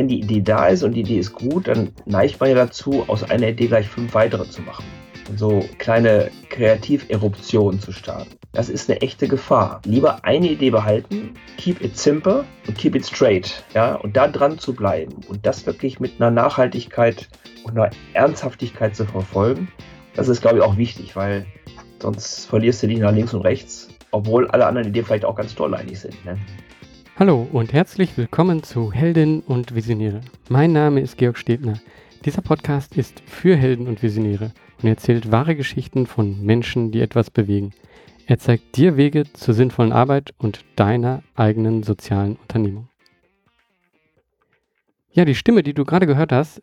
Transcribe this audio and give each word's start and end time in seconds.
wenn 0.00 0.08
die 0.08 0.20
Idee 0.20 0.40
da 0.40 0.68
ist 0.68 0.82
und 0.82 0.92
die 0.92 1.00
Idee 1.00 1.18
ist 1.18 1.34
gut, 1.34 1.68
dann 1.68 1.90
neigt 2.06 2.40
man 2.40 2.48
ja 2.48 2.54
dazu, 2.54 3.04
aus 3.06 3.22
einer 3.22 3.48
Idee 3.48 3.66
gleich 3.66 3.86
fünf 3.86 4.14
weitere 4.14 4.48
zu 4.48 4.62
machen. 4.62 4.82
So 5.36 5.62
kleine 5.76 6.30
Kreativeruptionen 6.48 7.80
zu 7.80 7.92
starten. 7.92 8.30
Das 8.52 8.70
ist 8.70 8.88
eine 8.88 9.02
echte 9.02 9.28
Gefahr. 9.28 9.82
Lieber 9.84 10.24
eine 10.24 10.48
Idee 10.48 10.70
behalten, 10.70 11.34
keep 11.58 11.84
it 11.84 11.98
simple 11.98 12.46
und 12.66 12.78
keep 12.78 12.96
it 12.96 13.04
straight. 13.04 13.62
Ja, 13.74 13.96
und 13.96 14.16
da 14.16 14.26
dran 14.26 14.58
zu 14.58 14.72
bleiben 14.72 15.16
und 15.28 15.44
das 15.44 15.66
wirklich 15.66 16.00
mit 16.00 16.12
einer 16.18 16.30
Nachhaltigkeit 16.30 17.28
und 17.64 17.78
einer 17.78 17.90
Ernsthaftigkeit 18.14 18.96
zu 18.96 19.04
verfolgen, 19.04 19.68
das 20.14 20.28
ist, 20.28 20.40
glaube 20.40 20.56
ich, 20.56 20.62
auch 20.62 20.78
wichtig, 20.78 21.14
weil 21.14 21.44
sonst 22.00 22.46
verlierst 22.46 22.82
du 22.82 22.86
dich 22.86 23.00
nach 23.00 23.12
links 23.12 23.34
und 23.34 23.42
rechts, 23.42 23.88
obwohl 24.12 24.48
alle 24.48 24.64
anderen 24.64 24.88
Ideen 24.88 25.04
vielleicht 25.04 25.26
auch 25.26 25.36
ganz 25.36 25.54
toll 25.54 25.74
eigentlich 25.74 26.00
sind. 26.00 26.24
Ne? 26.24 26.38
Hallo 27.20 27.46
und 27.52 27.74
herzlich 27.74 28.16
willkommen 28.16 28.62
zu 28.62 28.94
Helden 28.94 29.40
und 29.40 29.74
Visionäre. 29.74 30.22
Mein 30.48 30.72
Name 30.72 31.02
ist 31.02 31.18
Georg 31.18 31.36
Stebner. 31.36 31.78
Dieser 32.24 32.40
Podcast 32.40 32.96
ist 32.96 33.20
für 33.26 33.54
Helden 33.56 33.88
und 33.88 34.02
Visionäre 34.02 34.54
und 34.80 34.88
erzählt 34.88 35.30
wahre 35.30 35.54
Geschichten 35.54 36.06
von 36.06 36.42
Menschen, 36.42 36.92
die 36.92 37.02
etwas 37.02 37.30
bewegen. 37.30 37.74
Er 38.24 38.38
zeigt 38.38 38.74
dir 38.78 38.96
Wege 38.96 39.30
zur 39.34 39.52
sinnvollen 39.52 39.92
Arbeit 39.92 40.32
und 40.38 40.64
deiner 40.76 41.22
eigenen 41.34 41.82
sozialen 41.82 42.36
Unternehmung. 42.36 42.88
Ja, 45.12 45.26
die 45.26 45.34
Stimme, 45.34 45.62
die 45.62 45.74
du 45.74 45.84
gerade 45.84 46.06
gehört 46.06 46.32
hast, 46.32 46.62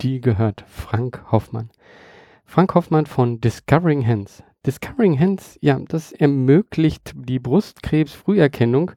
die 0.00 0.20
gehört 0.20 0.64
Frank 0.66 1.30
Hoffmann. 1.30 1.70
Frank 2.44 2.74
Hoffmann 2.74 3.06
von 3.06 3.40
Discovering 3.40 4.04
Hands. 4.04 4.42
Discovering 4.66 5.20
Hands, 5.20 5.56
ja, 5.60 5.78
das 5.78 6.10
ermöglicht 6.10 7.12
die 7.14 7.38
Brustkrebsfrüherkennung 7.38 8.90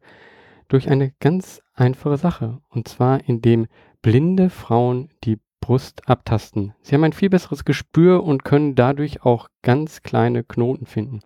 durch 0.67 0.89
eine 0.89 1.13
ganz 1.19 1.61
einfache 1.73 2.17
Sache. 2.17 2.61
Und 2.69 2.87
zwar 2.87 3.27
indem 3.27 3.67
blinde 4.01 4.49
Frauen 4.49 5.09
die 5.23 5.39
Brust 5.59 6.07
abtasten. 6.07 6.73
Sie 6.81 6.93
haben 6.93 7.03
ein 7.03 7.13
viel 7.13 7.29
besseres 7.29 7.65
Gespür 7.65 8.23
und 8.23 8.43
können 8.43 8.75
dadurch 8.75 9.23
auch 9.23 9.47
ganz 9.63 10.03
kleine 10.03 10.43
Knoten 10.43 10.85
finden. 10.85 11.21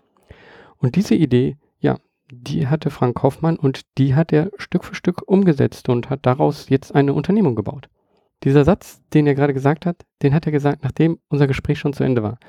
Und 0.77 0.95
diese 0.95 1.15
Idee, 1.15 1.57
ja, 1.79 1.97
die 2.31 2.67
hatte 2.67 2.89
Frank 2.89 3.21
Hoffmann 3.21 3.57
und 3.57 3.81
die 3.97 4.15
hat 4.15 4.31
er 4.31 4.51
Stück 4.57 4.85
für 4.85 4.95
Stück 4.95 5.23
umgesetzt 5.25 5.89
und 5.89 6.09
hat 6.09 6.25
daraus 6.25 6.69
jetzt 6.69 6.95
eine 6.95 7.13
Unternehmung 7.13 7.55
gebaut. 7.55 7.89
Dieser 8.43 8.63
Satz, 8.63 9.01
den 9.13 9.27
er 9.27 9.35
gerade 9.35 9.53
gesagt 9.53 9.85
hat, 9.85 10.05
den 10.21 10.33
hat 10.33 10.45
er 10.45 10.53
gesagt, 10.53 10.83
nachdem 10.83 11.19
unser 11.27 11.47
Gespräch 11.47 11.79
schon 11.79 11.91
zu 11.91 12.05
Ende 12.05 12.23
war. 12.23 12.39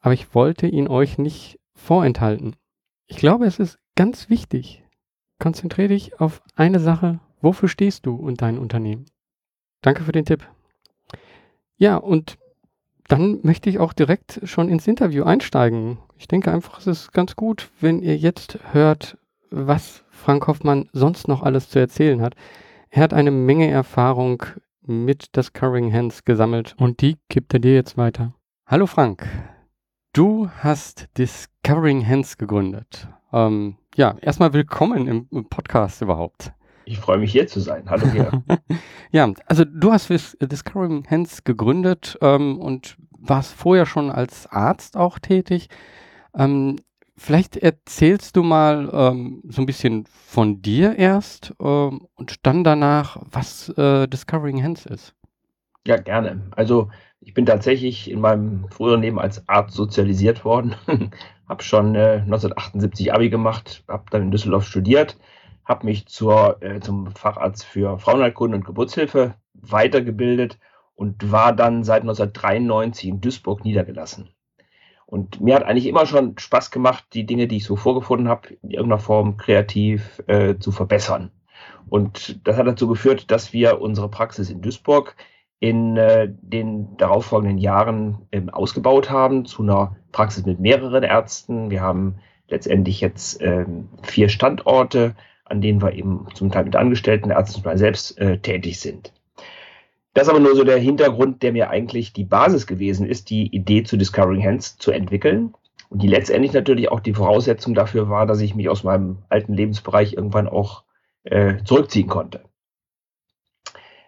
Aber 0.00 0.14
ich 0.14 0.34
wollte 0.34 0.66
ihn 0.66 0.88
euch 0.88 1.18
nicht 1.18 1.58
vorenthalten. 1.74 2.56
Ich 3.06 3.18
glaube, 3.18 3.44
es 3.44 3.58
ist 3.58 3.78
ganz 3.96 4.30
wichtig, 4.30 4.83
Konzentriere 5.38 5.88
dich 5.88 6.20
auf 6.20 6.42
eine 6.54 6.80
Sache. 6.80 7.20
Wofür 7.40 7.68
stehst 7.68 8.06
du 8.06 8.14
und 8.14 8.40
dein 8.42 8.58
Unternehmen? 8.58 9.06
Danke 9.82 10.02
für 10.02 10.12
den 10.12 10.24
Tipp. 10.24 10.48
Ja, 11.76 11.96
und 11.96 12.38
dann 13.08 13.40
möchte 13.42 13.68
ich 13.68 13.78
auch 13.78 13.92
direkt 13.92 14.40
schon 14.44 14.68
ins 14.68 14.86
Interview 14.86 15.24
einsteigen. 15.24 15.98
Ich 16.16 16.28
denke 16.28 16.52
einfach, 16.52 16.78
es 16.78 16.86
ist 16.86 17.12
ganz 17.12 17.36
gut, 17.36 17.70
wenn 17.80 18.00
ihr 18.00 18.16
jetzt 18.16 18.58
hört, 18.72 19.18
was 19.50 20.04
Frank 20.08 20.46
Hoffmann 20.46 20.88
sonst 20.92 21.28
noch 21.28 21.42
alles 21.42 21.68
zu 21.68 21.78
erzählen 21.78 22.22
hat. 22.22 22.34
Er 22.88 23.02
hat 23.02 23.12
eine 23.12 23.30
Menge 23.30 23.68
Erfahrung 23.70 24.42
mit 24.86 25.36
Discovering 25.36 25.92
Hands 25.92 26.24
gesammelt 26.24 26.74
und 26.78 27.00
die 27.00 27.16
gibt 27.28 27.52
er 27.52 27.60
dir 27.60 27.74
jetzt 27.74 27.96
weiter. 27.96 28.34
Hallo 28.66 28.86
Frank, 28.86 29.26
du 30.12 30.48
hast 30.60 31.08
Discovering 31.18 32.06
Hands 32.06 32.38
gegründet. 32.38 33.08
Ähm, 33.32 33.76
ja, 33.96 34.16
erstmal 34.20 34.52
willkommen 34.52 35.06
im, 35.06 35.28
im, 35.30 35.48
Podcast 35.48 36.02
überhaupt. 36.02 36.52
Ich 36.84 36.98
freue 36.98 37.18
mich 37.18 37.32
hier 37.32 37.46
zu 37.46 37.60
sein. 37.60 37.88
Hallo 37.88 38.06
hier. 38.08 38.42
ja, 39.12 39.32
also 39.46 39.64
du 39.64 39.92
hast 39.92 40.10
Discovering 40.40 41.06
Hands 41.08 41.44
gegründet 41.44 42.18
ähm, 42.20 42.58
und 42.58 42.96
warst 43.10 43.54
vorher 43.54 43.86
schon 43.86 44.10
als 44.10 44.46
Arzt 44.48 44.96
auch 44.96 45.18
tätig. 45.18 45.68
Ähm, 46.36 46.76
vielleicht 47.16 47.56
erzählst 47.56 48.36
du 48.36 48.42
mal 48.42 48.90
ähm, 48.92 49.42
so 49.48 49.62
ein 49.62 49.66
bisschen 49.66 50.04
von 50.06 50.60
dir 50.60 50.96
erst 50.96 51.54
ähm, 51.60 52.06
und 52.14 52.46
dann 52.46 52.64
danach, 52.64 53.18
was 53.30 53.68
äh, 53.70 54.08
Discovering 54.08 54.62
Hands 54.62 54.84
ist. 54.86 55.14
Ja, 55.86 55.96
gerne. 55.98 56.42
Also 56.50 56.90
ich 57.20 57.32
bin 57.32 57.46
tatsächlich 57.46 58.10
in 58.10 58.20
meinem 58.20 58.68
früheren 58.70 59.02
Leben 59.02 59.18
als 59.18 59.48
Arzt 59.48 59.74
sozialisiert 59.74 60.44
worden. 60.44 60.74
Habe 61.48 61.62
schon 61.62 61.94
äh, 61.94 62.22
1978 62.24 63.12
Abi 63.12 63.30
gemacht, 63.30 63.84
habe 63.88 64.04
dann 64.10 64.22
in 64.22 64.30
Düsseldorf 64.30 64.66
studiert, 64.66 65.16
habe 65.64 65.86
mich 65.86 66.06
zur, 66.06 66.62
äh, 66.62 66.80
zum 66.80 67.10
Facharzt 67.10 67.64
für 67.64 67.98
Frauenheilkunde 67.98 68.56
und 68.56 68.64
Geburtshilfe 68.64 69.34
weitergebildet 69.54 70.58
und 70.94 71.30
war 71.32 71.52
dann 71.54 71.84
seit 71.84 72.02
1993 72.02 73.08
in 73.08 73.20
Duisburg 73.20 73.64
niedergelassen. 73.64 74.30
Und 75.06 75.40
mir 75.40 75.54
hat 75.54 75.64
eigentlich 75.64 75.86
immer 75.86 76.06
schon 76.06 76.38
Spaß 76.38 76.70
gemacht, 76.70 77.04
die 77.12 77.26
Dinge, 77.26 77.46
die 77.46 77.58
ich 77.58 77.64
so 77.64 77.76
vorgefunden 77.76 78.28
habe, 78.28 78.48
in 78.62 78.70
irgendeiner 78.70 79.00
Form 79.00 79.36
kreativ 79.36 80.22
äh, 80.26 80.58
zu 80.58 80.72
verbessern. 80.72 81.30
Und 81.88 82.46
das 82.46 82.56
hat 82.56 82.66
dazu 82.66 82.88
geführt, 82.88 83.30
dass 83.30 83.52
wir 83.52 83.80
unsere 83.80 84.08
Praxis 84.08 84.50
in 84.50 84.62
Duisburg 84.62 85.14
in 85.64 85.96
äh, 85.96 86.28
den 86.42 86.94
darauffolgenden 86.98 87.56
Jahren 87.56 88.18
äh, 88.32 88.42
ausgebaut 88.52 89.08
haben 89.08 89.46
zu 89.46 89.62
einer 89.62 89.96
Praxis 90.12 90.44
mit 90.44 90.60
mehreren 90.60 91.02
Ärzten. 91.02 91.70
Wir 91.70 91.80
haben 91.80 92.16
letztendlich 92.48 93.00
jetzt 93.00 93.40
äh, 93.40 93.64
vier 94.02 94.28
Standorte, 94.28 95.16
an 95.46 95.62
denen 95.62 95.80
wir 95.80 95.94
eben 95.94 96.26
zum 96.34 96.50
Teil 96.50 96.64
mit 96.64 96.76
angestellten 96.76 97.30
Ärzten, 97.30 97.62
zum 97.62 97.78
selbst 97.78 98.18
äh, 98.18 98.36
tätig 98.36 98.78
sind. 98.78 99.14
Das 100.12 100.24
ist 100.24 100.28
aber 100.28 100.40
nur 100.40 100.54
so 100.54 100.64
der 100.64 100.76
Hintergrund, 100.76 101.42
der 101.42 101.52
mir 101.52 101.70
eigentlich 101.70 102.12
die 102.12 102.24
Basis 102.24 102.66
gewesen 102.66 103.06
ist, 103.06 103.30
die 103.30 103.46
Idee 103.46 103.84
zu 103.84 103.96
Discovering 103.96 104.44
Hands 104.44 104.76
zu 104.76 104.90
entwickeln. 104.90 105.54
Und 105.88 106.02
die 106.02 106.08
letztendlich 106.08 106.52
natürlich 106.52 106.92
auch 106.92 107.00
die 107.00 107.14
Voraussetzung 107.14 107.72
dafür 107.72 108.10
war, 108.10 108.26
dass 108.26 108.42
ich 108.42 108.54
mich 108.54 108.68
aus 108.68 108.84
meinem 108.84 109.22
alten 109.30 109.54
Lebensbereich 109.54 110.12
irgendwann 110.12 110.46
auch 110.46 110.84
äh, 111.22 111.54
zurückziehen 111.64 112.08
konnte 112.08 112.42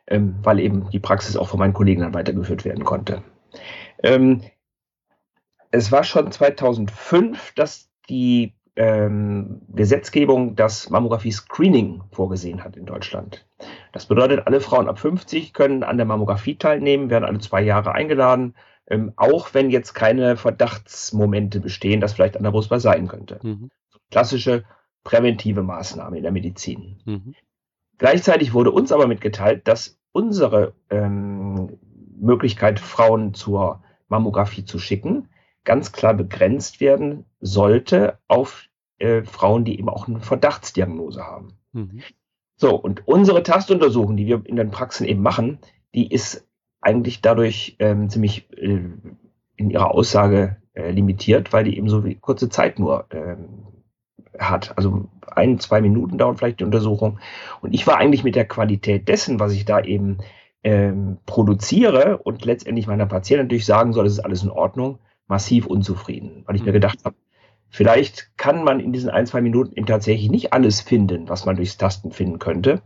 ähm, 0.06 0.37
weil 0.43 0.61
eben 0.61 0.91
die 0.91 1.00
Praxis 1.00 1.37
auch 1.37 1.49
von 1.49 1.59
meinen 1.59 1.72
Kollegen 1.75 2.03
dann 2.03 2.15
weitergeführt 2.15 2.65
werden 2.65 2.84
konnte. 2.84 3.22
Ähm, 4.03 4.43
es 5.71 5.93
war 5.93 6.05
schon 6.05 6.31
2005, 6.31 7.53
dass 7.55 7.91
die 8.09 8.55
ähm, 8.77 9.62
Gesetzgebung 9.69 10.55
das 10.55 10.91
Mammographie-Screening 10.91 12.03
vorgesehen 12.12 12.62
hat 12.62 12.77
in 12.77 12.84
Deutschland. 12.84 13.47
Das 13.93 14.06
bedeutet, 14.06 14.47
alle 14.47 14.61
Frauen 14.61 14.89
ab 14.89 14.99
50 14.99 15.55
können 15.55 15.83
an 15.83 15.97
der 15.97 16.06
Mammographie 16.06 16.56
teilnehmen, 16.56 17.11
werden 17.11 17.25
alle 17.25 17.38
zwei 17.38 17.62
Jahre 17.62 17.93
eingeladen, 17.93 18.55
ähm, 18.88 19.12
auch 19.17 19.55
wenn 19.55 19.71
jetzt 19.71 19.94
keine 19.94 20.37
Verdachtsmomente 20.37 21.61
bestehen, 21.61 22.00
dass 22.00 22.12
vielleicht 22.12 22.37
an 22.37 22.43
der 22.43 22.50
Brust 22.50 22.71
was 22.71 22.83
sein 22.83 23.09
könnte. 23.09 23.41
Mhm. 23.43 23.71
Klassische 24.11 24.65
präventive 25.03 25.62
Maßnahme 25.62 26.19
in 26.19 26.23
der 26.23 26.33
Medizin. 26.33 27.00
Mhm. 27.05 27.34
Gleichzeitig 27.98 28.52
wurde 28.52 28.70
uns 28.70 28.92
aber 28.92 29.06
mitgeteilt, 29.06 29.66
dass 29.66 29.98
unsere 30.12 30.74
ähm, 30.90 31.78
Möglichkeit, 32.18 32.80
Frauen 32.80 33.34
zur 33.34 33.82
Mammographie 34.08 34.64
zu 34.64 34.78
schicken, 34.78 35.28
ganz 35.64 35.92
klar 35.92 36.14
begrenzt 36.14 36.80
werden 36.80 37.24
sollte 37.40 38.18
auf 38.28 38.66
äh, 38.98 39.22
Frauen, 39.24 39.64
die 39.64 39.78
eben 39.78 39.88
auch 39.88 40.08
eine 40.08 40.20
Verdachtsdiagnose 40.20 41.22
haben. 41.22 41.48
Mhm. 41.72 42.02
So, 42.56 42.74
und 42.74 43.06
unsere 43.06 43.42
Tastuntersuchung, 43.42 44.16
die 44.16 44.26
wir 44.26 44.42
in 44.46 44.56
den 44.56 44.70
Praxen 44.70 45.06
eben 45.06 45.22
machen, 45.22 45.58
die 45.94 46.10
ist 46.10 46.46
eigentlich 46.80 47.20
dadurch 47.20 47.76
ähm, 47.78 48.08
ziemlich 48.08 48.50
äh, 48.52 48.80
in 49.56 49.70
ihrer 49.70 49.90
Aussage 49.90 50.56
äh, 50.72 50.90
limitiert, 50.90 51.52
weil 51.52 51.64
die 51.64 51.76
eben 51.76 51.88
so 51.88 52.02
kurze 52.20 52.49
Zeit 52.49 52.78
nur 52.78 53.06
ähm, 53.10 53.66
hat. 54.38 54.77
Also 54.77 55.09
ein, 55.35 55.59
zwei 55.59 55.81
Minuten 55.81 56.19
dauert 56.19 56.38
vielleicht 56.38 56.61
die 56.61 56.65
Untersuchung. 56.65 57.19
Und 57.61 57.75
ich 57.75 57.87
war 57.87 57.99
eigentlich 57.99 58.25
mit 58.25 58.35
der 58.35 58.47
Qualität 58.47 59.09
dessen, 59.09 59.41
was 59.41 59.53
ich 59.53 59.65
da 59.65 59.81
eben 59.81 60.19
ähm, 60.65 61.19
produziere 61.27 62.19
und 62.19 62.44
letztendlich 62.44 62.87
meiner 62.87 63.06
Patientin 63.06 63.47
natürlich 63.47 63.67
sagen 63.67 63.93
soll, 63.93 64.05
das 64.05 64.15
ist 64.15 64.25
alles 64.25 64.43
in 64.43 64.50
Ordnung, 64.50 64.99
massiv 65.29 65.67
unzufrieden, 65.67 66.43
weil 66.47 66.56
ich 66.56 66.62
mir 66.62 66.71
mhm. 66.71 66.75
gedacht 66.75 66.99
habe, 67.05 67.17
vielleicht 67.69 68.37
kann 68.37 68.65
man 68.65 68.81
in 68.81 68.93
diesen 68.93 69.11
ein, 69.11 69.27
zwei 69.27 69.41
Minuten 69.41 69.77
eben 69.77 69.87
tatsächlich 69.87 70.31
nicht 70.31 70.53
alles 70.53 70.81
finden, 70.81 71.29
was 71.29 71.44
man 71.44 71.56
durchs 71.56 71.77
Tasten 71.77 72.11
finden 72.11 72.38
könnte. 72.38 72.83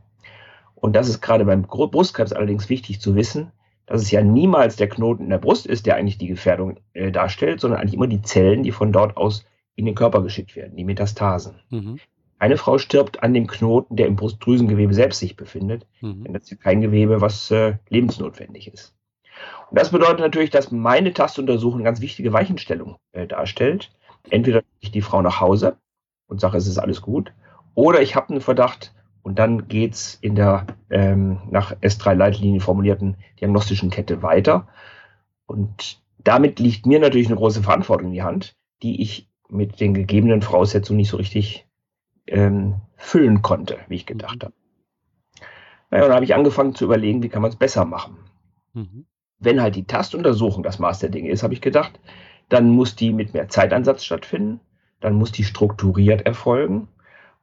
Und 0.74 0.96
das 0.96 1.08
ist 1.08 1.20
gerade 1.20 1.44
beim 1.44 1.62
Brustkrebs 1.62 2.32
allerdings 2.32 2.68
wichtig 2.68 3.00
zu 3.00 3.14
wissen, 3.14 3.52
dass 3.86 4.02
es 4.02 4.10
ja 4.10 4.22
niemals 4.22 4.76
der 4.76 4.88
Knoten 4.88 5.24
in 5.24 5.30
der 5.30 5.38
Brust 5.38 5.66
ist, 5.66 5.84
der 5.86 5.96
eigentlich 5.96 6.18
die 6.18 6.28
Gefährdung 6.28 6.78
äh, 6.92 7.10
darstellt, 7.10 7.60
sondern 7.60 7.80
eigentlich 7.80 7.94
immer 7.94 8.06
die 8.06 8.22
Zellen, 8.22 8.62
die 8.62 8.72
von 8.72 8.92
dort 8.92 9.16
aus 9.16 9.44
in 9.80 9.86
den 9.86 9.94
Körper 9.94 10.22
geschickt 10.22 10.54
werden, 10.54 10.76
die 10.76 10.84
Metastasen. 10.84 11.56
Mhm. 11.70 11.98
Eine 12.38 12.56
Frau 12.56 12.78
stirbt 12.78 13.22
an 13.22 13.34
dem 13.34 13.46
Knoten, 13.46 13.96
der 13.96 14.06
im 14.06 14.16
Brustdrüsengewebe 14.16 14.94
selbst 14.94 15.18
sich 15.18 15.36
befindet, 15.36 15.86
mhm. 16.00 16.24
denn 16.24 16.32
das 16.32 16.44
ist 16.44 16.50
ja 16.50 16.56
kein 16.56 16.80
Gewebe, 16.80 17.20
was 17.20 17.50
äh, 17.50 17.74
lebensnotwendig 17.88 18.72
ist. 18.72 18.94
Und 19.70 19.78
das 19.78 19.90
bedeutet 19.90 20.20
natürlich, 20.20 20.50
dass 20.50 20.70
meine 20.70 21.12
Tastuntersuchung 21.12 21.80
eine 21.80 21.84
ganz 21.84 22.00
wichtige 22.00 22.32
Weichenstellung 22.32 22.96
äh, 23.12 23.26
darstellt. 23.26 23.92
Entweder 24.28 24.62
ich 24.80 24.90
die 24.90 25.02
Frau 25.02 25.22
nach 25.22 25.40
Hause 25.40 25.76
und 26.26 26.40
sage, 26.40 26.56
es 26.56 26.66
ist 26.66 26.78
alles 26.78 27.02
gut, 27.02 27.32
oder 27.74 28.02
ich 28.02 28.16
habe 28.16 28.30
einen 28.30 28.40
Verdacht 28.40 28.94
und 29.22 29.38
dann 29.38 29.68
geht's 29.68 30.18
in 30.20 30.34
der 30.34 30.66
ähm, 30.90 31.40
nach 31.50 31.72
S3-Leitlinien 31.76 32.60
formulierten 32.60 33.16
diagnostischen 33.40 33.90
Kette 33.90 34.22
weiter. 34.22 34.68
Und 35.46 36.00
damit 36.18 36.58
liegt 36.58 36.86
mir 36.86 37.00
natürlich 37.00 37.28
eine 37.28 37.36
große 37.36 37.62
Verantwortung 37.62 38.08
in 38.08 38.12
die 38.14 38.22
Hand, 38.22 38.56
die 38.82 39.02
ich 39.02 39.29
mit 39.50 39.80
den 39.80 39.94
gegebenen 39.94 40.42
Voraussetzungen 40.42 40.98
nicht 40.98 41.10
so 41.10 41.16
richtig 41.16 41.66
ähm, 42.26 42.76
füllen 42.96 43.42
konnte, 43.42 43.78
wie 43.88 43.96
ich 43.96 44.06
gedacht 44.06 44.36
mhm. 44.36 44.46
habe. 44.46 44.54
Naja, 45.90 46.04
dann 46.04 46.14
habe 46.14 46.24
ich 46.24 46.34
angefangen 46.34 46.74
zu 46.74 46.84
überlegen, 46.84 47.22
wie 47.22 47.28
kann 47.28 47.42
man 47.42 47.50
es 47.50 47.56
besser 47.56 47.84
machen. 47.84 48.16
Mhm. 48.74 49.06
Wenn 49.38 49.60
halt 49.60 49.74
die 49.74 49.84
Tastuntersuchung 49.84 50.62
das 50.62 50.78
Maß 50.78 51.00
der 51.00 51.08
Dinge 51.08 51.30
ist, 51.30 51.42
habe 51.42 51.54
ich 51.54 51.60
gedacht, 51.60 51.98
dann 52.48 52.68
muss 52.70 52.94
die 52.94 53.12
mit 53.12 53.34
mehr 53.34 53.48
Zeitansatz 53.48 54.04
stattfinden, 54.04 54.60
dann 55.00 55.14
muss 55.14 55.32
die 55.32 55.44
strukturiert 55.44 56.22
erfolgen 56.22 56.88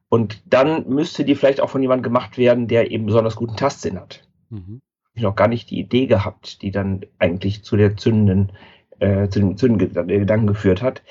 und 0.09 0.41
dann 0.45 0.87
müsste 0.87 1.25
die 1.25 1.35
vielleicht 1.35 1.59
auch 1.59 1.69
von 1.69 1.81
jemandem 1.81 2.03
gemacht 2.03 2.37
werden, 2.37 2.67
der 2.67 2.91
eben 2.91 3.07
besonders 3.07 3.35
guten 3.35 3.57
Tastsinn 3.57 3.99
hat. 3.99 4.27
Mhm. 4.49 4.81
Ich 5.13 5.23
noch 5.23 5.35
gar 5.35 5.47
nicht 5.47 5.69
die 5.71 5.79
Idee 5.79 6.05
gehabt, 6.05 6.61
die 6.61 6.71
dann 6.71 7.01
eigentlich 7.19 7.63
zu 7.63 7.75
der 7.75 7.97
zündenden, 7.97 8.51
äh, 8.99 9.27
zu 9.29 9.39
dem 9.39 9.57
zündenden 9.57 10.07
Gedanken 10.07 10.47
geführt 10.47 10.81
hat, 10.81 11.01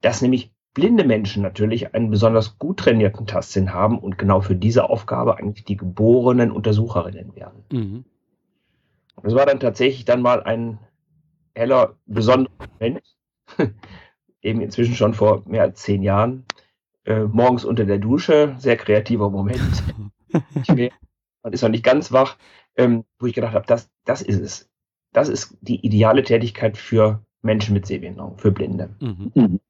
dass 0.00 0.22
nämlich 0.22 0.52
blinde 0.74 1.04
Menschen 1.04 1.42
natürlich 1.42 1.94
einen 1.94 2.10
besonders 2.10 2.58
gut 2.58 2.78
trainierten 2.78 3.26
Tastsinn 3.26 3.72
haben 3.72 3.98
und 3.98 4.18
genau 4.18 4.40
für 4.40 4.54
diese 4.54 4.88
Aufgabe 4.88 5.36
eigentlich 5.36 5.64
die 5.64 5.76
geborenen 5.76 6.52
Untersucherinnen 6.52 7.34
werden. 7.34 7.64
Mhm. 7.72 8.04
Das 9.22 9.34
war 9.34 9.46
dann 9.46 9.58
tatsächlich 9.58 10.04
dann 10.04 10.22
mal 10.22 10.42
ein 10.42 10.78
heller, 11.54 11.96
besonderer 12.06 12.68
Moment, 12.78 13.02
eben 14.42 14.60
inzwischen 14.60 14.94
schon 14.94 15.14
vor 15.14 15.42
mehr 15.46 15.62
als 15.62 15.82
zehn 15.82 16.02
Jahren, 16.02 16.44
äh, 17.04 17.24
morgens 17.24 17.64
unter 17.64 17.84
der 17.84 17.98
Dusche, 17.98 18.54
sehr 18.58 18.76
kreativer 18.76 19.30
Moment. 19.30 19.82
man 21.42 21.52
ist 21.52 21.62
noch 21.62 21.68
nicht 21.68 21.84
ganz 21.84 22.12
wach, 22.12 22.36
ähm, 22.76 23.04
wo 23.18 23.26
ich 23.26 23.34
gedacht 23.34 23.54
habe, 23.54 23.66
das, 23.66 23.90
das 24.04 24.22
ist 24.22 24.40
es. 24.40 24.70
Das 25.12 25.28
ist 25.28 25.56
die 25.62 25.84
ideale 25.84 26.22
Tätigkeit 26.22 26.76
für 26.76 27.24
Menschen 27.42 27.74
mit 27.74 27.86
Sehbehinderung, 27.86 28.38
für 28.38 28.50
Blinde. 28.50 28.90
Mhm. 29.00 29.32
mhm. 29.34 29.60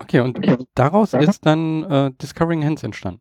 Okay, 0.00 0.20
und 0.20 0.38
daraus 0.74 1.12
ist 1.12 1.44
dann 1.44 1.84
äh, 1.84 2.12
Discovering 2.22 2.64
Hands 2.64 2.82
entstanden. 2.82 3.20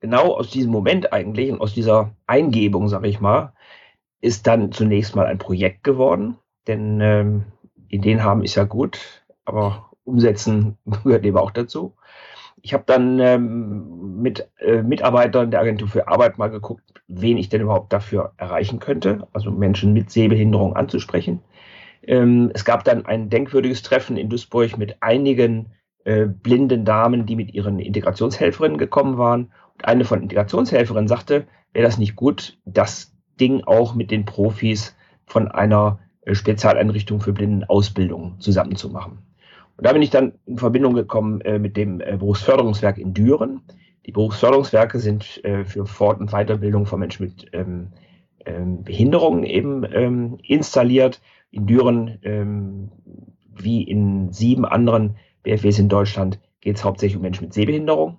Genau 0.00 0.34
aus 0.34 0.50
diesem 0.50 0.72
Moment 0.72 1.12
eigentlich 1.12 1.52
und 1.52 1.60
aus 1.60 1.74
dieser 1.74 2.16
Eingebung, 2.26 2.88
sage 2.88 3.06
ich 3.06 3.20
mal, 3.20 3.52
ist 4.20 4.46
dann 4.46 4.72
zunächst 4.72 5.14
mal 5.14 5.26
ein 5.26 5.38
Projekt 5.38 5.84
geworden. 5.84 6.38
Denn 6.66 7.00
ähm, 7.00 7.44
Ideen 7.88 8.24
haben 8.24 8.42
ist 8.42 8.54
ja 8.54 8.64
gut, 8.64 9.22
aber 9.44 9.90
umsetzen 10.04 10.78
gehört 11.04 11.24
eben 11.24 11.36
auch 11.36 11.50
dazu. 11.50 11.94
Ich 12.62 12.74
habe 12.74 12.84
dann 12.86 13.18
ähm, 13.18 14.20
mit 14.22 14.48
äh, 14.58 14.82
Mitarbeitern 14.82 15.50
der 15.50 15.60
Agentur 15.60 15.88
für 15.88 16.08
Arbeit 16.08 16.38
mal 16.38 16.48
geguckt, 16.48 17.02
wen 17.08 17.36
ich 17.36 17.48
denn 17.48 17.60
überhaupt 17.60 17.92
dafür 17.92 18.32
erreichen 18.36 18.78
könnte, 18.78 19.26
also 19.32 19.50
Menschen 19.50 19.92
mit 19.92 20.10
Sehbehinderung 20.10 20.76
anzusprechen. 20.76 21.40
Ähm, 22.02 22.50
es 22.54 22.64
gab 22.64 22.84
dann 22.84 23.06
ein 23.06 23.30
denkwürdiges 23.30 23.82
Treffen 23.82 24.16
in 24.16 24.28
Duisburg 24.28 24.76
mit 24.78 25.02
einigen 25.02 25.72
äh, 26.04 26.26
blinden 26.26 26.84
Damen, 26.84 27.26
die 27.26 27.36
mit 27.36 27.54
ihren 27.54 27.78
Integrationshelferinnen 27.78 28.78
gekommen 28.78 29.18
waren. 29.18 29.52
Und 29.74 29.84
eine 29.84 30.04
von 30.04 30.22
Integrationshelferinnen 30.22 31.08
sagte, 31.08 31.46
wäre 31.72 31.86
das 31.86 31.98
nicht 31.98 32.16
gut, 32.16 32.58
das 32.64 33.14
Ding 33.40 33.62
auch 33.64 33.94
mit 33.94 34.10
den 34.10 34.24
Profis 34.24 34.96
von 35.26 35.48
einer 35.48 36.00
äh, 36.22 36.34
Spezialeinrichtung 36.34 37.20
für 37.20 37.32
Blindenausbildung 37.32 38.40
zusammenzumachen. 38.40 39.18
Und 39.76 39.86
da 39.86 39.92
bin 39.92 40.02
ich 40.02 40.10
dann 40.10 40.34
in 40.46 40.58
Verbindung 40.58 40.94
gekommen 40.94 41.40
äh, 41.42 41.58
mit 41.58 41.76
dem 41.76 42.00
äh, 42.00 42.16
Berufsförderungswerk 42.16 42.98
in 42.98 43.14
Düren. 43.14 43.62
Die 44.06 44.12
Berufsförderungswerke 44.12 44.98
sind 44.98 45.42
äh, 45.44 45.64
für 45.64 45.86
Fort- 45.86 46.20
und 46.20 46.32
Weiterbildung 46.32 46.86
von 46.86 47.00
Menschen 47.00 47.26
mit 47.26 47.46
ähm, 47.52 47.88
ähm, 48.44 48.82
Behinderungen 48.82 49.44
eben 49.44 49.84
ähm, 49.92 50.38
installiert 50.42 51.20
in 51.52 51.66
Düren 51.66 52.18
ähm, 52.22 52.90
wie 53.54 53.82
in 53.82 54.32
sieben 54.32 54.64
anderen 54.64 55.16
BFWs 55.42 55.78
in 55.78 55.88
Deutschland 55.88 56.40
geht 56.60 56.76
es 56.76 56.84
hauptsächlich 56.84 57.16
um 57.16 57.22
Menschen 57.22 57.44
mit 57.44 57.54
Sehbehinderung. 57.54 58.18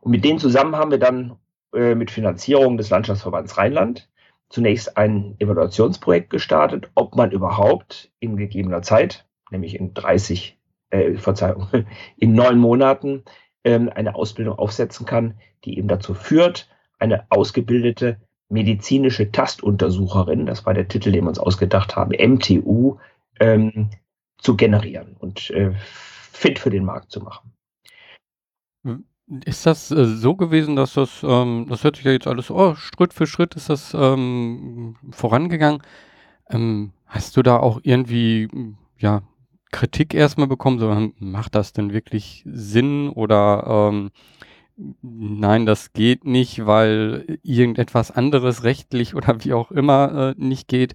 Und 0.00 0.10
mit 0.10 0.24
denen 0.24 0.38
zusammen 0.38 0.76
haben 0.76 0.90
wir 0.90 0.98
dann 0.98 1.36
äh, 1.72 1.94
mit 1.94 2.10
Finanzierung 2.10 2.76
des 2.76 2.90
Landschaftsverbands 2.90 3.56
Rheinland 3.56 4.10
zunächst 4.48 4.96
ein 4.96 5.36
Evaluationsprojekt 5.38 6.30
gestartet, 6.30 6.90
ob 6.94 7.16
man 7.16 7.30
überhaupt 7.30 8.12
in 8.20 8.36
gegebener 8.36 8.82
Zeit, 8.82 9.26
nämlich 9.50 9.78
in 9.78 9.94
30, 9.94 10.58
äh, 10.90 11.14
Verzeihung, 11.14 11.68
in 12.16 12.34
neun 12.34 12.58
Monaten 12.58 13.24
ähm, 13.64 13.90
eine 13.94 14.14
Ausbildung 14.14 14.58
aufsetzen 14.58 15.06
kann, 15.06 15.34
die 15.64 15.78
eben 15.78 15.88
dazu 15.88 16.14
führt, 16.14 16.68
eine 16.98 17.26
ausgebildete 17.30 18.20
medizinische 18.54 19.30
Tastuntersucherin, 19.30 20.46
das 20.46 20.64
war 20.64 20.72
der 20.72 20.88
Titel, 20.88 21.12
den 21.12 21.24
wir 21.24 21.28
uns 21.28 21.38
ausgedacht 21.38 21.96
haben, 21.96 22.12
MTU, 22.12 22.96
ähm, 23.40 23.90
zu 24.38 24.56
generieren 24.56 25.16
und 25.18 25.50
äh, 25.50 25.72
fit 26.32 26.58
für 26.58 26.70
den 26.70 26.84
Markt 26.84 27.10
zu 27.10 27.20
machen. 27.20 27.52
Ist 29.44 29.66
das 29.66 29.90
äh, 29.90 30.04
so 30.04 30.36
gewesen, 30.36 30.76
dass 30.76 30.94
das, 30.94 31.22
ähm, 31.22 31.66
das 31.68 31.82
hört 31.82 31.96
sich 31.96 32.04
ja 32.04 32.12
jetzt 32.12 32.26
alles, 32.26 32.50
oh, 32.50 32.74
Schritt 32.74 33.12
für 33.12 33.26
Schritt 33.26 33.54
ist 33.56 33.70
das 33.70 33.94
ähm, 33.94 34.96
vorangegangen. 35.10 35.82
Ähm, 36.50 36.92
hast 37.06 37.36
du 37.36 37.42
da 37.42 37.58
auch 37.58 37.80
irgendwie, 37.82 38.48
ja, 38.98 39.22
Kritik 39.72 40.14
erstmal 40.14 40.46
bekommen, 40.46 40.78
so, 40.78 41.12
macht 41.18 41.54
das 41.56 41.72
denn 41.72 41.92
wirklich 41.92 42.44
Sinn 42.46 43.08
oder 43.08 43.90
ähm, 43.90 44.10
nein, 45.02 45.66
das 45.66 45.92
geht 45.92 46.24
nicht, 46.24 46.66
weil 46.66 47.38
irgendetwas 47.42 48.10
anderes 48.10 48.64
rechtlich 48.64 49.14
oder 49.14 49.44
wie 49.44 49.52
auch 49.52 49.70
immer 49.70 50.34
äh, 50.38 50.42
nicht 50.42 50.68
geht. 50.68 50.94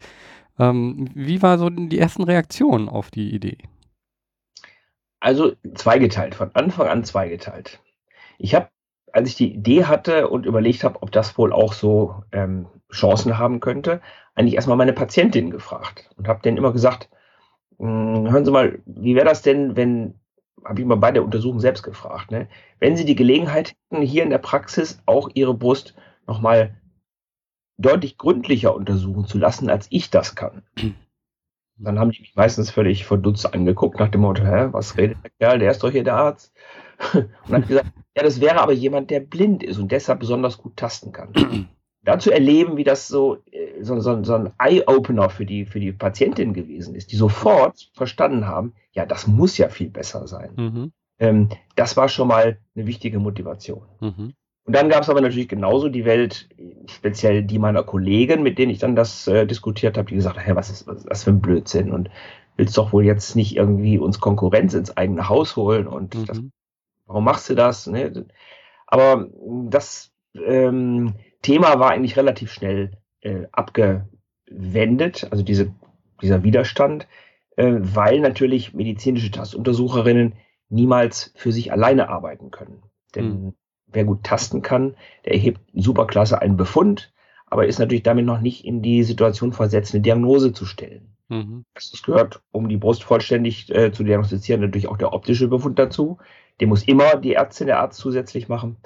Ähm, 0.58 1.10
wie 1.14 1.42
war 1.42 1.58
so 1.58 1.70
die 1.70 2.00
ersten 2.00 2.24
Reaktionen 2.24 2.90
auf 2.90 3.12
die 3.12 3.34
Idee? 3.34 3.58
Also 5.22 5.54
zweigeteilt, 5.76 6.36
von 6.36 6.52
Anfang 6.54 6.88
an 6.88 7.04
zweigeteilt. 7.04 7.82
Ich 8.38 8.56
habe, 8.56 8.70
als 9.12 9.30
ich 9.30 9.36
die 9.36 9.54
Idee 9.54 9.86
hatte 9.86 10.30
und 10.30 10.46
überlegt 10.46 10.84
habe, 10.84 11.02
ob 11.02 11.12
das 11.12 11.38
wohl 11.38 11.52
auch 11.52 11.74
so 11.74 12.24
ähm, 12.32 12.68
Chancen 12.92 13.38
haben 13.38 13.60
könnte, 13.60 14.02
eigentlich 14.36 14.56
erstmal 14.56 14.78
meine 14.78 14.94
Patientin 14.94 15.52
gefragt 15.52 16.10
und 16.18 16.28
habe 16.28 16.42
denen 16.42 16.58
immer 16.58 16.72
gesagt, 16.72 17.10
hm, 17.78 18.32
hören 18.32 18.46
Sie 18.46 18.52
mal, 18.52 18.80
wie 18.86 19.16
wäre 19.16 19.26
das 19.26 19.42
denn, 19.42 19.76
wenn 19.76 20.16
habe 20.66 20.82
ich 20.82 20.88
mal 20.88 20.96
bei 20.96 21.12
der 21.12 21.24
Untersuchung 21.24 21.60
selbst 21.60 21.84
gefragt, 21.84 22.32
ne? 22.32 22.48
wenn 22.80 22.96
Sie 22.96 23.06
die 23.06 23.16
Gelegenheit 23.16 23.76
hätten, 23.90 24.02
hier 24.02 24.24
in 24.24 24.30
der 24.30 24.38
Praxis 24.38 25.02
auch 25.06 25.30
Ihre 25.34 25.54
Brust 25.54 25.96
nochmal 26.28 26.76
deutlich 27.78 28.18
gründlicher 28.18 28.76
untersuchen 28.76 29.26
zu 29.26 29.38
lassen, 29.38 29.70
als 29.70 29.88
ich 29.90 30.10
das 30.10 30.36
kann. 30.36 30.64
Dann 31.82 31.98
haben 31.98 32.12
die 32.12 32.20
mich 32.20 32.36
meistens 32.36 32.72
völlig 32.72 33.06
verdutzt 33.06 33.54
angeguckt, 33.54 34.00
nach 34.00 34.10
dem 34.10 34.22
Motto, 34.22 34.44
hä, 34.44 34.68
was 34.72 34.98
redet 34.98 35.18
der 35.24 35.32
Kerl, 35.40 35.60
der 35.60 35.72
ist 35.72 35.82
doch 35.82 35.92
hier 35.92 36.04
der 36.04 36.16
Arzt. 36.16 36.54
Und 37.14 37.30
dann 37.48 37.66
gesagt, 37.66 37.90
ja, 38.18 38.24
das 38.24 38.42
wäre 38.42 38.60
aber 38.60 38.74
jemand, 38.74 39.10
der 39.10 39.22
blind 39.22 39.64
ist 39.64 39.78
und 39.78 39.90
deshalb 39.90 40.20
besonders 40.20 40.58
gut 40.58 40.76
tasten 40.76 41.14
kann. 41.14 41.32
da 42.10 42.20
zu 42.20 42.32
erleben, 42.32 42.78
wie 42.78 42.84
das 42.84 43.08
so, 43.08 43.38
äh, 43.52 43.82
so, 43.82 44.00
so, 44.00 44.24
so 44.24 44.34
ein 44.34 44.52
Eye-Opener 44.60 45.30
für 45.30 45.46
die, 45.46 45.66
für 45.66 45.80
die 45.80 45.92
Patientin 45.92 46.54
gewesen 46.54 46.96
ist, 46.96 47.12
die 47.12 47.16
sofort 47.16 47.90
verstanden 47.94 48.48
haben, 48.48 48.74
ja, 48.94 49.06
das 49.06 49.28
muss 49.28 49.58
ja 49.58 49.70
viel 49.70 49.90
besser 49.90 50.28
sein. 50.28 50.52
Mhm. 50.56 50.92
Ähm, 51.20 51.50
das 51.76 51.98
war 51.98 52.10
schon 52.10 52.28
mal 52.28 52.58
eine 52.76 52.88
wichtige 52.88 53.20
Motivation. 53.20 53.84
Mhm. 54.00 54.34
Und 54.66 54.76
dann 54.76 54.90
gab 54.90 55.04
es 55.04 55.10
aber 55.10 55.22
natürlich 55.22 55.50
genauso 55.50 55.90
die 55.90 56.06
Welt, 56.06 56.48
speziell 56.88 57.44
die 57.44 57.60
meiner 57.60 57.84
Kollegen, 57.84 58.44
mit 58.44 58.60
denen 58.60 58.72
ich 58.72 58.80
dann 58.80 58.96
das 58.96 59.28
äh, 59.28 59.46
diskutiert 59.48 59.98
habe, 59.98 60.10
die 60.10 60.16
gesagt 60.16 60.38
haben, 60.38 60.46
hey, 60.46 60.56
was 60.56 60.70
ist, 60.70 60.88
was 60.88 60.98
ist 60.98 61.10
das 61.10 61.24
für 61.24 61.32
ein 61.32 61.42
Blödsinn 61.42 61.92
und 61.92 62.10
willst 62.56 62.78
doch 62.78 62.94
wohl 62.94 63.06
jetzt 63.06 63.36
nicht 63.36 63.56
irgendwie 63.56 63.98
uns 63.98 64.20
Konkurrenz 64.20 64.74
ins 64.74 64.96
eigene 64.96 65.28
Haus 65.28 65.56
holen 65.56 65.88
und 65.88 66.14
mhm. 66.16 66.26
das, 66.26 66.42
warum 67.08 67.24
machst 67.24 67.50
du 67.50 67.56
das? 67.56 67.88
Ne? 67.88 68.26
Aber 68.86 69.28
das, 69.70 70.12
ähm, 70.36 71.16
Thema 71.42 71.80
war 71.80 71.92
eigentlich 71.92 72.18
relativ 72.18 72.52
schnell 72.52 72.92
äh, 73.22 73.46
abgewendet, 73.52 75.28
also 75.32 75.44
diese, 75.44 75.74
dieser 76.22 76.44
Widerstand, 76.44 77.08
äh, 77.56 77.76
weil 77.80 78.20
natürlich 78.20 78.74
medizinische 78.74 79.32
Tastuntersucherinnen 79.32 80.34
niemals 80.70 81.34
für 81.36 81.52
sich 81.52 81.72
alleine 81.72 82.10
arbeiten 82.10 82.52
können. 82.52 82.84
Denn 83.16 83.26
mhm. 83.26 83.54
wer 83.88 84.06
gut 84.06 84.24
tasten 84.24 84.62
kann, 84.62 84.96
der 85.26 85.34
erhebt 85.34 85.62
superklasse 85.74 86.42
einen 86.42 86.58
Befund, 86.58 87.12
aber 87.48 87.66
ist 87.66 87.80
natürlich 87.80 88.04
damit 88.04 88.26
noch 88.26 88.42
nicht 88.42 88.66
in 88.66 88.82
die 88.82 89.04
Situation 89.04 89.54
versetzt, 89.54 89.94
eine 89.94 90.02
Diagnose 90.02 90.54
zu 90.54 90.66
stellen. 90.66 91.16
Mhm. 91.30 91.66
Das 91.74 92.02
gehört, 92.04 92.42
um 92.52 92.70
die 92.70 92.78
Brust 92.78 93.04
vollständig 93.04 93.74
äh, 93.74 93.92
zu 93.92 94.04
diagnostizieren, 94.04 94.62
natürlich 94.62 94.88
auch 94.88 94.98
der 94.98 95.14
optische 95.14 95.48
Befund 95.48 95.80
dazu. 95.80 96.18
Den 96.60 96.70
muss 96.70 96.84
immer 96.84 97.16
die 97.16 97.34
Ärztin, 97.34 97.68
der 97.68 97.80
Arzt 97.80 98.00
zusätzlich 98.00 98.50
machen. 98.50 98.78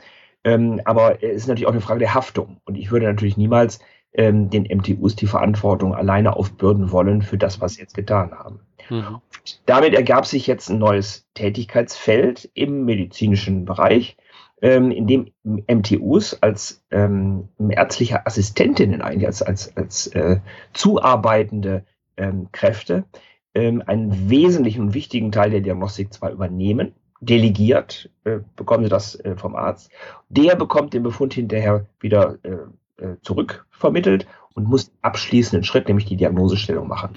Ähm, 0.43 0.81
aber 0.85 1.23
es 1.23 1.35
ist 1.35 1.47
natürlich 1.47 1.67
auch 1.67 1.71
eine 1.71 1.81
Frage 1.81 1.99
der 1.99 2.13
Haftung. 2.13 2.57
Und 2.65 2.75
ich 2.75 2.91
würde 2.91 3.05
natürlich 3.05 3.37
niemals 3.37 3.79
ähm, 4.13 4.49
den 4.49 4.63
MTUs 4.63 5.15
die 5.15 5.27
Verantwortung 5.27 5.95
alleine 5.95 6.35
aufbürden 6.35 6.91
wollen 6.91 7.21
für 7.21 7.37
das, 7.37 7.61
was 7.61 7.73
sie 7.73 7.81
jetzt 7.81 7.95
getan 7.95 8.31
haben. 8.31 8.59
Mhm. 8.89 9.21
Damit 9.65 9.93
ergab 9.93 10.25
sich 10.25 10.47
jetzt 10.47 10.69
ein 10.69 10.77
neues 10.77 11.27
Tätigkeitsfeld 11.33 12.49
im 12.53 12.85
medizinischen 12.85 13.65
Bereich, 13.65 14.17
ähm, 14.61 14.91
in 14.91 15.07
dem 15.07 15.31
MTUs 15.43 16.41
als 16.41 16.85
ähm, 16.91 17.49
ärztliche 17.69 18.25
Assistentinnen 18.25 19.01
eigentlich, 19.01 19.27
als, 19.27 19.41
als, 19.41 19.75
als 19.75 20.07
äh, 20.07 20.39
zuarbeitende 20.73 21.85
ähm, 22.17 22.49
Kräfte, 22.51 23.05
ähm, 23.53 23.83
einen 23.85 24.29
wesentlichen 24.29 24.81
und 24.81 24.93
wichtigen 24.93 25.31
Teil 25.31 25.51
der 25.51 25.61
Diagnostik 25.61 26.13
zwar 26.13 26.31
übernehmen, 26.31 26.93
delegiert, 27.25 28.09
äh, 28.23 28.39
bekommen 28.55 28.83
sie 28.83 28.89
das 28.89 29.15
äh, 29.21 29.35
vom 29.35 29.55
Arzt. 29.55 29.91
Der 30.29 30.55
bekommt 30.55 30.93
den 30.93 31.03
Befund 31.03 31.33
hinterher 31.33 31.85
wieder 31.99 32.37
äh, 32.43 33.03
äh, 33.03 33.15
zurückvermittelt 33.21 34.27
und 34.53 34.67
muss 34.67 34.91
abschließenden 35.01 35.63
Schritt, 35.63 35.87
nämlich 35.87 36.05
die 36.05 36.17
Diagnosestellung 36.17 36.87
machen. 36.87 37.13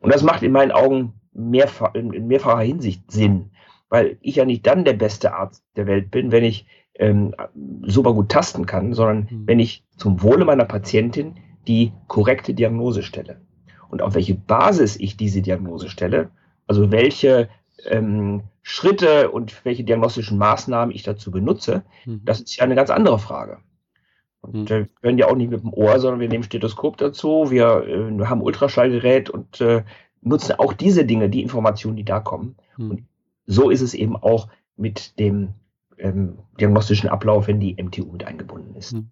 Und 0.00 0.12
das 0.12 0.22
macht 0.22 0.42
in 0.42 0.52
meinen 0.52 0.72
Augen 0.72 1.14
mehrfach, 1.32 1.94
in 1.94 2.26
mehrfacher 2.26 2.62
Hinsicht 2.62 3.10
Sinn, 3.10 3.50
weil 3.88 4.18
ich 4.20 4.36
ja 4.36 4.44
nicht 4.44 4.66
dann 4.66 4.84
der 4.84 4.94
beste 4.94 5.34
Arzt 5.34 5.64
der 5.76 5.86
Welt 5.86 6.10
bin, 6.10 6.32
wenn 6.32 6.44
ich 6.44 6.66
ähm, 6.98 7.34
super 7.82 8.14
gut 8.14 8.30
tasten 8.30 8.66
kann, 8.66 8.94
sondern 8.94 9.28
mhm. 9.30 9.42
wenn 9.46 9.58
ich 9.58 9.84
zum 9.96 10.22
Wohle 10.22 10.44
meiner 10.44 10.64
Patientin 10.64 11.36
die 11.66 11.92
korrekte 12.08 12.54
Diagnose 12.54 13.02
stelle. 13.02 13.40
Und 13.88 14.02
auf 14.02 14.14
welche 14.14 14.34
Basis 14.34 14.96
ich 14.96 15.16
diese 15.16 15.42
Diagnose 15.42 15.88
stelle, 15.88 16.30
also 16.66 16.90
welche 16.90 17.48
ähm, 17.84 18.42
Schritte 18.62 19.30
und 19.30 19.64
welche 19.64 19.84
diagnostischen 19.84 20.38
Maßnahmen 20.38 20.94
ich 20.94 21.02
dazu 21.02 21.30
benutze, 21.30 21.84
mhm. 22.04 22.22
das 22.24 22.40
ist 22.40 22.56
ja 22.56 22.64
eine 22.64 22.74
ganz 22.74 22.90
andere 22.90 23.18
Frage. 23.18 23.58
Und 24.40 24.54
mhm. 24.54 24.68
wir 24.68 24.88
können 25.02 25.18
ja 25.18 25.28
auch 25.28 25.36
nicht 25.36 25.50
mit 25.50 25.62
dem 25.62 25.72
Ohr, 25.72 25.98
sondern 26.00 26.20
wir 26.20 26.28
nehmen 26.28 26.44
Stethoskop 26.44 26.96
dazu, 26.96 27.50
wir 27.50 27.86
äh, 27.86 28.24
haben 28.26 28.42
Ultraschallgerät 28.42 29.30
und 29.30 29.60
äh, 29.60 29.84
nutzen 30.22 30.56
auch 30.58 30.72
diese 30.72 31.04
Dinge, 31.04 31.28
die 31.28 31.42
Informationen, 31.42 31.96
die 31.96 32.04
da 32.04 32.20
kommen. 32.20 32.56
Mhm. 32.76 32.90
Und 32.90 33.02
so 33.46 33.70
ist 33.70 33.80
es 33.80 33.94
eben 33.94 34.16
auch 34.16 34.48
mit 34.76 35.18
dem 35.18 35.54
ähm, 35.98 36.38
diagnostischen 36.60 37.08
Ablauf, 37.08 37.46
wenn 37.46 37.60
die 37.60 37.74
MTU 37.82 38.12
mit 38.12 38.24
eingebunden 38.24 38.74
ist. 38.74 38.92
Hm. 38.92 39.10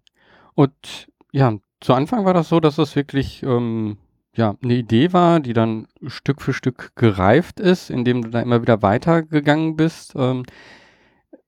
Und 0.53 1.07
ja, 1.31 1.57
zu 1.79 1.93
Anfang 1.93 2.25
war 2.25 2.33
das 2.33 2.49
so, 2.49 2.59
dass 2.59 2.75
das 2.75 2.95
wirklich 2.95 3.43
ähm, 3.43 3.97
ja, 4.35 4.55
eine 4.61 4.73
Idee 4.73 5.13
war, 5.13 5.39
die 5.39 5.53
dann 5.53 5.87
Stück 6.05 6.41
für 6.41 6.53
Stück 6.53 6.91
gereift 6.95 7.59
ist, 7.59 7.89
indem 7.89 8.21
du 8.21 8.29
da 8.29 8.41
immer 8.41 8.61
wieder 8.61 8.81
weitergegangen 8.81 9.75
bist. 9.75 10.13
Ähm, 10.15 10.43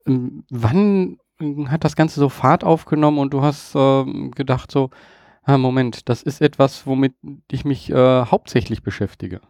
ähm 0.06 0.44
wann 0.50 1.17
hat 1.67 1.84
das 1.84 1.96
Ganze 1.96 2.20
so 2.20 2.29
Fahrt 2.29 2.63
aufgenommen 2.63 3.20
und 3.20 3.34
du 3.34 3.41
hast 3.41 3.75
äh, 3.75 4.06
gedacht 4.32 4.72
so, 4.72 4.89
ah, 5.44 5.58
Moment, 5.58 6.10
das 6.10 6.24
ist 6.24 6.41
etwas, 6.41 6.88
womit 6.88 7.13
ich 7.51 7.65
mich 7.65 7.91
äh, 7.91 8.25
hauptsächlich 8.25 8.84
beschäftige? 8.84 9.41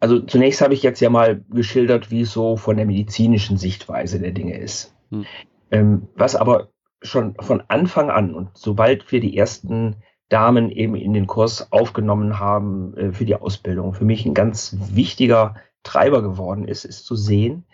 Also 0.00 0.20
zunächst 0.20 0.60
habe 0.62 0.74
ich 0.74 0.82
jetzt 0.82 1.00
ja 1.00 1.10
mal 1.10 1.44
geschildert, 1.50 2.10
wie 2.10 2.22
es 2.22 2.32
so 2.32 2.56
von 2.56 2.76
der 2.76 2.86
medizinischen 2.86 3.58
Sichtweise 3.58 4.18
der 4.18 4.32
Dinge 4.32 4.58
ist. 4.58 4.94
Hm. 5.10 5.26
Ähm, 5.70 6.08
was 6.16 6.34
aber 6.34 6.70
schon 7.02 7.34
von 7.38 7.62
Anfang 7.68 8.10
an 8.10 8.34
und 8.34 8.50
sobald 8.54 9.10
wir 9.12 9.20
die 9.20 9.36
ersten 9.36 9.96
Damen 10.30 10.70
eben 10.70 10.94
in 10.94 11.12
den 11.12 11.26
Kurs 11.26 11.70
aufgenommen 11.72 12.38
haben 12.38 12.96
äh, 12.96 13.12
für 13.12 13.26
die 13.26 13.34
Ausbildung, 13.34 13.92
für 13.92 14.04
mich 14.04 14.24
ein 14.24 14.32
ganz 14.32 14.76
wichtiger 14.92 15.56
Treiber 15.82 16.22
geworden 16.22 16.66
ist, 16.66 16.84
ist 16.84 17.04
zu 17.04 17.16
sehen, 17.16 17.64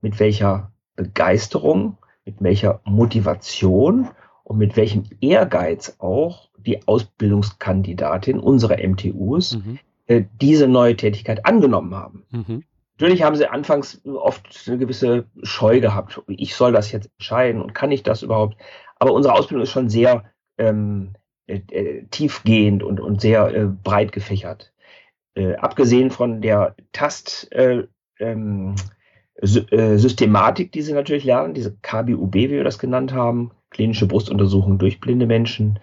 mit 0.00 0.20
welcher 0.20 0.72
Begeisterung, 0.96 1.98
mit 2.24 2.36
welcher 2.38 2.80
Motivation 2.84 4.08
und 4.44 4.58
mit 4.58 4.76
welchem 4.76 5.04
Ehrgeiz 5.20 5.96
auch 5.98 6.50
die 6.56 6.86
Ausbildungskandidatin 6.86 8.38
unserer 8.38 8.76
MTUs 8.86 9.56
mhm. 9.56 9.78
äh, 10.06 10.24
diese 10.40 10.68
neue 10.68 10.96
Tätigkeit 10.96 11.44
angenommen 11.44 11.94
haben. 11.94 12.24
Mhm. 12.30 12.64
Natürlich 12.96 13.24
haben 13.24 13.34
sie 13.34 13.48
anfangs 13.48 14.00
oft 14.06 14.66
eine 14.68 14.78
gewisse 14.78 15.26
Scheu 15.42 15.80
gehabt. 15.80 16.22
Ich 16.28 16.54
soll 16.54 16.70
das 16.70 16.92
jetzt 16.92 17.10
entscheiden 17.18 17.60
und 17.60 17.74
kann 17.74 17.90
ich 17.90 18.04
das 18.04 18.22
überhaupt? 18.22 18.56
Aber 19.00 19.12
unsere 19.12 19.34
Ausbildung 19.34 19.64
ist 19.64 19.72
schon 19.72 19.88
sehr 19.88 20.24
ähm, 20.58 21.14
äh, 21.46 21.60
äh, 21.70 22.04
tiefgehend 22.10 22.82
und, 22.82 23.00
und 23.00 23.20
sehr 23.20 23.54
äh, 23.54 23.66
breit 23.66 24.12
gefächert. 24.12 24.72
Äh, 25.34 25.56
abgesehen 25.56 26.10
von 26.10 26.40
der 26.40 26.74
Tast 26.92 27.52
äh, 27.52 27.84
ähm, 28.18 28.76
äh, 29.42 29.96
Systematik, 29.98 30.72
die 30.72 30.82
sie 30.82 30.94
natürlich 30.94 31.24
lernen, 31.24 31.54
diese 31.54 31.76
KBUB, 31.82 32.34
wie 32.34 32.50
wir 32.50 32.64
das 32.64 32.78
genannt 32.78 33.12
haben, 33.12 33.50
klinische 33.70 34.06
Brustuntersuchung 34.06 34.78
durch 34.78 35.00
blinde 35.00 35.26
Menschen, 35.26 35.80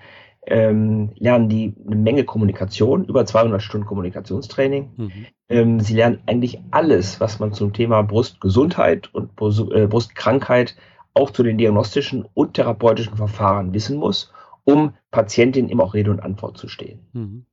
ähm, 0.48 1.12
lernen 1.18 1.50
die 1.50 1.76
eine 1.86 1.98
Menge 1.98 2.24
Kommunikation, 2.24 3.06
über 3.06 3.26
200 3.26 3.62
Stunden 3.62 3.86
Kommunikationstraining. 3.86 4.90
Mhm. 4.98 5.12
Ähm, 5.50 5.80
sie 5.80 5.94
lernen 5.94 6.24
eigentlich 6.26 6.60
alles, 6.72 7.20
was 7.20 7.40
man 7.40 7.54
zum 7.54 7.74
Thema 7.74 8.02
Brustgesundheit 8.02 9.14
und 9.14 9.36
Brustkrankheit 9.36 10.76
auch 11.14 11.30
zu 11.30 11.44
den 11.44 11.60
diagnostischen 11.60 12.26
und 12.34 12.56
therapeutischen 12.56 13.18
Verfahren 13.18 13.74
wissen 13.74 13.98
muss 13.98 14.34
um 14.64 14.94
Patientin 15.12 15.70
immer 15.70 15.84
auch 15.84 15.94
Rede 15.94 16.12
und 16.12 16.22
Antwort 16.22 16.58
zu 16.58 16.68
stehen. 16.68 17.00
Mhm. 17.14 17.46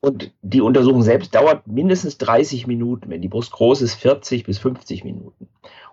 Und 0.00 0.34
die 0.42 0.60
Untersuchung 0.60 1.02
selbst 1.02 1.34
dauert 1.34 1.66
mindestens 1.66 2.18
30 2.18 2.66
Minuten, 2.66 3.08
wenn 3.08 3.22
die 3.22 3.28
Brust 3.28 3.52
groß 3.52 3.80
ist, 3.80 3.94
40 3.94 4.44
bis 4.44 4.58
50 4.58 5.02
Minuten. 5.02 5.48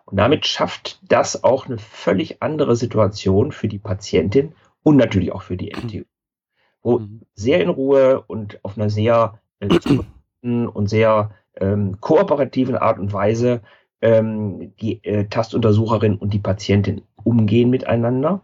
Und 0.05 0.17
damit 0.17 0.45
schafft 0.45 0.99
das 1.07 1.45
auch 1.45 1.67
eine 1.67 1.77
völlig 1.77 2.41
andere 2.41 2.75
Situation 2.75 3.53
für 3.53 3.69
die 3.69 3.79
Patientin 3.79 4.53
und 4.83 4.97
natürlich 4.97 5.31
auch 5.31 5.43
für 5.43 5.55
die 5.55 5.71
MTU, 5.71 6.03
wo 6.81 6.99
mhm. 6.99 7.21
sehr 7.35 7.61
in 7.61 7.69
Ruhe 7.69 8.21
und 8.27 8.59
auf 8.65 8.77
einer 8.77 8.89
sehr 8.89 9.39
äh, 9.59 9.69
und 10.41 10.89
sehr 10.89 11.31
ähm, 11.55 12.01
kooperativen 12.01 12.75
Art 12.75 12.99
und 12.99 13.13
Weise 13.13 13.61
ähm, 14.01 14.73
die 14.81 15.03
äh, 15.03 15.27
Tastuntersucherin 15.27 16.17
und 16.17 16.33
die 16.33 16.39
Patientin 16.39 17.03
umgehen 17.23 17.69
miteinander. 17.69 18.41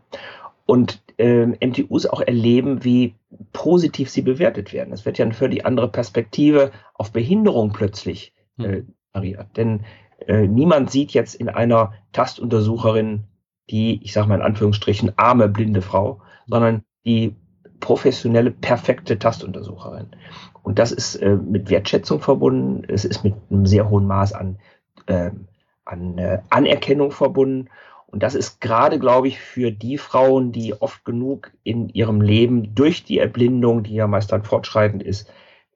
Und 0.67 1.01
ähm, 1.17 1.55
MTUs 1.63 2.05
auch 2.05 2.21
erleben, 2.21 2.83
wie 2.83 3.15
positiv 3.53 4.09
sie 4.11 4.21
bewertet 4.21 4.73
werden. 4.73 4.93
Es 4.93 5.05
wird 5.05 5.17
ja 5.17 5.25
eine 5.25 5.33
völlig 5.33 5.65
andere 5.65 5.87
Perspektive 5.87 6.71
auf 6.93 7.11
Behinderung 7.11 7.71
plötzlich 7.71 8.33
äh, 8.59 8.83
variiert. 9.13 9.47
Hm. 9.47 9.53
Denn 9.55 9.85
äh, 10.27 10.47
niemand 10.47 10.91
sieht 10.91 11.11
jetzt 11.11 11.33
in 11.33 11.49
einer 11.49 11.93
Tastuntersucherin 12.11 13.23
die, 13.69 14.01
ich 14.03 14.13
sage 14.13 14.27
mal 14.27 14.35
in 14.35 14.41
Anführungsstrichen, 14.41 15.13
arme 15.17 15.49
blinde 15.49 15.81
Frau, 15.81 16.21
sondern 16.47 16.83
die 17.05 17.35
professionelle, 17.79 18.51
perfekte 18.51 19.19
Tastuntersucherin. 19.19 20.07
Und 20.63 20.79
das 20.79 20.91
ist 20.91 21.15
äh, 21.15 21.35
mit 21.35 21.69
Wertschätzung 21.69 22.21
verbunden, 22.21 22.83
es 22.87 23.05
ist 23.05 23.23
mit 23.23 23.35
einem 23.49 23.65
sehr 23.65 23.89
hohen 23.89 24.07
Maß 24.07 24.33
an, 24.33 24.59
äh, 25.05 25.31
an 25.85 26.17
äh, 26.17 26.39
Anerkennung 26.49 27.11
verbunden 27.11 27.69
und 28.07 28.23
das 28.23 28.35
ist 28.35 28.61
gerade, 28.61 28.99
glaube 28.99 29.27
ich, 29.27 29.39
für 29.39 29.71
die 29.71 29.97
Frauen, 29.97 30.51
die 30.51 30.73
oft 30.81 31.03
genug 31.03 31.51
in 31.63 31.89
ihrem 31.89 32.21
Leben 32.21 32.73
durch 32.73 33.03
die 33.03 33.19
Erblindung, 33.19 33.83
die 33.83 33.95
ja 33.95 34.07
meist 34.07 34.31
dann 34.31 34.43
fortschreitend 34.43 35.03
ist, 35.03 35.29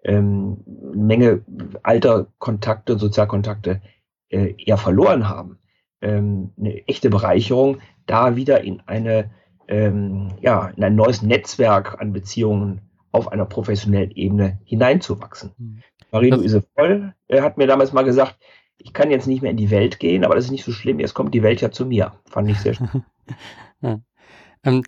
ähm, 0.04 0.64
eine 0.94 1.04
Menge 1.04 1.42
alter 1.84 2.28
Kontakte 2.40 2.94
und 2.94 3.00
Sozialkontakte 3.00 3.82
äh, 4.30 4.56
eher 4.58 4.78
verloren 4.78 5.28
haben. 5.28 5.60
Ähm, 6.02 6.54
eine 6.58 6.88
echte 6.88 7.10
Bereicherung, 7.10 7.80
da 8.08 8.36
wieder 8.36 8.64
in 8.64 8.82
eine 8.88 9.30
ähm, 9.68 10.34
ja, 10.42 10.68
in 10.76 10.84
ein 10.84 10.96
neues 10.96 11.22
Netzwerk 11.22 12.00
an 12.02 12.12
Beziehungen 12.12 12.82
auf 13.12 13.32
einer 13.32 13.46
professionellen 13.46 14.12
Ebene 14.12 14.60
hineinzuwachsen. 14.66 15.52
Mhm. 15.58 15.84
Marie-Louise 16.12 16.64
Voll 16.76 17.14
äh, 17.28 17.42
hat 17.42 17.58
mir 17.58 17.68
damals 17.68 17.94
mal 17.94 18.04
gesagt, 18.04 18.38
ich 18.84 18.94
kann 18.94 19.12
jetzt 19.12 19.28
nicht 19.28 19.42
mehr 19.42 19.52
in 19.52 19.58
die 19.58 19.70
Welt 19.70 20.00
gehen, 20.00 20.24
aber 20.24 20.36
das 20.36 20.46
ist 20.46 20.52
nicht 20.52 20.64
so 20.64 20.72
schlimm, 20.72 21.00
jetzt 21.00 21.14
kommt 21.14 21.34
die 21.34 21.44
Welt 21.44 21.62
ja 21.62 21.72
zu 21.72 21.86
mir. 21.86 22.14
Fand 22.30 22.50
ich 22.50 22.60
sehr 22.60 22.74
schön. 22.74 22.90
ja. 23.82 24.00
ähm, 24.64 24.84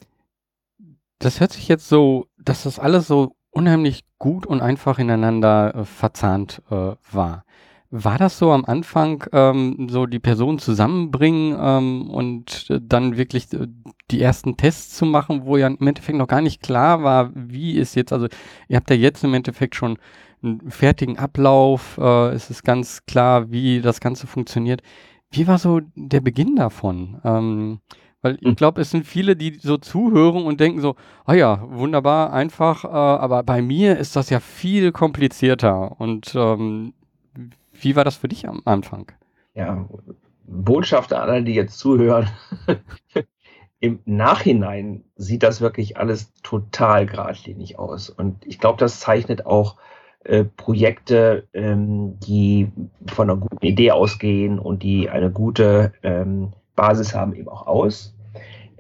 das 1.20 1.40
hört 1.40 1.54
sich 1.54 1.68
jetzt 1.68 1.88
so, 1.88 2.28
dass 2.38 2.64
das 2.64 2.80
alles 2.80 3.08
so 3.08 3.36
unheimlich 3.52 4.04
gut 4.18 4.46
und 4.46 4.62
einfach 4.62 5.00
ineinander 5.00 5.76
äh, 5.76 5.86
verzahnt 5.86 6.62
äh, 6.70 6.96
war. 7.12 7.46
War 7.92 8.18
das 8.18 8.40
so 8.40 8.52
am 8.52 8.66
Anfang, 8.66 9.24
ähm, 9.32 9.88
so 9.88 10.08
die 10.08 10.20
Personen 10.20 10.58
zusammenbringen 10.58 11.56
ähm, 11.60 12.10
und 12.10 12.66
äh, 12.72 12.80
dann 12.82 13.18
wirklich 13.18 13.54
äh, 13.54 13.68
die 14.10 14.22
ersten 14.22 14.58
Tests 14.58 14.96
zu 14.96 15.06
machen, 15.06 15.46
wo 15.46 15.58
ja 15.58 15.68
im 15.68 15.88
Endeffekt 15.88 16.18
noch 16.18 16.28
gar 16.28 16.42
nicht 16.42 16.64
klar 16.64 17.04
war, 17.04 17.30
wie 17.36 17.78
ist 17.78 17.96
jetzt, 17.96 18.12
also 18.12 18.28
ihr 18.68 18.78
habt 18.78 18.90
ja 18.90 18.96
jetzt 18.96 19.24
im 19.24 19.36
Endeffekt 19.36 19.76
schon 19.76 20.00
einen 20.44 20.70
fertigen 20.70 21.18
Ablauf, 21.18 21.98
äh, 21.98 22.30
es 22.30 22.50
ist 22.50 22.64
ganz 22.64 23.06
klar, 23.06 23.52
wie 23.52 23.82
das 23.82 24.00
Ganze 24.00 24.28
funktioniert. 24.28 24.82
Wie 25.32 25.48
war 25.48 25.58
so 25.58 25.82
der 25.96 26.22
Beginn 26.22 26.56
davon? 26.56 27.20
Ähm, 27.24 27.80
weil 28.22 28.36
ich 28.36 28.48
hm. 28.48 28.56
glaube, 28.56 28.82
es 28.82 28.90
sind 28.90 29.06
viele, 29.06 29.36
die 29.36 29.60
so 29.60 29.78
zuhören 29.78 30.46
und 30.46 30.60
denken 30.60 30.80
so, 30.80 30.96
ah 31.26 31.34
ja, 31.34 31.62
wunderbar, 31.70 32.32
einfach, 32.32 32.86
äh, 32.86 32.88
aber 32.88 33.44
bei 33.44 33.62
mir 33.62 33.98
ist 33.98 34.16
das 34.16 34.30
ja 34.30 34.40
viel 34.40 34.92
komplizierter. 34.92 36.00
Und 36.00 36.34
ähm, 36.36 36.94
wie 37.74 37.96
war 37.96 38.06
das 38.06 38.16
für 38.16 38.30
dich 38.30 38.48
am 38.48 38.62
Anfang? 38.66 39.12
Ja, 39.54 39.88
Botschaft 40.46 41.14
an 41.14 41.30
alle, 41.30 41.44
die 41.44 41.54
jetzt 41.54 41.78
zuhören. 41.78 42.30
Im 43.80 44.00
Nachhinein 44.06 45.04
sieht 45.18 45.44
das 45.44 45.60
wirklich 45.60 45.98
alles 45.98 46.34
total 46.44 47.06
geradlinig 47.06 47.78
aus. 47.78 48.10
Und 48.10 48.46
ich 48.46 48.60
glaube, 48.60 48.80
das 48.80 49.02
zeichnet 49.02 49.46
auch 49.46 49.76
äh, 50.26 50.44
Projekte, 50.44 51.48
ähm, 51.54 52.20
die 52.20 52.72
von 53.08 53.30
einer 53.30 53.40
guten 53.40 53.66
Idee 53.66 53.92
ausgehen 53.92 54.60
und 54.60 54.84
die 54.84 55.10
eine 55.10 55.32
gute 55.32 55.94
ähm, 56.04 56.54
Basis 56.76 57.14
haben, 57.14 57.36
eben 57.36 57.50
auch 57.50 57.68
aus. 57.68 58.16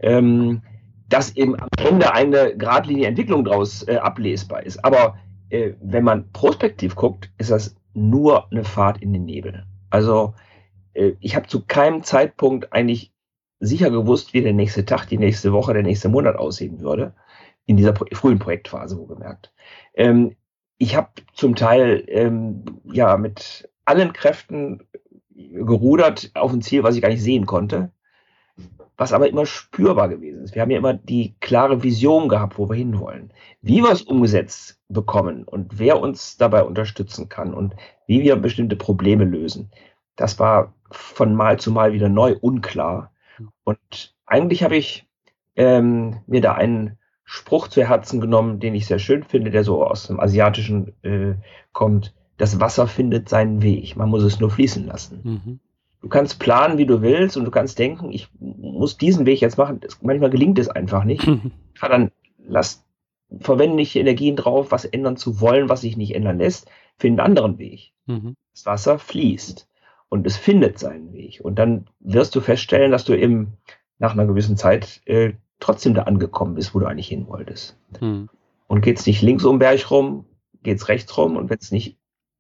ähm, 0.04 0.62
dass 1.10 1.36
eben 1.36 1.60
am 1.60 1.70
Ende 1.78 2.14
eine 2.14 2.58
geradlinige 2.58 3.08
Entwicklung 3.08 3.46
daraus 3.46 3.88
äh, 3.88 3.98
ablesbar 3.98 4.64
ist. 4.64 4.84
Aber 4.84 5.16
äh, 5.50 5.74
wenn 5.80 6.04
man 6.04 6.32
prospektiv 6.32 6.96
guckt, 6.96 7.32
ist 7.38 7.52
das 7.52 7.76
nur 7.94 8.52
eine 8.52 8.64
Fahrt 8.64 9.02
in 9.02 9.14
den 9.14 9.26
Nebel. 9.26 9.64
Also 9.92 10.34
äh, 10.94 11.12
ich 11.20 11.36
habe 11.36 11.48
zu 11.48 11.64
keinem 11.66 12.04
Zeitpunkt 12.04 12.74
eigentlich 12.74 13.14
sicher 13.60 13.92
gewusst, 13.92 14.34
wie 14.34 14.42
der 14.42 14.54
nächste 14.54 14.86
Tag, 14.86 15.06
die 15.06 15.20
nächste 15.20 15.54
Woche, 15.54 15.74
der 15.74 15.84
nächste 15.84 16.10
Monat 16.10 16.36
aussehen 16.36 16.80
würde. 16.80 17.14
In 17.66 17.78
dieser 17.78 17.96
frühen 17.96 18.40
Projektphase, 18.40 18.98
wo 18.98 19.06
gemerkt. 19.06 19.54
Ähm, 19.94 20.36
ich 20.84 20.98
habe 20.98 21.10
zum 21.34 21.56
Teil 21.56 22.04
ähm, 22.08 22.66
ja 22.84 23.16
mit 23.16 23.70
allen 23.86 24.12
Kräften 24.12 24.86
gerudert 25.30 26.32
auf 26.34 26.52
ein 26.52 26.62
Ziel, 26.62 26.84
was 26.84 26.96
ich 26.96 27.02
gar 27.02 27.10
nicht 27.10 27.24
sehen 27.24 27.46
konnte, 27.46 27.94
was 28.98 29.13
aber 29.13 29.30
immer 29.30 29.46
spürbar 29.46 30.10
gewesen 30.10 30.44
ist. 30.44 30.56
Wir 30.56 30.62
haben 30.62 30.72
ja 30.72 30.78
immer 30.78 30.94
die 30.94 31.36
klare 31.40 31.84
Vision 31.84 32.28
gehabt, 32.28 32.58
wo 32.58 32.70
wir 32.70 32.75
hinwollen. 32.75 33.32
Wie 33.62 33.82
wir 33.82 33.92
es 33.92 34.02
umgesetzt 34.02 34.82
bekommen 34.90 35.46
und 35.46 35.80
wer 35.80 36.00
uns 36.02 36.36
dabei 36.38 36.63
unterstützen 36.63 37.30
kann 37.30 37.54
und 37.54 37.75
wie 38.06 38.22
wir 38.22 38.36
bestimmte 38.36 38.75
Probleme 38.75 39.24
lösen, 39.24 39.72
das 40.18 40.38
war 40.38 40.74
von 40.92 41.34
Mal 41.34 41.60
zu 41.60 41.72
Mal 41.72 41.94
wieder 41.94 42.10
neu 42.10 42.36
unklar. 42.42 43.13
Und 43.63 44.16
eigentlich 44.25 44.63
habe 44.63 44.75
ich 44.75 45.08
ähm, 45.56 46.20
mir 46.28 46.42
da 46.42 46.54
einen 46.54 47.00
Spruch 47.34 47.68
zu 47.68 47.84
Herzen 47.84 48.22
genommen, 48.22 48.60
den 48.60 48.75
ich 48.75 48.86
sehr 48.86 49.00
schön 49.00 49.24
finde, 49.24 49.50
der 49.50 49.63
so 49.63 49.84
aus 49.84 50.06
dem 50.06 50.20
Asiatischen 50.20 50.94
äh, 51.02 51.34
kommt. 51.72 52.13
Das 52.38 52.60
Wasser 52.60 52.86
findet 52.86 53.28
seinen 53.28 53.63
Weg. 53.63 53.96
Man 53.96 54.10
muss 54.10 54.22
es 54.22 54.40
nur 54.40 54.52
fließen 54.52 54.86
lassen. 54.86 55.20
Mhm. 55.24 55.60
Du 56.00 56.10
kannst 56.10 56.38
planen, 56.38 56.78
wie 56.78 56.86
du 56.86 57.02
willst, 57.02 57.36
und 57.36 57.46
du 57.46 57.50
kannst 57.50 57.80
denken, 57.80 58.12
ich 58.12 58.30
muss 58.40 59.00
diesen 59.00 59.25
Weg 59.25 59.42
jetzt 59.42 59.58
machen. 59.58 59.80
Das, 59.80 60.00
manchmal 60.04 60.30
gelingt 60.30 60.60
es 60.60 60.70
einfach 60.70 61.06
nicht. 61.06 61.25
Mhm. 61.25 61.52
Ja, 61.82 61.90
dann 61.90 62.12
lass, 62.38 62.86
verwende 63.40 63.78
nicht 63.78 63.96
Energien 63.96 64.36
drauf, 64.36 64.72
was 64.72 64.86
ändern 64.86 65.18
zu 65.18 65.42
wollen, 65.42 65.70
was 65.70 65.82
sich 65.82 65.98
nicht 65.98 66.13
ändern 66.13 66.38
lässt. 66.38 66.70
Finde 67.00 67.24
einen 67.24 67.32
anderen 67.32 67.58
Weg. 67.58 67.94
Mhm. 68.06 68.36
Das 68.54 68.68
Wasser 68.68 69.00
fließt 69.00 69.68
und 70.08 70.28
es 70.28 70.38
findet 70.38 70.78
seinen 70.78 71.13
Weg. 71.13 71.42
Und 71.44 71.58
dann 71.58 71.88
wirst 72.00 72.36
du 72.36 72.42
feststellen, 72.42 72.92
dass 72.92 73.06
du 73.06 73.16
eben 73.16 73.58
nach 73.98 74.13
einer 74.13 74.28
gewissen 74.28 74.56
Zeit 74.56 75.02
äh, 75.06 75.34
trotzdem 75.60 75.93
da 75.93 76.03
angekommen 76.03 76.55
bist, 76.55 76.74
wo 76.74 76.79
du 76.79 76.86
eigentlich 76.86 77.07
hin 77.07 77.27
wolltest. 77.27 77.77
Mhm. 78.01 78.29
Und 78.67 78.81
geht 78.81 79.00
es 79.00 79.05
nicht 79.05 79.22
links 79.22 79.45
um 79.45 79.55
den 79.55 79.60
Berg 79.60 79.91
rum, 79.91 80.25
geht 80.63 80.77
es 80.77 80.88
rechts 80.88 81.15
rum 81.17 81.38
und 81.38 81.50
wenn 81.50 81.60
es 81.60 81.72
nicht 81.72 81.98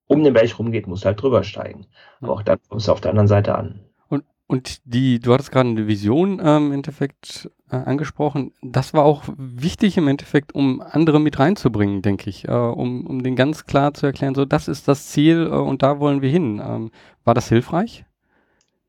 um 0.07 0.23
den 0.23 0.33
Berg 0.33 0.57
rumgeht, 0.59 0.87
musst 0.87 1.03
du 1.03 1.07
halt 1.07 1.21
drüber 1.21 1.43
steigen. 1.43 1.85
Aber 2.21 2.33
auch 2.33 2.43
dann 2.43 2.59
kommst 2.69 2.87
du 2.87 2.91
auf 2.91 3.01
der 3.01 3.11
anderen 3.11 3.27
Seite 3.27 3.55
an. 3.55 3.79
Und, 4.09 4.23
und 4.47 4.81
die, 4.85 5.19
du 5.19 5.33
hattest 5.33 5.51
gerade 5.51 5.69
eine 5.69 5.87
Vision 5.87 6.41
ähm, 6.43 6.67
im 6.67 6.71
Endeffekt 6.73 7.49
äh, 7.69 7.75
angesprochen. 7.75 8.53
Das 8.61 8.93
war 8.93 9.03
auch 9.03 9.23
wichtig 9.37 9.97
im 9.97 10.07
Endeffekt, 10.07 10.53
um 10.53 10.81
andere 10.81 11.19
mit 11.19 11.39
reinzubringen, 11.39 12.01
denke 12.01 12.29
ich. 12.29 12.47
Äh, 12.47 12.51
um, 12.51 13.07
um 13.07 13.23
den 13.23 13.35
ganz 13.35 13.65
klar 13.65 13.93
zu 13.93 14.05
erklären, 14.05 14.35
so 14.35 14.45
das 14.45 14.67
ist 14.67 14.87
das 14.87 15.07
Ziel 15.07 15.47
äh, 15.47 15.55
und 15.55 15.81
da 15.81 15.99
wollen 15.99 16.21
wir 16.21 16.29
hin. 16.29 16.61
Ähm, 16.63 16.91
war 17.23 17.33
das 17.33 17.49
hilfreich? 17.49 18.05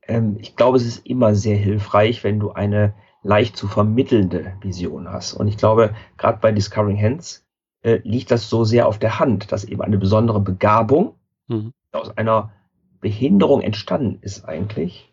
Ähm, 0.07 0.37
ich 0.41 0.57
glaube, 0.57 0.77
es 0.77 0.85
ist 0.85 1.07
immer 1.07 1.35
sehr 1.35 1.57
hilfreich, 1.57 2.25
wenn 2.25 2.41
du 2.41 2.53
eine 2.53 2.95
leicht 3.25 3.57
zu 3.57 3.67
vermittelnde 3.67 4.53
Vision 4.61 5.11
hast. 5.11 5.33
Und 5.33 5.49
ich 5.49 5.57
glaube, 5.57 5.95
gerade 6.17 6.39
bei 6.41 6.53
Discovering 6.53 7.01
Hands 7.01 7.45
äh, 7.83 8.01
liegt 8.05 8.31
das 8.31 8.49
so 8.49 8.65
sehr 8.65 8.87
auf 8.87 8.99
der 8.99 9.19
Hand, 9.19 9.51
dass 9.51 9.65
eben 9.65 9.83
eine 9.83 9.99
besondere 9.99 10.41
Begabung 10.41 11.17
mhm. 11.49 11.73
aus 11.91 12.17
einer 12.17 12.53
Behinderung 13.01 13.61
entstanden 13.61 14.19
ist 14.21 14.45
eigentlich, 14.45 15.11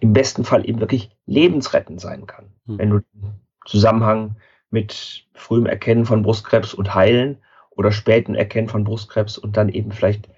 im 0.00 0.12
besten 0.12 0.44
Fall 0.44 0.68
eben 0.68 0.80
wirklich 0.80 1.10
lebensrettend 1.26 2.00
sein 2.00 2.26
kann. 2.26 2.46
Mhm. 2.66 2.78
Wenn 2.78 2.90
du 2.90 2.98
den 3.00 3.34
Zusammenhang 3.66 4.36
mit 4.70 5.26
frühem 5.32 5.66
Erkennen 5.66 6.04
von 6.04 6.22
Brustkrebs 6.22 6.74
und 6.74 6.94
Heilen 6.94 7.38
oder 7.70 7.92
späten 7.92 8.34
Erkennen 8.34 8.68
von 8.68 8.84
Brustkrebs 8.84 9.38
und 9.38 9.56
dann 9.56 9.68
eben 9.68 9.92
vielleicht 9.92 10.28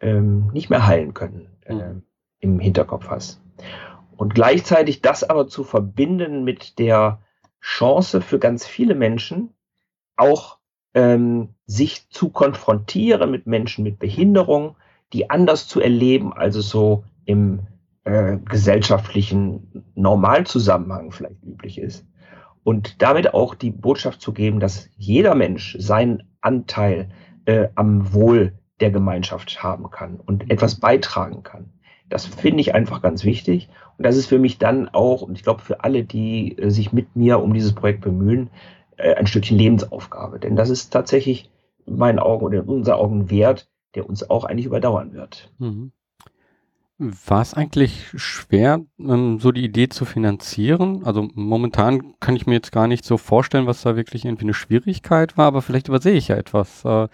ähm, 0.00 0.50
nicht 0.52 0.70
mehr 0.70 0.86
heilen 0.86 1.14
können 1.14 1.48
äh, 1.64 1.74
mhm. 1.74 2.02
im 2.40 2.60
Hinterkopf 2.60 3.08
hast. 3.08 3.40
Und 4.16 4.34
gleichzeitig 4.34 5.02
das 5.02 5.24
aber 5.24 5.46
zu 5.48 5.64
verbinden 5.64 6.44
mit 6.44 6.78
der 6.78 7.20
Chance 7.60 8.20
für 8.20 8.38
ganz 8.38 8.66
viele 8.66 8.94
Menschen, 8.94 9.54
auch 10.16 10.58
ähm, 10.94 11.50
sich 11.66 12.08
zu 12.10 12.30
konfrontieren 12.30 13.30
mit 13.30 13.46
Menschen 13.46 13.84
mit 13.84 13.98
Behinderung, 13.98 14.76
die 15.12 15.30
anders 15.30 15.68
zu 15.68 15.80
erleben, 15.80 16.32
also 16.32 16.60
so 16.60 17.04
im 17.24 17.60
äh, 18.04 18.38
gesellschaftlichen 18.38 19.84
Normalzusammenhang 19.94 21.12
vielleicht 21.12 21.42
üblich 21.42 21.78
ist. 21.78 22.06
Und 22.64 23.02
damit 23.02 23.34
auch 23.34 23.54
die 23.54 23.70
Botschaft 23.70 24.20
zu 24.20 24.32
geben, 24.32 24.58
dass 24.58 24.88
jeder 24.96 25.34
Mensch 25.34 25.76
seinen 25.78 26.22
Anteil 26.40 27.10
äh, 27.44 27.68
am 27.74 28.12
Wohl 28.12 28.58
der 28.80 28.90
Gemeinschaft 28.90 29.62
haben 29.62 29.90
kann 29.90 30.20
und 30.20 30.50
etwas 30.50 30.80
beitragen 30.80 31.42
kann. 31.42 31.72
Das 32.08 32.26
finde 32.26 32.60
ich 32.60 32.74
einfach 32.74 33.02
ganz 33.02 33.24
wichtig. 33.24 33.68
Und 33.98 34.06
das 34.06 34.16
ist 34.16 34.26
für 34.26 34.38
mich 34.38 34.58
dann 34.58 34.88
auch, 34.88 35.22
und 35.22 35.36
ich 35.36 35.42
glaube 35.42 35.62
für 35.62 35.82
alle, 35.82 36.04
die 36.04 36.56
äh, 36.58 36.70
sich 36.70 36.92
mit 36.92 37.16
mir 37.16 37.40
um 37.42 37.52
dieses 37.54 37.74
Projekt 37.74 38.02
bemühen, 38.02 38.50
äh, 38.96 39.14
ein 39.14 39.26
Stückchen 39.26 39.58
Lebensaufgabe. 39.58 40.38
Denn 40.38 40.56
das 40.56 40.70
ist 40.70 40.90
tatsächlich 40.90 41.50
in 41.86 41.96
meinen 41.96 42.18
Augen 42.18 42.44
oder 42.44 42.60
in 42.60 42.68
unseren 42.68 42.94
Augen 42.94 43.30
wert, 43.30 43.68
der 43.94 44.08
uns 44.08 44.28
auch 44.28 44.44
eigentlich 44.44 44.66
überdauern 44.66 45.12
wird. 45.14 45.50
Mhm. 45.58 45.92
War 46.98 47.42
es 47.42 47.52
eigentlich 47.52 48.10
schwer, 48.14 48.80
ähm, 48.98 49.38
so 49.38 49.52
die 49.52 49.64
Idee 49.64 49.90
zu 49.90 50.06
finanzieren? 50.06 51.04
Also 51.04 51.28
momentan 51.34 52.14
kann 52.20 52.36
ich 52.36 52.46
mir 52.46 52.54
jetzt 52.54 52.72
gar 52.72 52.86
nicht 52.86 53.04
so 53.04 53.18
vorstellen, 53.18 53.66
was 53.66 53.82
da 53.82 53.96
wirklich 53.96 54.24
irgendwie 54.24 54.46
eine 54.46 54.54
Schwierigkeit 54.54 55.36
war, 55.36 55.46
aber 55.46 55.60
vielleicht 55.60 55.88
übersehe 55.88 56.14
ich 56.14 56.28
ja 56.28 56.36
etwas. 56.36 56.84
Äh, 56.86 57.08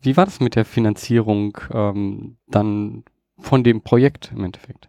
wie 0.00 0.16
war 0.16 0.24
das 0.24 0.40
mit 0.40 0.56
der 0.56 0.64
Finanzierung 0.64 1.56
ähm, 1.72 2.38
dann 2.48 3.04
von 3.38 3.64
dem 3.64 3.82
Projekt 3.82 4.32
im 4.34 4.44
Endeffekt? 4.44 4.88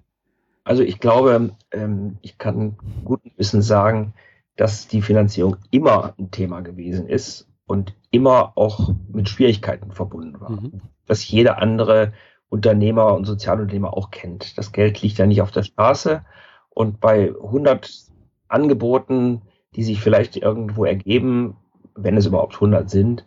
Also 0.64 0.84
ich 0.84 1.00
glaube, 1.00 1.56
ähm, 1.72 2.18
ich 2.22 2.38
kann 2.38 2.78
guten 3.06 3.32
Wissen 3.38 3.62
sagen, 3.62 4.14
dass 4.58 4.88
die 4.88 5.02
Finanzierung 5.02 5.58
immer 5.72 6.14
ein 6.20 6.32
Thema 6.32 6.62
gewesen 6.62 7.08
ist 7.08 7.48
und 7.66 7.96
immer 8.12 8.54
auch 8.56 8.94
mit 9.12 9.30
Schwierigkeiten 9.30 9.92
verbunden 9.92 10.40
war. 10.42 10.52
Mhm. 10.52 10.82
Dass 11.06 11.28
jeder 11.28 11.62
andere 11.62 12.14
Unternehmer 12.50 13.14
und 13.14 13.26
Sozialunternehmer 13.26 13.96
auch 13.96 14.10
kennt. 14.10 14.58
Das 14.58 14.72
Geld 14.72 15.02
liegt 15.02 15.18
ja 15.18 15.26
nicht 15.26 15.42
auf 15.42 15.52
der 15.52 15.64
Straße 15.64 16.24
und 16.70 17.00
bei 17.00 17.30
100 17.30 18.08
Angeboten, 18.48 19.42
die 19.76 19.84
sich 19.84 20.00
vielleicht 20.00 20.38
irgendwo 20.38 20.86
ergeben, 20.86 21.58
wenn 21.96 22.18
es 22.18 22.26
überhaupt 22.26 22.56
100 22.56 22.90
sind, 22.90 23.26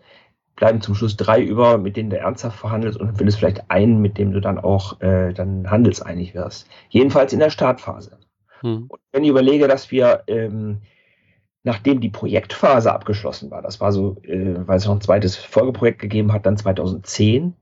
bleiben 0.60 0.80
zum 0.80 0.94
Schluss 0.94 1.16
drei 1.16 1.42
über, 1.42 1.78
mit 1.78 1.96
denen 1.96 2.10
du 2.10 2.18
ernsthaft 2.18 2.58
verhandelst 2.58 3.00
und 3.00 3.08
dann 3.08 3.16
findest 3.16 3.38
vielleicht 3.38 3.70
einen, 3.70 4.00
mit 4.00 4.18
dem 4.18 4.30
du 4.30 4.40
dann 4.40 4.58
auch 4.58 5.00
äh, 5.00 5.32
dann 5.32 5.68
handelseinig 5.68 6.34
wirst. 6.34 6.68
Jedenfalls 6.90 7.32
in 7.32 7.40
der 7.40 7.50
Startphase. 7.50 8.18
Mhm. 8.62 8.86
Und 8.88 9.00
wenn 9.10 9.24
ich 9.24 9.30
überlege, 9.30 9.66
dass 9.66 9.90
wir 9.90 10.22
ähm, 10.28 10.82
nachdem 11.62 12.00
die 12.00 12.10
Projektphase 12.10 12.92
abgeschlossen 12.92 13.50
war, 13.50 13.62
das 13.62 13.80
war 13.80 13.92
so, 13.92 14.18
äh, 14.22 14.56
weil 14.66 14.76
es 14.76 14.86
noch 14.86 14.94
ein 14.94 15.00
zweites 15.00 15.36
Folgeprojekt 15.36 15.98
gegeben 15.98 16.32
hat, 16.32 16.46
dann 16.46 16.56
2010, 16.56 17.54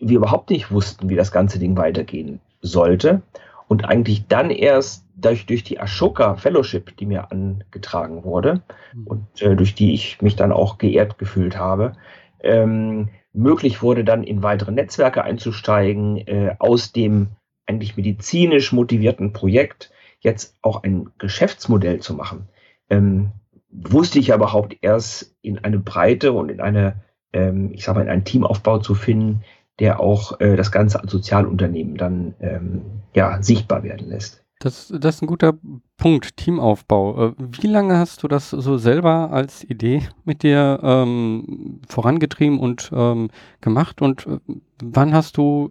wir 0.00 0.16
überhaupt 0.16 0.50
nicht 0.50 0.70
wussten, 0.70 1.08
wie 1.08 1.16
das 1.16 1.32
ganze 1.32 1.58
Ding 1.58 1.76
weitergehen 1.76 2.40
sollte. 2.62 3.22
Und 3.68 3.84
eigentlich 3.84 4.26
dann 4.26 4.50
erst 4.50 5.04
durch, 5.14 5.46
durch 5.46 5.62
die 5.62 5.78
Ashoka 5.78 6.34
Fellowship, 6.36 6.96
die 6.96 7.06
mir 7.06 7.30
angetragen 7.30 8.24
wurde 8.24 8.62
mhm. 8.94 9.06
und 9.06 9.42
äh, 9.42 9.54
durch 9.54 9.74
die 9.74 9.94
ich 9.94 10.20
mich 10.22 10.36
dann 10.36 10.52
auch 10.52 10.78
geehrt 10.78 11.18
gefühlt 11.18 11.56
habe, 11.56 11.92
ähm, 12.42 13.08
möglich 13.32 13.82
wurde, 13.82 14.04
dann 14.04 14.22
in 14.24 14.42
weitere 14.42 14.72
Netzwerke 14.72 15.22
einzusteigen, 15.24 16.16
äh, 16.18 16.56
aus 16.58 16.92
dem 16.92 17.28
eigentlich 17.66 17.96
medizinisch 17.96 18.72
motivierten 18.72 19.32
Projekt 19.32 19.92
jetzt 20.20 20.56
auch 20.62 20.82
ein 20.82 21.10
Geschäftsmodell 21.18 22.00
zu 22.00 22.14
machen 22.14 22.48
ähm, 22.90 23.30
wusste 23.70 24.18
ich 24.18 24.28
ja 24.28 24.34
überhaupt 24.34 24.76
erst 24.82 25.34
in 25.40 25.58
eine 25.60 25.78
Breite 25.78 26.32
und 26.32 26.50
in 26.50 26.60
eine, 26.60 26.96
ähm, 27.32 27.70
ich 27.72 27.84
sag 27.84 27.94
mal, 27.94 28.02
in 28.02 28.08
einen 28.08 28.24
Teamaufbau 28.24 28.78
zu 28.78 28.94
finden, 28.94 29.42
der 29.78 30.00
auch 30.00 30.40
äh, 30.40 30.56
das 30.56 30.72
Ganze 30.72 31.00
als 31.00 31.10
Sozialunternehmen 31.10 31.96
dann 31.96 32.34
ähm, 32.40 32.82
ja, 33.14 33.42
sichtbar 33.42 33.82
werden 33.82 34.08
lässt. 34.08 34.44
Das, 34.62 34.92
das 34.94 35.16
ist 35.16 35.22
ein 35.22 35.26
guter 35.26 35.54
Punkt, 35.96 36.36
Teamaufbau. 36.36 37.28
Äh, 37.28 37.32
wie 37.38 37.66
lange 37.66 37.96
hast 37.96 38.22
du 38.22 38.28
das 38.28 38.50
so 38.50 38.76
selber 38.76 39.30
als 39.32 39.64
Idee 39.64 40.02
mit 40.26 40.42
dir 40.42 40.78
ähm, 40.82 41.80
vorangetrieben 41.88 42.58
und 42.60 42.90
ähm, 42.92 43.30
gemacht 43.62 44.02
und 44.02 44.26
äh, 44.26 44.38
wann 44.82 45.14
hast 45.14 45.38
du 45.38 45.70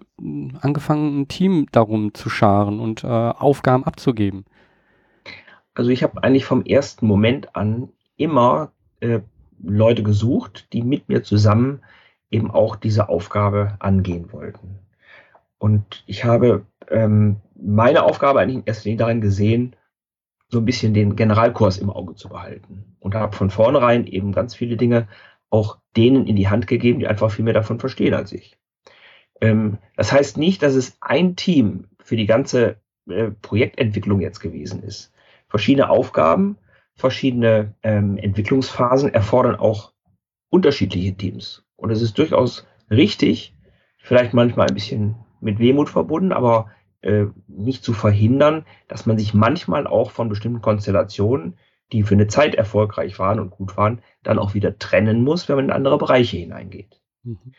angefangen, 0.62 1.21
ein 1.21 1.28
Team 1.28 1.67
darum 1.71 2.15
zu 2.15 2.30
scharen 2.30 2.80
und 2.80 3.04
äh, 3.04 3.08
Aufgaben 3.08 3.84
abzugeben? 3.84 4.45
Also 5.75 5.91
ich 5.91 6.02
habe 6.02 6.23
eigentlich 6.23 6.45
vom 6.45 6.63
ersten 6.63 7.06
Moment 7.06 7.56
an 7.56 7.89
immer 8.17 8.71
äh, 9.02 9.19
Leute 9.62 10.02
gesucht, 10.02 10.67
die 10.73 10.82
mit 10.82 11.10
mir 11.10 11.21
zusammen 11.21 11.82
eben 12.32 12.49
auch 12.49 12.75
diese 12.75 13.08
Aufgabe 13.08 13.75
angehen 13.78 14.34
wollten. 14.34 14.80
Und 15.60 16.04
ich 16.08 16.25
habe 16.25 16.65
ähm, 16.89 17.36
meine 17.62 18.04
Aufgabe 18.04 18.39
eigentlich 18.39 18.84
Linie 18.86 18.98
darin 18.98 19.22
gesehen, 19.22 19.76
so 20.50 20.60
ein 20.60 20.65
bisschen 20.65 20.93
den 20.93 21.15
Generalkurs 21.15 21.78
im 21.78 21.89
Auge 21.89 22.15
zu 22.15 22.30
behalten. 22.30 22.95
Und 23.00 23.15
habe 23.15 23.36
von 23.36 23.50
vornherein 23.50 24.08
eben 24.08 24.32
ganz 24.32 24.56
viele 24.56 24.78
Dinge 24.78 25.08
auch 25.50 25.80
denen 25.95 26.28
in 26.28 26.36
die 26.36 26.50
Hand 26.50 26.67
gegeben, 26.67 27.00
die 27.00 27.08
einfach 27.08 27.32
viel 27.32 27.45
mehr 27.45 27.54
davon 27.54 27.80
verstehen 27.80 28.13
als 28.13 28.32
ich. 28.32 28.58
Ähm, 29.41 29.78
das 29.95 30.12
heißt 30.12 30.38
nicht, 30.38 30.62
dass 30.62 30.76
es 30.76 30.98
ein 31.02 31.36
Team 31.36 31.88
für 32.00 32.15
die 32.15 32.26
ganze 32.26 32.78
äh, 33.10 33.32
Projektentwicklung 33.32 34.22
jetzt 34.22 34.39
gewesen 34.39 34.84
ist. 34.84 35.12
Verschiedene 35.48 35.89
Aufgaben, 35.89 36.58
verschiedene 36.95 37.74
ähm, 37.82 38.17
Entwicklungsphasen 38.17 39.13
erfordern 39.13 39.56
auch 39.56 39.93
unterschiedliche 40.50 41.15
Teams. 41.15 41.63
Und 41.76 41.91
es 41.91 42.02
ist 42.02 42.17
durchaus 42.17 42.67
richtig, 42.89 43.56
vielleicht 43.98 44.34
manchmal 44.34 44.67
ein 44.67 44.74
bisschen 44.74 45.15
mit 45.41 45.60
Wehmut 45.60 45.89
verbunden, 45.89 46.34
aber 46.34 46.69
äh, 47.02 47.26
nicht 47.48 47.84
zu 47.84 47.94
verhindern, 47.94 48.66
dass 48.88 49.06
man 49.06 49.18
sich 49.18 49.34
manchmal 49.34 49.88
auch 49.88 50.12
von 50.12 50.30
bestimmten 50.30 50.62
Konstellationen, 50.62 51.58
die 51.92 52.04
für 52.04 52.16
eine 52.16 52.28
Zeit 52.28 52.56
erfolgreich 52.56 53.18
waren 53.20 53.40
und 53.40 53.52
gut 53.52 53.78
waren, 53.78 54.02
dann 54.24 54.40
auch 54.40 54.54
wieder 54.54 54.78
trennen 54.78 55.24
muss, 55.24 55.50
wenn 55.50 55.56
man 55.56 55.66
in 55.66 55.72
andere 55.72 55.98
Bereiche 55.98 56.38
hineingeht. 56.38 57.02
Mhm. 57.24 57.54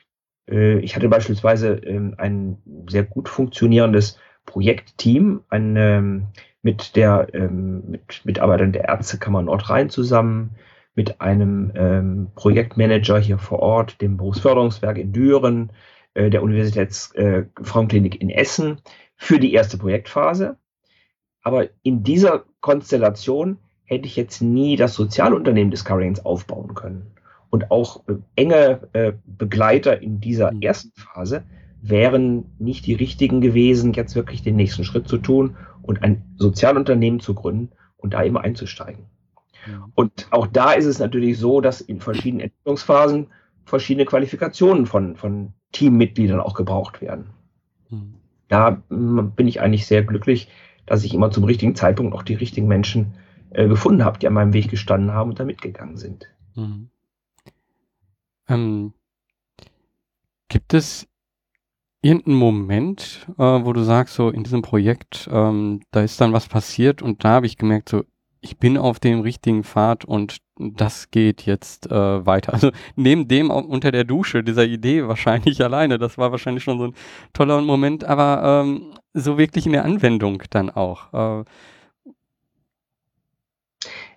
Äh, 0.48 0.79
ich 0.81 0.94
hatte 0.94 1.09
beispielsweise 1.09 1.74
äh, 1.74 2.12
ein 2.18 2.59
sehr 2.88 3.05
gut 3.05 3.29
funktionierendes 3.29 4.18
Projektteam, 4.46 5.42
ein, 5.48 5.76
ähm, 5.76 6.26
mit 6.62 6.96
der 6.96 7.29
ähm, 7.33 7.85
mit 7.88 8.22
Mitarbeitern 8.24 8.72
der 8.72 8.85
Ärztekammer 8.85 9.42
Nordrhein 9.42 9.90
zusammen, 9.90 10.57
mit 10.94 11.20
einem 11.20 11.72
ähm, 11.74 12.29
Projektmanager 12.35 13.18
hier 13.18 13.38
vor 13.38 13.61
Ort, 13.61 14.00
dem 14.00 14.16
Berufsförderungswerk 14.16 14.98
in 14.98 15.12
Düren, 15.12 15.72
äh, 16.14 16.31
der 16.31 16.42
Universitätsfrauenklinik 16.42 18.16
äh, 18.16 18.18
in 18.18 18.31
Essen 18.31 18.81
für 19.20 19.38
die 19.38 19.52
erste 19.52 19.76
Projektphase. 19.76 20.56
Aber 21.42 21.68
in 21.83 22.02
dieser 22.02 22.44
Konstellation 22.61 23.59
hätte 23.85 24.06
ich 24.06 24.16
jetzt 24.16 24.40
nie 24.40 24.76
das 24.76 24.94
Sozialunternehmen 24.94 25.70
Discoverings 25.70 26.24
aufbauen 26.24 26.74
können. 26.74 27.14
Und 27.50 27.70
auch 27.70 28.02
äh, 28.09 28.14
enge 28.35 28.88
äh, 28.94 29.12
Begleiter 29.26 30.00
in 30.00 30.20
dieser 30.20 30.52
mhm. 30.52 30.62
ersten 30.62 30.92
Phase 30.98 31.44
wären 31.83 32.46
nicht 32.59 32.87
die 32.87 32.94
richtigen 32.94 33.42
gewesen, 33.42 33.92
jetzt 33.92 34.14
wirklich 34.14 34.42
den 34.42 34.56
nächsten 34.56 34.85
Schritt 34.85 35.06
zu 35.06 35.18
tun 35.18 35.56
und 35.83 36.02
ein 36.02 36.24
Sozialunternehmen 36.37 37.20
zu 37.20 37.35
gründen 37.35 37.72
und 37.98 38.14
da 38.14 38.24
eben 38.24 38.38
einzusteigen. 38.38 39.04
Mhm. 39.66 39.92
Und 39.94 40.28
auch 40.30 40.46
da 40.46 40.72
ist 40.72 40.87
es 40.87 40.98
natürlich 40.98 41.37
so, 41.37 41.61
dass 41.61 41.83
in 41.83 42.00
verschiedenen 42.00 42.44
Entwicklungsphasen 42.44 43.26
verschiedene 43.66 44.06
Qualifikationen 44.06 44.87
von, 44.87 45.16
von 45.16 45.52
Teammitgliedern 45.72 46.40
auch 46.40 46.54
gebraucht 46.54 47.02
werden. 47.02 47.26
Mhm 47.90 48.19
da 48.50 48.82
hm, 48.90 49.32
bin 49.34 49.48
ich 49.48 49.60
eigentlich 49.60 49.86
sehr 49.86 50.02
glücklich, 50.02 50.48
dass 50.84 51.04
ich 51.04 51.14
immer 51.14 51.30
zum 51.30 51.44
richtigen 51.44 51.74
Zeitpunkt 51.74 52.14
auch 52.14 52.22
die 52.22 52.34
richtigen 52.34 52.68
Menschen 52.68 53.14
äh, 53.50 53.66
gefunden 53.66 54.04
habe, 54.04 54.18
die 54.18 54.26
an 54.26 54.34
meinem 54.34 54.52
Weg 54.52 54.68
gestanden 54.68 55.12
haben 55.12 55.30
und 55.30 55.40
da 55.40 55.44
mitgegangen 55.44 55.96
sind. 55.96 56.26
Mhm. 56.56 56.90
Ähm, 58.48 58.92
gibt 60.48 60.74
es 60.74 61.06
irgendeinen 62.02 62.36
Moment, 62.36 63.26
äh, 63.38 63.42
wo 63.42 63.72
du 63.72 63.82
sagst, 63.82 64.14
so 64.14 64.30
in 64.30 64.42
diesem 64.42 64.62
Projekt, 64.62 65.28
ähm, 65.32 65.82
da 65.92 66.02
ist 66.02 66.20
dann 66.20 66.32
was 66.32 66.48
passiert 66.48 67.02
und 67.02 67.24
da 67.24 67.30
habe 67.30 67.46
ich 67.46 67.56
gemerkt, 67.56 67.88
so 67.88 68.04
ich 68.40 68.59
bin 68.59 68.79
auf 68.79 68.98
dem 69.00 69.20
richtigen 69.20 69.64
Pfad 69.64 70.05
und 70.05 70.38
das 70.57 71.11
geht 71.11 71.42
jetzt 71.42 71.90
äh, 71.90 72.26
weiter. 72.26 72.53
Also 72.53 72.70
neben 72.96 73.29
dem 73.29 73.50
unter 73.50 73.90
der 73.92 74.05
Dusche, 74.05 74.42
dieser 74.42 74.64
Idee 74.64 75.07
wahrscheinlich 75.07 75.62
alleine, 75.64 75.98
das 75.98 76.18
war 76.18 76.33
wahrscheinlich 76.33 76.64
schon 76.64 76.79
so 76.79 76.87
ein 76.87 76.94
toller 77.33 77.61
Moment, 77.61 78.05
aber 78.05 78.62
ähm, 78.64 78.94
so 79.12 79.38
wirklich 79.38 79.66
in 79.66 79.72
der 79.72 79.85
Anwendung 79.85 80.42
dann 80.50 80.70
auch. 80.70 81.42
Äh, 81.42 81.44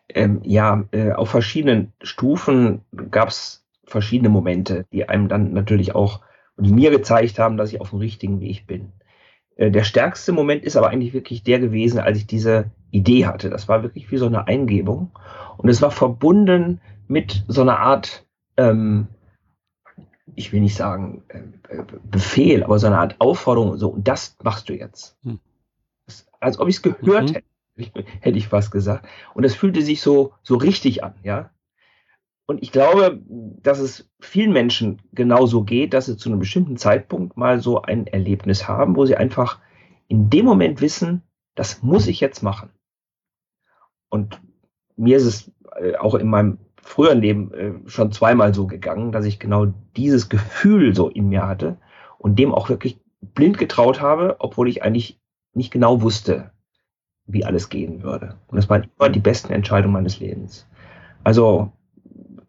ähm, 0.10 0.42
ja, 0.44 0.84
äh, 0.92 1.12
auf 1.12 1.30
verschiedenen 1.30 1.92
Stufen 2.02 2.82
gab 3.10 3.30
es 3.30 3.66
verschiedene 3.86 4.30
Momente, 4.30 4.86
die 4.92 5.10
einem 5.10 5.28
dann 5.28 5.54
natürlich 5.54 5.96
auch, 5.96 6.22
die 6.58 6.72
mir 6.72 6.92
gezeigt 6.92 7.40
haben, 7.40 7.58
dass 7.58 7.74
ich 7.74 7.82
auf 7.82 7.90
dem 7.90 8.00
richtigen 8.00 8.40
Weg 8.40 8.68
bin. 8.68 8.94
Äh, 9.56 9.72
der 9.72 9.84
stärkste 9.84 10.32
Moment 10.32 10.64
ist 10.64 10.76
aber 10.76 10.90
eigentlich 10.90 11.14
wirklich 11.14 11.44
der 11.44 11.60
gewesen, 11.60 12.00
als 12.00 12.20
ich 12.20 12.28
diese 12.28 12.72
Idee 12.93 13.25
hatte. 13.25 13.49
Das 13.49 13.67
war 13.67 13.84
wirklich 13.84 14.12
wie 14.12 14.17
so 14.17 14.27
eine 14.27 14.47
Eingebung. 14.47 15.12
Und 15.58 15.69
es 15.69 15.82
war 15.82 15.91
verbunden 15.91 16.79
mit 17.08 17.43
so 17.47 17.62
einer 17.62 17.79
Art, 17.79 18.25
ähm, 18.56 19.08
ich 20.36 20.53
will 20.53 20.62
nicht 20.62 20.75
sagen 20.75 21.23
äh, 21.27 21.41
Befehl, 22.03 22.63
aber 22.63 22.79
so 22.79 22.88
eine 22.88 22.99
Art 22.99 23.15
Aufforderung. 23.19 23.77
So, 23.77 23.89
und 23.89 24.08
das 24.08 24.38
machst 24.43 24.69
du 24.69 24.73
jetzt. 24.73 25.17
Hm. 25.23 25.39
Das, 26.06 26.27
als 26.39 26.60
ob 26.60 26.67
ich 26.69 26.77
es 26.77 26.82
gehört 26.82 27.32
mhm. 27.32 27.34
hätte, 27.34 28.06
hätte 28.21 28.38
ich 28.38 28.47
fast 28.47 28.71
gesagt. 28.71 29.08
Und 29.34 29.43
es 29.43 29.56
fühlte 29.56 29.82
sich 29.82 30.01
so, 30.01 30.34
so 30.43 30.56
richtig 30.56 31.03
an, 31.03 31.15
ja. 31.23 31.49
Und 32.45 32.62
ich 32.62 32.71
glaube, 32.71 33.21
dass 33.27 33.79
es 33.79 34.12
vielen 34.19 34.51
Menschen 34.51 35.01
genauso 35.13 35.63
geht, 35.63 35.93
dass 35.93 36.08
sie 36.08 36.17
zu 36.17 36.29
einem 36.29 36.39
bestimmten 36.39 36.75
Zeitpunkt 36.75 37.38
mal 37.38 37.62
so 37.62 37.82
ein 37.82 38.06
Erlebnis 38.06 38.67
haben, 38.67 38.97
wo 38.97 39.06
sie 39.06 39.15
einfach 39.15 39.60
in 40.10 40.29
dem 40.29 40.45
Moment 40.45 40.82
wissen, 40.82 41.23
das 41.56 41.82
muss 41.84 42.08
ich 42.08 42.19
jetzt 42.19 42.43
machen. 42.43 42.69
Und 44.13 44.39
mir 44.95 45.17
ist 45.17 45.26
es 45.26 45.52
äh, 45.76 45.95
auch 45.95 46.13
in 46.13 46.30
meinem 46.30 46.60
früheren 46.80 47.19
Leben 47.19 47.52
äh, 47.52 47.89
schon 47.89 48.12
zweimal 48.12 48.54
so 48.54 48.67
gegangen, 48.67 49.12
dass 49.12 49.26
ich 49.26 49.39
genau 49.39 49.73
dieses 49.97 50.30
Gefühl 50.30 50.95
so 50.95 51.10
in 51.10 51.30
mir 51.30 51.47
hatte 51.47 51.78
und 52.19 52.38
dem 52.38 52.54
auch 52.54 52.69
wirklich 52.69 52.99
blind 53.21 53.58
getraut 53.58 54.02
habe, 54.02 54.36
obwohl 54.38 54.69
ich 54.69 54.84
eigentlich 54.84 55.19
nicht 55.56 55.71
genau 55.71 56.04
wusste, 56.04 56.52
wie 57.26 57.43
alles 57.43 57.69
gehen 57.69 58.04
würde. 58.04 58.36
Und 58.45 58.58
das 58.58 58.69
waren 58.69 58.88
immer 58.99 59.10
die 59.10 59.19
besten 59.19 59.52
Entscheidungen 59.52 59.95
meines 59.95 60.19
Lebens. 60.19 60.67
Also 61.23 61.71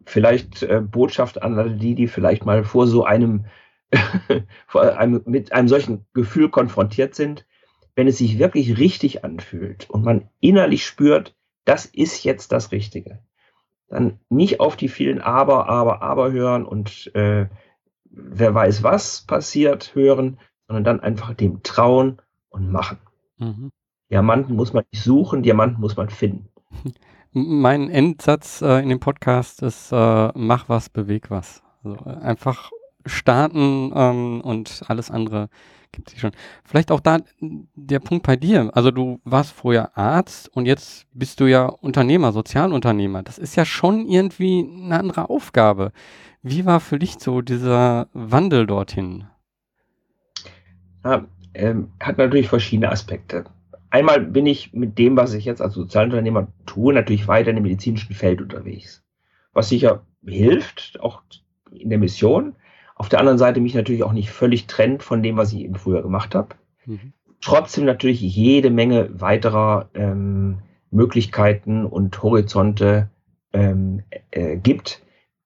vielleicht 0.05 0.61
äh, 0.61 0.81
Botschaft 0.81 1.41
an 1.41 1.57
alle 1.57 1.77
die, 1.77 1.95
die 1.95 2.07
vielleicht 2.07 2.45
mal 2.45 2.63
vor 2.63 2.85
so 2.85 3.05
einem, 3.05 3.45
vor 4.67 4.99
einem, 4.99 5.23
mit 5.25 5.51
einem 5.51 5.67
solchen 5.67 6.05
Gefühl 6.13 6.49
konfrontiert 6.49 7.15
sind, 7.15 7.47
wenn 7.95 8.07
es 8.07 8.19
sich 8.19 8.37
wirklich 8.37 8.77
richtig 8.77 9.23
anfühlt 9.23 9.89
und 9.89 10.03
man 10.03 10.29
innerlich 10.41 10.85
spürt, 10.85 11.33
das 11.65 11.85
ist 11.85 12.23
jetzt 12.23 12.51
das 12.51 12.71
Richtige, 12.71 13.19
dann 13.89 14.19
nicht 14.29 14.59
auf 14.59 14.75
die 14.75 14.89
vielen 14.89 15.21
Aber, 15.21 15.67
Aber, 15.69 16.01
Aber 16.01 16.31
hören 16.31 16.65
und 16.65 17.13
äh, 17.15 17.47
wer 18.05 18.53
weiß 18.53 18.83
was 18.83 19.21
passiert 19.21 19.93
hören, 19.95 20.39
sondern 20.67 20.83
dann 20.83 20.99
einfach 21.01 21.33
dem 21.33 21.61
trauen 21.63 22.21
und 22.49 22.71
machen. 22.71 22.97
Mhm. 23.37 23.71
Diamanten 24.09 24.55
muss 24.55 24.73
man 24.73 24.85
nicht 24.91 25.03
suchen, 25.03 25.43
Diamanten 25.43 25.81
muss 25.81 25.97
man 25.97 26.09
finden. 26.09 26.49
Mein 27.31 27.89
Endsatz 27.89 28.61
äh, 28.61 28.79
in 28.81 28.89
dem 28.89 28.99
Podcast 28.99 29.61
ist, 29.61 29.91
äh, 29.91 30.31
mach 30.35 30.69
was, 30.69 30.89
beweg 30.89 31.29
was. 31.29 31.63
Also 31.83 31.97
äh, 32.05 32.15
einfach 32.21 32.71
starten 33.05 33.91
ähm, 33.93 34.41
und 34.41 34.83
alles 34.87 35.11
andere 35.11 35.49
gibt 35.95 36.09
sich 36.09 36.19
schon. 36.19 36.31
Vielleicht 36.63 36.91
auch 36.91 36.99
da 36.99 37.19
der 37.39 37.99
Punkt 37.99 38.25
bei 38.25 38.35
dir. 38.35 38.69
Also 38.73 38.91
du 38.91 39.19
warst 39.23 39.51
vorher 39.51 39.97
Arzt 39.97 40.49
und 40.49 40.65
jetzt 40.65 41.07
bist 41.13 41.39
du 41.39 41.45
ja 41.45 41.65
Unternehmer, 41.65 42.31
Sozialunternehmer. 42.31 43.23
Das 43.23 43.37
ist 43.37 43.55
ja 43.55 43.65
schon 43.65 44.07
irgendwie 44.07 44.69
eine 44.83 44.99
andere 44.99 45.29
Aufgabe. 45.29 45.91
Wie 46.41 46.65
war 46.65 46.79
für 46.79 46.99
dich 46.99 47.15
so 47.19 47.41
dieser 47.41 48.07
Wandel 48.13 48.67
dorthin? 48.67 49.25
Ja, 51.03 51.25
ähm, 51.53 51.89
hat 51.99 52.17
natürlich 52.17 52.49
verschiedene 52.49 52.91
Aspekte 52.91 53.45
einmal 53.95 54.19
bin 54.19 54.45
ich 54.45 54.73
mit 54.73 54.97
dem, 54.97 55.15
was 55.15 55.33
ich 55.33 55.45
jetzt 55.45 55.61
als 55.61 55.73
Sozialunternehmer 55.73 56.47
tue, 56.65 56.93
natürlich 56.93 57.27
weiter 57.29 57.51
in 57.51 57.55
dem 57.55 57.63
medizinischen 57.63 58.13
Feld 58.13 58.41
unterwegs. 58.41 59.03
Was 59.53 59.69
sicher 59.69 60.05
hilft, 60.25 60.99
auch 60.99 61.21
in 61.71 61.89
der 61.89 61.99
Mission. 61.99 62.55
Auf 62.95 63.09
der 63.09 63.19
anderen 63.19 63.37
Seite 63.37 63.59
mich 63.59 63.75
natürlich 63.75 64.03
auch 64.03 64.13
nicht 64.13 64.29
völlig 64.29 64.67
trennt 64.67 65.03
von 65.03 65.21
dem, 65.21 65.37
was 65.37 65.51
ich 65.51 65.59
eben 65.59 65.75
früher 65.75 66.01
gemacht 66.01 66.33
habe. 66.33 66.55
Mhm. 66.85 67.13
Trotzdem 67.41 67.85
natürlich 67.85 68.21
jede 68.21 68.69
Menge 68.69 69.09
weiterer 69.19 69.89
ähm, 69.93 70.59
Möglichkeiten 70.91 71.85
und 71.85 72.23
Horizonte 72.23 73.09
ähm, 73.53 74.01
äh, 74.31 74.55
gibt, 74.55 75.03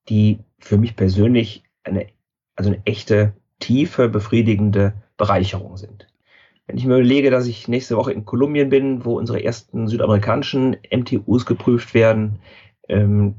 die 0.08 0.40
für 0.60 0.78
mich 0.78 0.96
persönlich 0.96 1.64
eine, 1.84 2.08
also 2.56 2.70
eine 2.70 2.82
echte, 2.86 3.34
tiefe, 3.60 4.10
befriedigende 4.10 4.94
Bereicherung 5.18 5.76
sind. 5.76 6.08
Wenn 6.68 6.78
ich 6.78 6.86
mir 6.86 6.96
überlege, 6.98 7.32
dass 7.32 7.48
ich 7.48 7.68
nächste 7.68 7.98
Woche 7.98 8.14
in 8.14 8.26
Kolumbien 8.26 8.70
bin, 8.70 9.04
wo 9.04 9.18
unsere 9.18 9.44
ersten 9.44 9.88
südamerikanischen 9.88 10.78
MTUs 10.96 11.48
geprüft 11.48 11.96
werden, 11.96 12.40
ähm, 12.90 13.36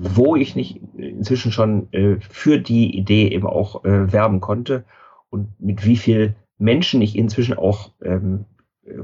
wo 0.00 0.36
ich 0.36 0.56
nicht 0.56 0.80
inzwischen 0.96 1.52
schon 1.52 1.92
äh, 1.92 2.16
für 2.20 2.58
die 2.58 2.96
Idee 2.96 3.28
eben 3.28 3.46
auch 3.46 3.84
äh, 3.84 4.12
werben 4.12 4.40
konnte 4.40 4.84
und 5.30 5.48
mit 5.60 5.84
wie 5.84 5.96
viel 5.96 6.34
Menschen 6.58 7.00
ich 7.00 7.16
inzwischen 7.16 7.56
auch 7.56 7.92
ähm, 8.02 8.44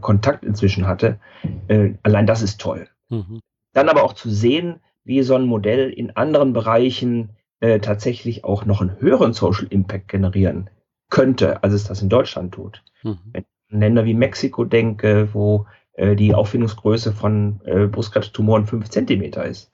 Kontakt 0.01 0.45
inzwischen 0.45 0.87
hatte, 0.87 1.19
äh, 1.69 1.95
allein 2.03 2.27
das 2.27 2.43
ist 2.43 2.61
toll. 2.61 2.89
Mhm. 3.11 3.41
Dann 3.73 3.89
aber 3.89 4.03
auch 4.03 4.15
zu 4.15 4.31
sehen, 4.31 4.81
wie 5.05 5.23
so 5.23 5.35
ein 5.35 5.45
Modell 5.45 5.91
in 5.91 6.17
anderen 6.17 6.53
Bereichen 6.53 7.31
äh, 7.61 7.81
tatsächlich 7.81 8.45
auch 8.45 8.65
noch 8.65 8.81
einen 8.81 9.01
höheren 9.01 9.33
Social 9.33 9.67
Impact 9.69 10.09
generieren 10.09 10.71
könnte, 11.11 11.63
als 11.63 11.75
es 11.75 11.85
das 11.85 12.03
in 12.03 12.09
Deutschland 12.09 12.55
tut. 12.55 12.83
Mhm. 13.03 13.19
Wenn 13.33 13.45
Länder 13.81 14.05
wie 14.05 14.15
Mexiko 14.15 14.65
denke, 14.65 15.29
wo 15.33 15.67
äh, 15.95 16.17
die 16.17 16.35
Auffindungsgröße 16.35 17.13
von 17.13 17.61
äh, 17.65 17.87
Brustkrebstumoren 17.87 18.67
5 18.67 18.89
Zentimeter 18.89 19.45
ist. 19.45 19.71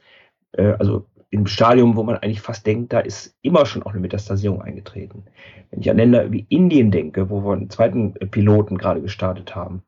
Äh, 0.53 0.73
also 0.79 1.07
im 1.31 1.47
Stadium, 1.47 1.97
wo 1.97 2.03
man 2.03 2.17
eigentlich 2.17 2.41
fast 2.41 2.67
denkt, 2.67 2.93
da 2.93 3.01
ist 3.01 3.37
immer 3.43 3.65
schon 3.65 3.85
auch 3.85 3.93
eine 3.93 4.01
Metastasierung 4.01 4.63
eingetreten. 4.63 5.25
Wenn 5.71 5.81
ich 5.81 5.91
an 5.91 5.97
Länder 5.97 6.33
wie 6.33 6.45
Indien 6.49 6.91
denke, 6.91 7.31
wo 7.31 7.45
wir 7.45 7.53
einen 7.53 7.71
zweiten 7.71 8.15
Piloten 8.15 8.77
gerade 8.77 9.01
gestartet 9.01 9.55
haben, 9.55 9.83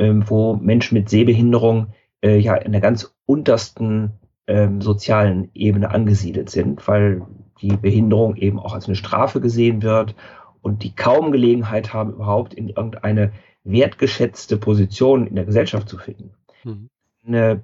ähm, 0.00 0.24
wo 0.28 0.56
Menschen 0.56 0.96
mit 0.96 1.08
Sehbehinderung 1.08 1.94
äh, 2.24 2.38
ja 2.38 2.56
in 2.56 2.72
der 2.72 2.80
ganz 2.80 3.14
untersten 3.26 4.12
ähm, 4.48 4.80
sozialen 4.80 5.50
Ebene 5.54 5.90
angesiedelt 5.90 6.50
sind, 6.50 6.86
weil 6.88 7.22
die 7.60 7.76
Behinderung 7.76 8.34
eben 8.36 8.58
auch 8.58 8.74
als 8.74 8.86
eine 8.86 8.96
Strafe 8.96 9.40
gesehen 9.40 9.82
wird 9.82 10.16
und 10.60 10.82
die 10.82 10.94
kaum 10.94 11.30
Gelegenheit 11.30 11.92
haben, 11.92 12.14
überhaupt 12.14 12.54
in 12.54 12.68
irgendeine 12.68 13.32
wertgeschätzte 13.62 14.56
Position 14.56 15.26
in 15.26 15.36
der 15.36 15.44
Gesellschaft 15.44 15.88
zu 15.88 15.98
finden. 15.98 16.32
Mhm. 16.64 16.88
Eine, 17.24 17.62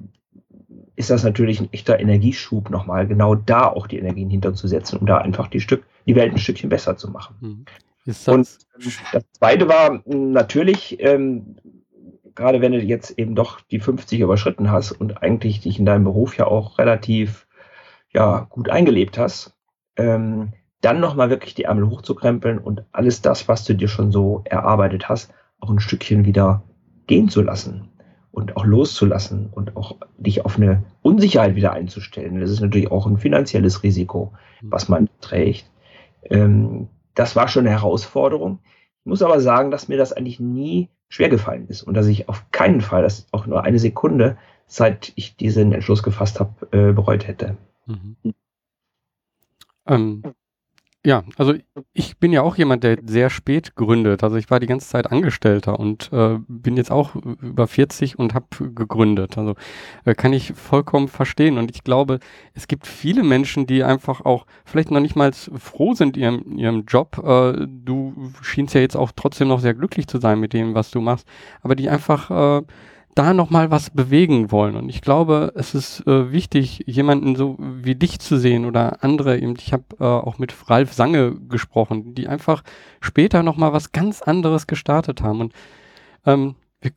ist 0.97 1.11
das 1.11 1.23
natürlich 1.23 1.61
ein 1.61 1.73
echter 1.73 2.01
Energieschub 2.01 2.71
nochmal, 2.71 3.07
genau 3.07 3.35
da 3.35 3.69
auch 3.69 3.87
die 3.87 3.99
Energien 3.99 4.31
hinterzusetzen, 4.31 4.99
um 4.99 5.07
da 5.07 5.19
einfach 5.19 5.49
die 5.49 5.61
Stück, 5.61 5.85
die 6.07 6.17
Welt 6.17 6.33
ein 6.33 6.39
Stückchen 6.39 6.71
besser 6.71 6.97
zu 6.97 7.11
machen. 7.11 7.37
Mhm. 7.41 7.65
Das 8.07 8.27
und 8.29 8.49
das 9.13 9.25
zweite 9.33 9.69
war 9.69 10.01
natürlich, 10.07 10.97
ähm, 11.01 11.57
gerade 12.35 12.61
wenn 12.61 12.73
du 12.73 12.79
jetzt 12.79 13.19
eben 13.19 13.35
doch 13.35 13.61
die 13.61 13.81
50 13.81 14.21
überschritten 14.21 14.71
hast 14.71 14.93
und 14.93 15.23
eigentlich 15.23 15.61
dich 15.61 15.79
in 15.79 15.87
deinem 15.87 16.05
Beruf 16.05 16.37
ja 16.37 16.47
auch 16.47 16.79
relativ 16.79 17.47
ja, 18.13 18.47
gut 18.49 18.71
eingelebt 18.71 19.19
hast, 19.19 19.55
ähm, 19.97 20.53
dann 20.81 21.01
nochmal 21.01 21.31
wirklich 21.31 21.55
die 21.55 21.65
Ärmel 21.65 21.91
hochzukrempeln 21.91 22.59
und 22.59 22.85
alles 22.93 23.23
das, 23.23 23.49
was 23.49 23.65
du 23.65 23.75
dir 23.75 23.89
schon 23.89 24.13
so 24.13 24.43
erarbeitet 24.45 25.09
hast, 25.09 25.33
auch 25.59 25.71
ein 25.71 25.81
Stückchen 25.81 26.25
wieder 26.25 26.63
gehen 27.07 27.29
zu 27.29 27.43
lassen 27.43 27.89
und 28.37 28.55
auch 28.55 28.67
loszulassen 28.67 29.49
und 29.51 29.79
auch 29.79 29.97
dich 30.19 30.45
auf 30.45 30.59
eine 30.59 30.83
Unsicherheit 31.01 31.55
wieder 31.55 31.73
einzustellen. 31.73 32.39
Das 32.39 32.51
ist 32.51 32.61
natürlich 32.61 32.91
auch 32.91 33.07
ein 33.07 33.17
finanzielles 33.17 33.83
Risiko, 33.83 34.35
was 34.61 34.91
man 34.91 35.09
trägt. 35.23 35.71
Ähm, 36.25 36.89
das 37.15 37.35
war 37.35 37.49
schon 37.49 37.67
eine 37.67 37.75
Herausforderung. 37.75 38.59
Ich 39.01 39.07
muss 39.07 39.23
aber 39.23 39.41
sagen, 39.41 39.71
dass 39.71 39.89
mir 39.89 39.97
das 39.97 40.13
eigentlich 40.13 40.39
nie 40.39 40.91
schwer 41.09 41.31
gefallen 41.31 41.67
ist 41.69 41.83
und 41.83 41.95
dass 41.95 42.09
ich 42.09 42.29
auf 42.29 42.45
keinen 42.51 42.83
Fall, 42.83 43.03
das 43.03 43.27
auch 43.33 43.47
nur 43.47 43.65
eine 43.65 43.79
Sekunde, 43.79 44.37
seit 44.67 45.15
ich 45.17 45.37
diesen 45.37 45.73
Entschluss 45.73 46.03
gefasst 46.03 46.39
habe, 46.39 46.69
äh, 46.73 46.93
bereut 46.93 47.27
hätte. 47.27 47.57
Mhm. 47.87 48.17
Ähm, 49.87 50.23
ja, 51.07 51.23
also 51.37 51.55
ich 51.93 52.19
bin 52.19 52.33
ja 52.33 52.43
auch 52.43 52.57
jemand, 52.57 52.83
der 52.83 52.99
sehr 53.07 53.31
spät 53.31 53.77
gründet. 53.77 54.25
Also 54.25 54.35
ich 54.35 54.51
war 54.51 54.59
die 54.59 54.67
ganze 54.67 54.89
Zeit 54.89 55.13
Angestellter 55.13 55.79
und 55.79 56.13
äh, 56.13 56.39
bin 56.49 56.77
jetzt 56.77 56.91
auch 56.91 57.15
über 57.15 57.69
40 57.69 58.19
und 58.19 58.35
habe 58.35 58.47
gegründet. 58.75 59.39
Also 59.39 59.55
äh, 60.05 60.17
kann 60.17 60.33
ich 60.33 60.55
vollkommen 60.55 61.07
verstehen. 61.07 61.59
Und 61.59 61.71
ich 61.71 61.85
glaube, 61.85 62.19
es 62.55 62.67
gibt 62.67 62.89
viele 62.89 63.23
Menschen, 63.23 63.69
die 63.69 63.85
einfach 63.85 64.25
auch 64.25 64.47
vielleicht 64.65 64.91
noch 64.91 64.99
nicht 64.99 65.15
mal 65.15 65.33
froh 65.33 65.95
sind 65.95 66.17
in 66.17 66.23
ihrem, 66.25 66.59
ihrem 66.59 66.85
Job. 66.89 67.23
Äh, 67.25 67.69
du 67.69 68.33
schienst 68.43 68.75
ja 68.75 68.81
jetzt 68.81 68.97
auch 68.97 69.13
trotzdem 69.15 69.47
noch 69.47 69.61
sehr 69.61 69.75
glücklich 69.75 70.09
zu 70.09 70.19
sein 70.19 70.41
mit 70.41 70.53
dem, 70.53 70.75
was 70.75 70.91
du 70.91 71.01
machst, 71.01 71.29
aber 71.63 71.77
die 71.77 71.89
einfach 71.89 72.63
äh, 72.63 72.63
da 73.17 73.33
nochmal 73.33 73.71
was 73.71 73.91
bewegen 73.91 74.53
wollen. 74.53 74.77
Und 74.77 74.89
ich 74.91 75.01
glaube, 75.01 75.53
es 75.57 75.75
ist 75.75 76.07
äh, 76.07 76.31
wichtig, 76.33 76.85
jemanden 76.87 77.35
so 77.35 77.57
wie 77.59 77.95
dich 77.95 78.21
zu 78.21 78.37
sehen 78.37 78.67
oder 78.67 79.03
andere. 79.03 79.39
Eben, 79.39 79.55
ich 79.59 79.73
habe 79.73 79.85
äh, 79.99 80.05
auch 80.05 80.39
mit 80.39 80.55
Ralf 80.69 80.93
Sange 80.93 81.35
gesprochen, 81.49 82.15
die 82.15 82.29
einfach 82.29 82.63
später 83.01 83.43
nochmal 83.43 83.73
was 83.73 83.93
ganz 83.93 84.23
anderes 84.23 84.67
gestartet 84.67 85.23
haben. 85.23 85.41
Und 85.41 85.55
ähm, 86.27 86.57
ich 86.83 86.93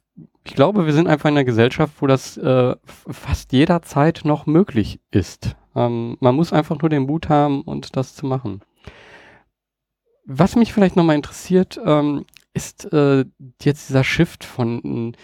glaube, 0.56 0.86
wir 0.86 0.94
sind 0.94 1.08
einfach 1.08 1.30
in 1.30 1.38
einer 1.38 1.46
Gesellschaft, 1.46 1.94
wo 2.00 2.08
das 2.08 2.36
äh, 2.38 2.76
fast 2.86 3.54
jederzeit 3.54 4.22
noch 4.26 4.46
möglich 4.46 5.00
ist. 5.12 5.56
Ähm, 5.74 6.18
man 6.20 6.36
muss 6.36 6.52
einfach 6.52 6.82
nur 6.82 6.90
den 6.90 7.04
Mut 7.04 7.30
haben 7.30 7.62
und 7.62 7.96
das 7.96 8.16
zu 8.16 8.26
machen. 8.26 8.62
Was 10.26 10.58
mich 10.58 10.74
vielleicht 10.74 10.98
nochmal 10.98 11.16
interessiert, 11.16 11.80
ähm, 11.86 12.26
ist 12.54 12.92
äh, 12.92 13.24
jetzt 13.62 13.90
dieser 13.90 14.04
Shift 14.04 14.44
von 14.44 15.16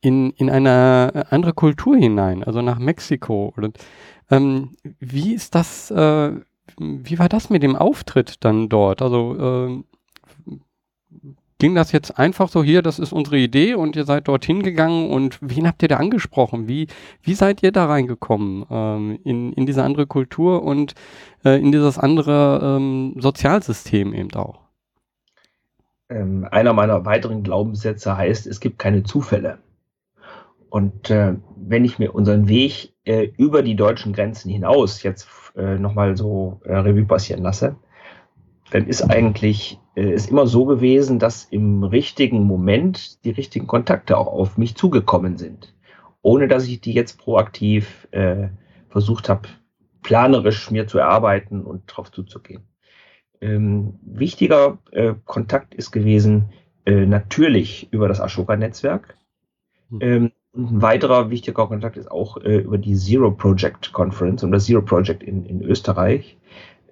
in, 0.00 0.30
in 0.30 0.50
eine 0.50 1.26
andere 1.30 1.52
Kultur 1.52 1.96
hinein, 1.96 2.42
also 2.44 2.62
nach 2.62 2.78
Mexiko. 2.78 3.52
Oder, 3.56 3.70
ähm, 4.30 4.70
wie 4.98 5.34
ist 5.34 5.54
das, 5.54 5.90
äh, 5.90 6.32
wie 6.78 7.18
war 7.18 7.28
das 7.28 7.50
mit 7.50 7.62
dem 7.62 7.76
Auftritt 7.76 8.44
dann 8.44 8.68
dort? 8.68 9.02
Also 9.02 9.82
äh, 9.82 9.84
ging 11.58 11.74
das 11.74 11.92
jetzt 11.92 12.18
einfach 12.18 12.48
so 12.48 12.64
hier, 12.64 12.82
das 12.82 12.98
ist 12.98 13.12
unsere 13.12 13.36
Idee 13.36 13.74
und 13.74 13.94
ihr 13.94 14.04
seid 14.04 14.26
dorthin 14.26 14.62
gegangen 14.62 15.10
und 15.10 15.38
wen 15.42 15.66
habt 15.66 15.82
ihr 15.82 15.88
da 15.88 15.98
angesprochen? 15.98 16.66
Wie, 16.66 16.88
wie 17.22 17.34
seid 17.34 17.62
ihr 17.62 17.70
da 17.70 17.86
reingekommen 17.86 18.64
ähm, 18.70 19.18
in, 19.24 19.52
in 19.52 19.66
diese 19.66 19.84
andere 19.84 20.06
Kultur 20.06 20.62
und 20.62 20.94
äh, 21.44 21.60
in 21.60 21.70
dieses 21.70 21.98
andere 21.98 22.76
ähm, 22.78 23.14
Sozialsystem 23.18 24.14
eben 24.14 24.32
auch? 24.34 24.60
Ähm, 26.08 26.48
einer 26.50 26.72
meiner 26.72 27.04
weiteren 27.04 27.42
Glaubenssätze 27.42 28.16
heißt, 28.16 28.46
es 28.46 28.58
gibt 28.58 28.78
keine 28.78 29.04
Zufälle. 29.04 29.58
Und 30.70 31.10
äh, 31.10 31.34
wenn 31.56 31.84
ich 31.84 31.98
mir 31.98 32.14
unseren 32.14 32.48
Weg 32.48 32.94
äh, 33.04 33.28
über 33.36 33.62
die 33.62 33.76
deutschen 33.76 34.12
Grenzen 34.12 34.50
hinaus 34.50 35.02
jetzt 35.02 35.28
äh, 35.56 35.78
nochmal 35.78 36.16
so 36.16 36.60
äh, 36.64 36.74
Revue 36.74 37.04
passieren 37.04 37.42
lasse, 37.42 37.76
dann 38.70 38.86
ist 38.86 39.02
eigentlich 39.02 39.78
äh, 39.96 40.12
ist 40.12 40.30
immer 40.30 40.46
so 40.46 40.64
gewesen, 40.64 41.18
dass 41.18 41.44
im 41.44 41.82
richtigen 41.82 42.44
Moment 42.44 43.24
die 43.24 43.30
richtigen 43.30 43.66
Kontakte 43.66 44.16
auch 44.16 44.28
auf 44.28 44.56
mich 44.56 44.76
zugekommen 44.76 45.36
sind, 45.36 45.74
ohne 46.22 46.46
dass 46.46 46.68
ich 46.68 46.80
die 46.80 46.92
jetzt 46.92 47.18
proaktiv 47.18 48.06
äh, 48.12 48.48
versucht 48.88 49.28
habe, 49.28 49.48
planerisch 50.02 50.70
mir 50.70 50.86
zu 50.86 50.98
erarbeiten 50.98 51.62
und 51.62 51.82
drauf 51.86 52.12
zuzugehen. 52.12 52.62
Ähm, 53.40 53.98
wichtiger 54.02 54.78
äh, 54.92 55.14
Kontakt 55.24 55.74
ist 55.74 55.90
gewesen 55.90 56.50
äh, 56.84 57.06
natürlich 57.06 57.88
über 57.90 58.06
das 58.06 58.20
Ashoka-Netzwerk. 58.20 59.16
Hm. 59.90 59.98
Ähm, 60.00 60.32
und 60.52 60.72
ein 60.72 60.82
weiterer 60.82 61.30
wichtiger 61.30 61.66
Kontakt 61.66 61.96
ist 61.96 62.10
auch 62.10 62.36
äh, 62.38 62.58
über 62.58 62.78
die 62.78 62.96
Zero 62.96 63.30
Project 63.30 63.92
Conference 63.92 64.42
und 64.42 64.52
das 64.52 64.64
Zero 64.64 64.82
Project 64.82 65.22
in, 65.22 65.44
in 65.46 65.62
Österreich. 65.62 66.38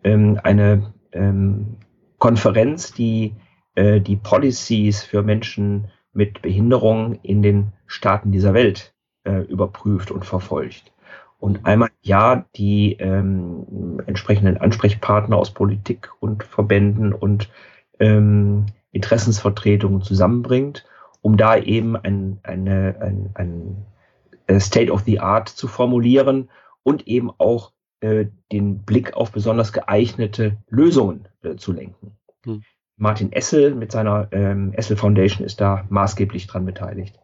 Ähm, 0.05 0.39
eine 0.43 0.93
ähm, 1.13 1.77
Konferenz, 2.19 2.93
die 2.93 3.35
äh, 3.75 4.01
die 4.01 4.17
Policies 4.17 5.03
für 5.03 5.23
Menschen 5.23 5.89
mit 6.13 6.43
Behinderung 6.43 7.19
in 7.23 7.43
den 7.43 7.73
Staaten 7.87 8.33
dieser 8.33 8.55
Welt 8.55 8.95
äh, 9.25 9.43
überprüft 9.43 10.11
und 10.11 10.25
verfolgt. 10.25 10.93
Und 11.39 11.67
einmal 11.67 11.91
Jahr 12.03 12.47
die 12.57 12.95
ähm, 12.95 14.03
entsprechenden 14.07 14.57
Ansprechpartner 14.57 15.37
aus 15.37 15.53
Politik 15.53 16.11
und 16.19 16.43
Verbänden 16.43 17.13
und 17.13 17.49
ähm, 18.01 18.67
Interessensvertretungen 18.91 20.03
zusammenbringt 20.03 20.85
um 21.21 21.37
da 21.37 21.57
eben 21.57 21.97
ein, 21.97 22.39
eine, 22.43 22.97
ein, 23.01 23.31
ein 23.35 23.87
äh, 24.47 24.61
State 24.61 24.93
of 24.93 25.03
the 25.03 25.21
Art 25.21 25.49
zu 25.49 25.69
formulieren 25.69 26.51
und 26.83 27.07
eben 27.07 27.31
auch 27.39 27.73
äh, 28.01 28.27
den 28.53 28.85
Blick 28.85 29.15
auf 29.15 29.33
besonders 29.33 29.73
geeignete 29.73 30.57
Lösungen 30.69 31.29
äh, 31.43 31.57
zu 31.57 31.73
lenken. 31.73 32.17
Hm. 32.45 32.63
Martin 32.97 33.33
Essel 33.33 33.75
mit 33.75 33.93
seiner 33.93 34.29
ähm, 34.33 34.73
Essel 34.73 34.97
Foundation 34.97 35.47
ist 35.47 35.61
da 35.61 35.85
maßgeblich 35.89 36.47
dran 36.47 36.65
beteiligt. 36.65 37.19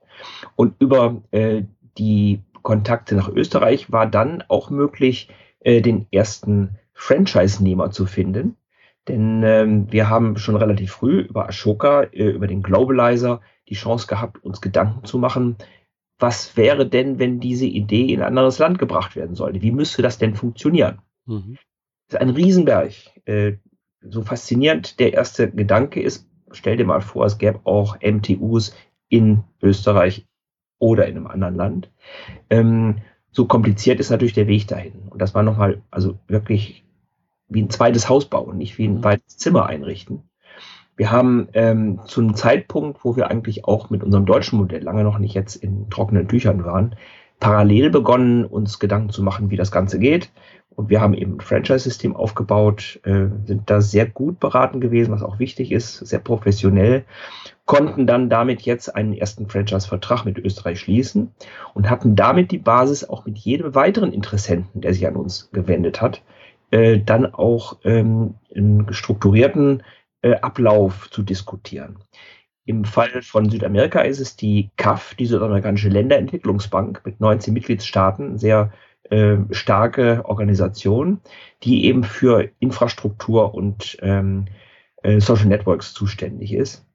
Und 0.54 0.74
über 0.78 1.22
äh, 1.32 1.62
die 1.98 2.42
Kontakte 2.62 3.14
nach 3.14 3.28
Österreich 3.28 3.90
war 3.90 4.06
dann 4.06 4.44
auch 4.48 4.70
möglich, 4.70 5.28
äh, 5.60 5.80
den 5.80 6.06
ersten 6.12 6.78
Franchise-Nehmer 6.92 7.90
zu 7.90 8.06
finden. 8.06 8.56
Denn 9.08 9.42
ähm, 9.42 9.92
wir 9.92 10.08
haben 10.08 10.36
schon 10.38 10.56
relativ 10.56 10.92
früh 10.92 11.20
über 11.20 11.48
Ashoka, 11.48 12.04
äh, 12.04 12.30
über 12.30 12.46
den 12.46 12.62
Globalizer 12.62 13.40
die 13.68 13.74
Chance 13.74 14.06
gehabt, 14.06 14.42
uns 14.44 14.60
Gedanken 14.60 15.04
zu 15.04 15.18
machen, 15.18 15.56
was 16.18 16.56
wäre 16.56 16.86
denn, 16.86 17.18
wenn 17.18 17.40
diese 17.40 17.66
Idee 17.66 18.12
in 18.12 18.20
ein 18.20 18.28
anderes 18.28 18.58
Land 18.58 18.78
gebracht 18.78 19.16
werden 19.16 19.34
sollte? 19.34 19.62
Wie 19.62 19.72
müsste 19.72 20.02
das 20.02 20.18
denn 20.18 20.34
funktionieren? 20.34 21.00
Mhm. 21.26 21.58
Das 22.08 22.20
ist 22.20 22.20
ein 22.20 22.30
Riesenberg. 22.30 22.92
Äh, 23.24 23.54
so 24.00 24.22
faszinierend 24.22 25.00
der 25.00 25.14
erste 25.14 25.50
Gedanke 25.50 26.00
ist, 26.00 26.28
stell 26.52 26.76
dir 26.76 26.84
mal 26.84 27.00
vor, 27.00 27.26
es 27.26 27.38
gäbe 27.38 27.60
auch 27.64 27.96
MTUs 28.00 28.76
in 29.08 29.44
Österreich 29.62 30.26
oder 30.78 31.06
in 31.06 31.16
einem 31.16 31.26
anderen 31.26 31.56
Land. 31.56 31.90
Ähm, 32.50 32.96
so 33.30 33.46
kompliziert 33.46 33.98
ist 33.98 34.10
natürlich 34.10 34.34
der 34.34 34.46
Weg 34.46 34.68
dahin. 34.68 35.08
Und 35.08 35.20
das 35.20 35.34
war 35.34 35.42
nochmal, 35.42 35.82
also 35.90 36.18
wirklich 36.28 36.84
wie 37.48 37.62
ein 37.62 37.70
zweites 37.70 38.08
Haus 38.08 38.26
bauen, 38.26 38.58
nicht 38.58 38.78
wie 38.78 38.86
ein 38.86 38.96
mhm. 38.96 39.02
zweites 39.02 39.38
Zimmer 39.38 39.66
einrichten. 39.66 40.28
Wir 40.96 41.10
haben 41.10 41.48
ähm, 41.54 42.00
zu 42.06 42.20
einem 42.20 42.34
Zeitpunkt, 42.34 43.04
wo 43.04 43.16
wir 43.16 43.30
eigentlich 43.30 43.64
auch 43.64 43.90
mit 43.90 44.02
unserem 44.02 44.26
deutschen 44.26 44.58
Modell 44.58 44.82
lange 44.82 45.02
noch 45.02 45.18
nicht 45.18 45.34
jetzt 45.34 45.56
in 45.56 45.90
trockenen 45.90 46.28
Tüchern 46.28 46.64
waren, 46.64 46.94
parallel 47.40 47.90
begonnen, 47.90 48.44
uns 48.44 48.78
Gedanken 48.78 49.10
zu 49.10 49.22
machen, 49.22 49.50
wie 49.50 49.56
das 49.56 49.72
Ganze 49.72 49.98
geht. 49.98 50.30
Und 50.76 50.90
wir 50.90 51.00
haben 51.00 51.14
eben 51.14 51.36
ein 51.36 51.40
Franchise-System 51.40 52.16
aufgebaut, 52.16 53.00
äh, 53.04 53.26
sind 53.44 53.70
da 53.70 53.80
sehr 53.80 54.06
gut 54.06 54.40
beraten 54.40 54.80
gewesen, 54.80 55.12
was 55.12 55.22
auch 55.22 55.38
wichtig 55.38 55.70
ist, 55.70 55.98
sehr 55.98 56.18
professionell 56.18 57.04
konnten 57.66 58.06
dann 58.06 58.28
damit 58.28 58.62
jetzt 58.62 58.94
einen 58.94 59.14
ersten 59.14 59.48
Franchise-Vertrag 59.48 60.24
mit 60.24 60.38
Österreich 60.38 60.80
schließen 60.80 61.32
und 61.72 61.88
hatten 61.88 62.14
damit 62.14 62.50
die 62.50 62.58
Basis 62.58 63.08
auch 63.08 63.24
mit 63.24 63.38
jedem 63.38 63.74
weiteren 63.74 64.12
Interessenten, 64.12 64.80
der 64.82 64.92
sich 64.92 65.06
an 65.06 65.16
uns 65.16 65.50
gewendet 65.52 66.00
hat, 66.02 66.22
äh, 66.70 66.98
dann 66.98 67.32
auch 67.32 67.78
ähm, 67.84 68.34
einen 68.54 68.92
strukturierten 68.92 69.82
äh, 70.24 70.36
Ablauf 70.40 71.10
zu 71.10 71.22
diskutieren. 71.22 71.98
Im 72.64 72.86
Fall 72.86 73.20
von 73.20 73.50
Südamerika 73.50 74.00
ist 74.00 74.20
es 74.20 74.36
die 74.36 74.70
CAF, 74.76 75.14
die 75.14 75.26
Südamerikanische 75.26 75.90
Länderentwicklungsbank 75.90 77.02
mit 77.04 77.20
19 77.20 77.52
Mitgliedstaaten, 77.52 78.38
sehr 78.38 78.72
äh, 79.10 79.36
starke 79.50 80.24
Organisation, 80.24 81.20
die 81.62 81.84
eben 81.84 82.04
für 82.04 82.48
Infrastruktur 82.58 83.54
und 83.54 83.98
ähm, 84.00 84.46
äh, 85.02 85.20
Social 85.20 85.44
Networks 85.44 85.92
zuständig 85.92 86.54
ist. 86.54 86.86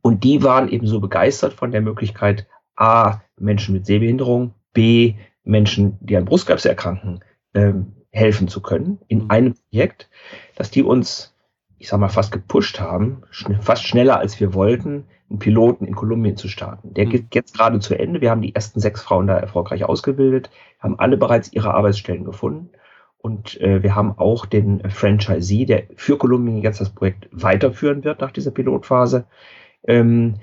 Und 0.00 0.22
die 0.22 0.44
waren 0.44 0.68
eben 0.68 0.86
so 0.86 1.00
begeistert 1.00 1.54
von 1.54 1.72
der 1.72 1.80
Möglichkeit, 1.80 2.46
A, 2.76 3.20
Menschen 3.36 3.74
mit 3.74 3.84
Sehbehinderung, 3.84 4.54
B, 4.72 5.14
Menschen, 5.42 5.98
die 6.00 6.16
an 6.16 6.24
Brustkrebs 6.24 6.64
erkranken, 6.64 7.18
ähm, 7.54 7.96
helfen 8.12 8.46
zu 8.46 8.62
können 8.62 9.00
in 9.08 9.24
mhm. 9.24 9.30
einem 9.30 9.54
Projekt, 9.70 10.08
dass 10.54 10.70
die 10.70 10.84
uns 10.84 11.34
ich 11.78 11.88
sag 11.88 12.00
mal, 12.00 12.08
fast 12.08 12.32
gepusht 12.32 12.80
haben, 12.80 13.22
fast 13.60 13.86
schneller 13.86 14.18
als 14.18 14.38
wir 14.40 14.54
wollten, 14.54 15.04
einen 15.30 15.38
Piloten 15.38 15.84
in 15.84 15.94
Kolumbien 15.94 16.36
zu 16.36 16.48
starten. 16.48 16.94
Der 16.94 17.06
mhm. 17.06 17.10
geht 17.10 17.34
jetzt 17.34 17.54
gerade 17.54 17.78
zu 17.80 17.98
Ende. 17.98 18.20
Wir 18.20 18.30
haben 18.30 18.42
die 18.42 18.54
ersten 18.54 18.80
sechs 18.80 19.02
Frauen 19.02 19.26
da 19.26 19.38
erfolgreich 19.38 19.84
ausgebildet, 19.84 20.50
haben 20.80 20.98
alle 20.98 21.16
bereits 21.16 21.52
ihre 21.52 21.74
Arbeitsstellen 21.74 22.24
gefunden. 22.24 22.70
Und 23.18 23.60
äh, 23.60 23.82
wir 23.82 23.94
haben 23.94 24.16
auch 24.16 24.46
den 24.46 24.88
Franchisee, 24.90 25.66
der 25.66 25.84
für 25.96 26.16
Kolumbien 26.18 26.62
jetzt 26.62 26.80
das 26.80 26.90
Projekt 26.90 27.28
weiterführen 27.30 28.04
wird 28.04 28.20
nach 28.20 28.30
dieser 28.30 28.52
Pilotphase. 28.52 29.26
Ähm, 29.84 30.36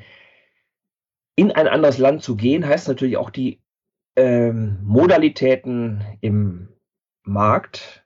in 1.35 1.51
ein 1.51 1.67
anderes 1.67 1.97
Land 1.97 2.21
zu 2.21 2.35
gehen, 2.35 2.65
heißt 2.65 2.87
natürlich 2.87 3.17
auch 3.17 3.29
die 3.29 3.59
ähm, 4.15 4.77
Modalitäten 4.83 6.03
im 6.21 6.69
Markt 7.23 8.04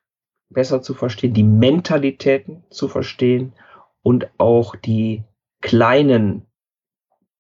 besser 0.49 0.81
zu 0.81 0.93
verstehen, 0.93 1.33
die 1.33 1.43
Mentalitäten 1.43 2.63
zu 2.69 2.87
verstehen 2.87 3.53
und 4.01 4.29
auch 4.37 4.75
die 4.75 5.23
kleinen 5.61 6.45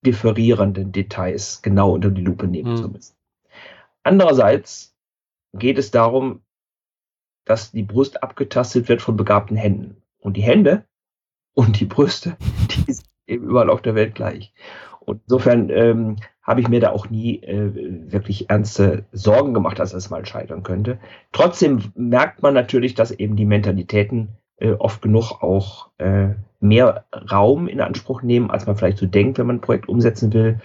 differierenden 0.05 0.91
Details 0.91 1.61
genau 1.61 1.93
unter 1.93 2.09
die 2.09 2.21
Lupe 2.21 2.47
nehmen 2.47 2.73
mhm. 2.73 2.77
zu 2.77 2.89
müssen. 2.89 3.15
Andererseits 4.03 4.95
geht 5.53 5.77
es 5.77 5.91
darum, 5.91 6.41
dass 7.45 7.71
die 7.71 7.83
Brust 7.83 8.21
abgetastet 8.23 8.89
wird 8.89 9.01
von 9.01 9.17
begabten 9.17 9.57
Händen. 9.57 10.03
Und 10.19 10.37
die 10.37 10.41
Hände 10.41 10.85
und 11.53 11.79
die 11.79 11.85
Brüste, 11.85 12.37
die 12.87 12.93
sind 12.93 13.09
eben 13.27 13.45
überall 13.45 13.69
auf 13.69 13.81
der 13.81 13.95
Welt 13.95 14.15
gleich. 14.15 14.53
Und 14.99 15.21
insofern 15.23 15.69
ähm, 15.69 16.17
habe 16.49 16.61
ich 16.61 16.67
mir 16.67 16.79
da 16.79 16.89
auch 16.89 17.11
nie 17.11 17.43
äh, 17.43 18.11
wirklich 18.11 18.49
ernste 18.49 19.05
Sorgen 19.11 19.53
gemacht, 19.53 19.77
dass 19.77 19.93
es 19.93 20.09
mal 20.09 20.25
scheitern 20.25 20.63
könnte. 20.63 20.97
Trotzdem 21.31 21.91
merkt 21.93 22.41
man 22.41 22.55
natürlich, 22.55 22.95
dass 22.95 23.11
eben 23.11 23.35
die 23.35 23.45
Mentalitäten 23.45 24.29
äh, 24.57 24.71
oft 24.71 25.03
genug 25.03 25.43
auch 25.43 25.89
äh, 25.99 26.29
mehr 26.59 27.05
Raum 27.31 27.67
in 27.67 27.79
Anspruch 27.81 28.23
nehmen, 28.23 28.49
als 28.49 28.65
man 28.65 28.75
vielleicht 28.75 28.97
so 28.97 29.05
denkt, 29.05 29.37
wenn 29.37 29.45
man 29.45 29.57
ein 29.57 29.61
Projekt 29.61 29.87
umsetzen 29.87 30.33
will. 30.33 30.59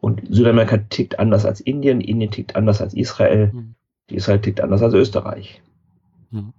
Und 0.00 0.20
Südamerika 0.28 0.78
tickt 0.78 1.20
anders 1.20 1.46
als 1.46 1.60
Indien, 1.60 2.00
Indien 2.00 2.32
tickt 2.32 2.56
anders 2.56 2.82
als 2.82 2.92
Israel, 2.92 3.52
mhm. 3.52 3.76
Israel 4.10 4.40
tickt 4.40 4.60
anders 4.60 4.82
als 4.82 4.94
Österreich. 4.94 5.62
Mhm. 6.32 6.54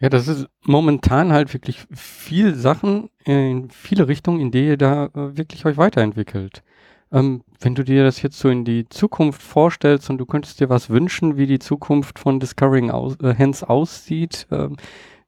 Ja, 0.00 0.08
das 0.08 0.26
ist 0.26 0.48
momentan 0.64 1.32
halt 1.32 1.54
wirklich 1.54 1.86
viel 1.92 2.56
Sachen 2.56 3.10
in 3.24 3.70
viele 3.70 4.08
Richtungen, 4.08 4.40
in 4.40 4.50
die 4.50 4.66
ihr 4.66 4.76
da 4.76 5.06
äh, 5.06 5.36
wirklich 5.36 5.64
euch 5.64 5.76
weiterentwickelt. 5.76 6.64
Ähm, 7.10 7.42
wenn 7.60 7.74
du 7.74 7.84
dir 7.84 8.04
das 8.04 8.22
jetzt 8.22 8.38
so 8.38 8.48
in 8.48 8.64
die 8.64 8.88
Zukunft 8.88 9.42
vorstellst 9.42 10.10
und 10.10 10.18
du 10.18 10.26
könntest 10.26 10.60
dir 10.60 10.68
was 10.68 10.90
wünschen, 10.90 11.36
wie 11.36 11.46
die 11.46 11.58
Zukunft 11.58 12.18
von 12.18 12.38
Discovering 12.38 12.90
aus, 12.90 13.16
äh, 13.20 13.34
Hands 13.34 13.62
aussieht, 13.64 14.46
äh, 14.50 14.68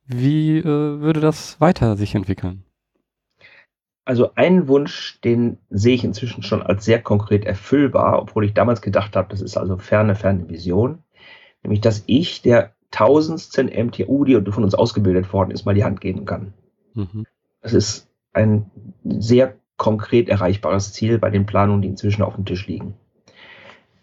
wie 0.06 0.58
äh, 0.58 0.64
würde 0.64 1.20
das 1.20 1.60
weiter 1.60 1.96
sich 1.96 2.14
entwickeln? 2.14 2.64
Also 4.04 4.34
einen 4.34 4.66
Wunsch, 4.66 5.20
den 5.22 5.58
sehe 5.70 5.94
ich 5.94 6.04
inzwischen 6.04 6.42
schon 6.42 6.62
als 6.62 6.84
sehr 6.84 7.00
konkret 7.00 7.44
erfüllbar, 7.44 8.20
obwohl 8.20 8.44
ich 8.44 8.54
damals 8.54 8.82
gedacht 8.82 9.14
habe, 9.14 9.28
das 9.28 9.40
ist 9.40 9.56
also 9.56 9.76
ferne, 9.76 10.16
ferne 10.16 10.48
Vision. 10.48 10.98
Nämlich, 11.62 11.80
dass 11.80 12.02
ich 12.06 12.42
der 12.42 12.74
tausendsten 12.90 13.66
MTU, 13.66 14.24
die 14.24 14.50
von 14.50 14.64
uns 14.64 14.74
ausgebildet 14.74 15.32
worden 15.32 15.52
ist, 15.52 15.64
mal 15.64 15.74
die 15.74 15.84
Hand 15.84 16.00
geben 16.00 16.24
kann. 16.24 16.54
Mhm. 16.94 17.24
Das 17.62 17.72
ist 17.72 18.08
ein 18.32 18.70
sehr 19.04 19.54
konkret 19.80 20.28
erreichbares 20.28 20.92
Ziel 20.92 21.18
bei 21.18 21.30
den 21.30 21.46
Planungen, 21.46 21.80
die 21.80 21.88
inzwischen 21.88 22.20
auf 22.20 22.34
dem 22.34 22.44
Tisch 22.44 22.66
liegen. 22.66 22.96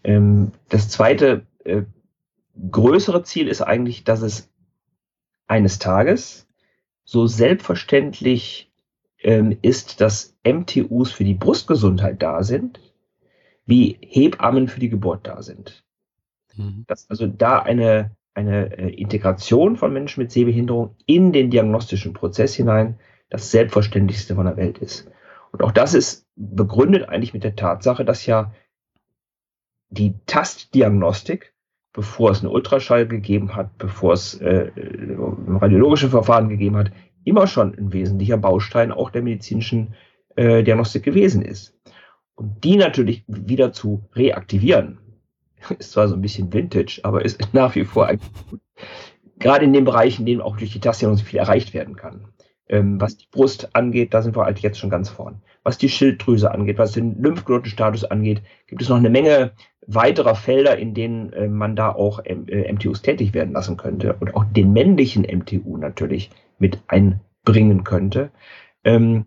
Ähm, 0.02 0.50
das 0.70 0.88
zweite 0.88 1.46
äh, 1.64 1.82
größere 2.68 3.22
Ziel 3.22 3.46
ist 3.46 3.62
eigentlich, 3.62 4.02
dass 4.02 4.22
es 4.22 4.50
eines 5.46 5.78
Tages 5.78 6.48
so 7.04 7.28
selbstverständlich 7.28 8.72
ähm, 9.22 9.56
ist, 9.62 10.00
dass 10.00 10.36
MTUs 10.44 11.12
für 11.12 11.22
die 11.22 11.34
Brustgesundheit 11.34 12.24
da 12.24 12.42
sind, 12.42 12.80
wie 13.64 13.98
Hebammen 14.00 14.66
für 14.66 14.80
die 14.80 14.88
Geburt 14.88 15.28
da 15.28 15.42
sind. 15.42 15.84
Mhm. 16.56 16.86
Dass 16.88 17.08
also 17.08 17.28
da 17.28 17.60
eine, 17.60 18.16
eine 18.34 18.76
äh, 18.76 18.88
Integration 18.88 19.76
von 19.76 19.92
Menschen 19.92 20.24
mit 20.24 20.32
Sehbehinderung 20.32 20.96
in 21.06 21.32
den 21.32 21.50
diagnostischen 21.50 22.14
Prozess 22.14 22.54
hinein 22.54 22.98
das 23.30 23.52
Selbstverständlichste 23.52 24.34
von 24.34 24.46
der 24.46 24.56
Welt 24.56 24.78
ist. 24.78 25.08
Und 25.52 25.62
auch 25.62 25.72
das 25.72 25.94
ist 25.94 26.26
begründet 26.36 27.08
eigentlich 27.08 27.34
mit 27.34 27.44
der 27.44 27.56
Tatsache, 27.56 28.04
dass 28.04 28.26
ja 28.26 28.52
die 29.90 30.14
Tastdiagnostik, 30.26 31.54
bevor 31.92 32.30
es 32.30 32.40
einen 32.40 32.52
Ultraschall 32.52 33.06
gegeben 33.06 33.56
hat, 33.56 33.76
bevor 33.78 34.12
es 34.12 34.34
äh, 34.34 34.70
radiologische 34.76 36.10
Verfahren 36.10 36.48
gegeben 36.48 36.76
hat, 36.76 36.92
immer 37.24 37.46
schon 37.46 37.76
ein 37.76 37.92
wesentlicher 37.92 38.36
Baustein 38.36 38.92
auch 38.92 39.10
der 39.10 39.22
medizinischen 39.22 39.94
äh, 40.36 40.62
Diagnostik 40.62 41.02
gewesen 41.02 41.42
ist. 41.42 41.74
Und 42.34 42.62
die 42.62 42.76
natürlich 42.76 43.24
wieder 43.26 43.72
zu 43.72 44.08
reaktivieren, 44.14 44.98
ist 45.78 45.92
zwar 45.92 46.08
so 46.08 46.14
ein 46.14 46.22
bisschen 46.22 46.52
Vintage, 46.52 47.00
aber 47.02 47.24
ist 47.24 47.40
nach 47.52 47.74
wie 47.74 47.84
vor 47.84 48.08
gut. 48.50 48.60
Gerade 49.38 49.64
in 49.64 49.72
den 49.72 49.84
Bereichen, 49.84 50.22
in 50.22 50.26
denen 50.26 50.40
auch 50.40 50.56
durch 50.56 50.72
die 50.72 50.80
Tastdiagnostik 50.80 51.28
viel 51.28 51.38
erreicht 51.38 51.72
werden 51.72 51.96
kann. 51.96 52.28
Ähm, 52.68 53.00
was 53.00 53.16
die 53.16 53.26
Brust 53.30 53.74
angeht, 53.74 54.12
da 54.12 54.22
sind 54.22 54.36
wir 54.36 54.44
halt 54.44 54.58
jetzt 54.60 54.78
schon 54.78 54.90
ganz 54.90 55.08
vorn. 55.08 55.42
Was 55.62 55.78
die 55.78 55.88
Schilddrüse 55.88 56.50
angeht, 56.50 56.78
was 56.78 56.92
den 56.92 57.20
Lymphknotenstatus 57.22 58.04
angeht, 58.04 58.42
gibt 58.66 58.82
es 58.82 58.88
noch 58.88 58.96
eine 58.96 59.10
Menge 59.10 59.52
weiterer 59.86 60.34
Felder, 60.34 60.76
in 60.76 60.94
denen 60.94 61.32
äh, 61.32 61.48
man 61.48 61.74
da 61.74 61.90
auch 61.90 62.20
äh, 62.24 62.72
MTUs 62.72 63.02
tätig 63.02 63.32
werden 63.32 63.54
lassen 63.54 63.76
könnte 63.76 64.14
und 64.14 64.34
auch 64.34 64.44
den 64.44 64.72
männlichen 64.72 65.22
MTU 65.22 65.78
natürlich 65.78 66.30
mit 66.58 66.78
einbringen 66.88 67.84
könnte. 67.84 68.30
Ähm, 68.84 69.26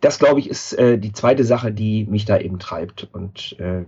das, 0.00 0.18
glaube 0.18 0.40
ich, 0.40 0.48
ist 0.48 0.72
äh, 0.74 0.98
die 0.98 1.12
zweite 1.12 1.44
Sache, 1.44 1.72
die 1.72 2.04
mich 2.04 2.24
da 2.24 2.38
eben 2.38 2.58
treibt 2.58 3.08
und 3.12 3.58
äh, 3.58 3.84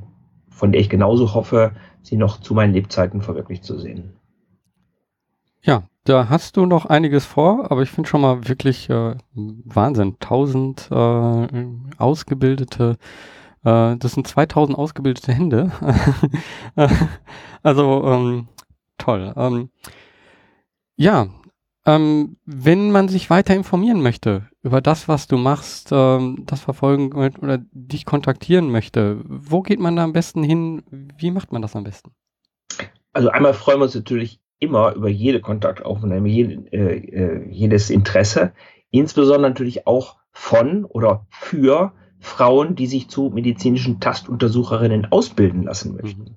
von 0.48 0.72
der 0.72 0.80
ich 0.80 0.88
genauso 0.88 1.34
hoffe, 1.34 1.72
sie 2.02 2.16
noch 2.16 2.40
zu 2.40 2.54
meinen 2.54 2.72
Lebzeiten 2.72 3.22
verwirklicht 3.22 3.64
zu 3.64 3.78
sehen. 3.78 4.16
Ja, 5.62 5.88
da 6.04 6.28
hast 6.28 6.56
du 6.56 6.66
noch 6.66 6.86
einiges 6.86 7.24
vor, 7.24 7.70
aber 7.70 7.82
ich 7.82 7.90
finde 7.90 8.08
schon 8.08 8.20
mal 8.20 8.46
wirklich 8.46 8.90
äh, 8.90 9.16
Wahnsinn. 9.34 10.16
1000 10.20 10.88
äh, 10.90 11.66
ausgebildete, 11.98 12.98
äh, 13.64 13.96
das 13.96 14.12
sind 14.12 14.28
2000 14.28 14.78
ausgebildete 14.78 15.32
Hände. 15.32 15.72
also 17.62 18.04
ähm, 18.04 18.48
toll. 18.98 19.32
Ähm, 19.34 19.70
ja, 20.96 21.28
ähm, 21.86 22.36
wenn 22.44 22.92
man 22.92 23.08
sich 23.08 23.30
weiter 23.30 23.54
informieren 23.54 24.02
möchte 24.02 24.48
über 24.62 24.80
das, 24.80 25.08
was 25.08 25.26
du 25.26 25.36
machst, 25.38 25.88
ähm, 25.90 26.44
das 26.46 26.60
verfolgen 26.60 27.12
oder 27.12 27.58
dich 27.72 28.04
kontaktieren 28.04 28.70
möchte, 28.70 29.20
wo 29.24 29.62
geht 29.62 29.80
man 29.80 29.96
da 29.96 30.04
am 30.04 30.12
besten 30.12 30.42
hin? 30.42 30.82
Wie 31.16 31.30
macht 31.30 31.50
man 31.50 31.62
das 31.62 31.76
am 31.76 31.84
besten? 31.84 32.12
Also 33.12 33.30
einmal 33.30 33.54
freuen 33.54 33.78
wir 33.78 33.84
uns 33.84 33.94
natürlich 33.94 34.40
immer 34.58 34.94
über 34.94 35.08
jede 35.08 35.40
Kontaktaufnahme, 35.40 36.28
jede, 36.28 36.72
äh, 36.72 36.96
äh, 36.96 37.48
jedes 37.50 37.90
Interesse, 37.90 38.52
insbesondere 38.90 39.50
natürlich 39.50 39.86
auch 39.86 40.16
von 40.30 40.84
oder 40.84 41.26
für 41.30 41.92
Frauen, 42.18 42.74
die 42.74 42.86
sich 42.86 43.08
zu 43.08 43.30
medizinischen 43.30 44.00
Tastuntersucherinnen 44.00 45.12
ausbilden 45.12 45.64
lassen 45.64 45.96
möchten. 45.96 46.22
Mhm. 46.22 46.36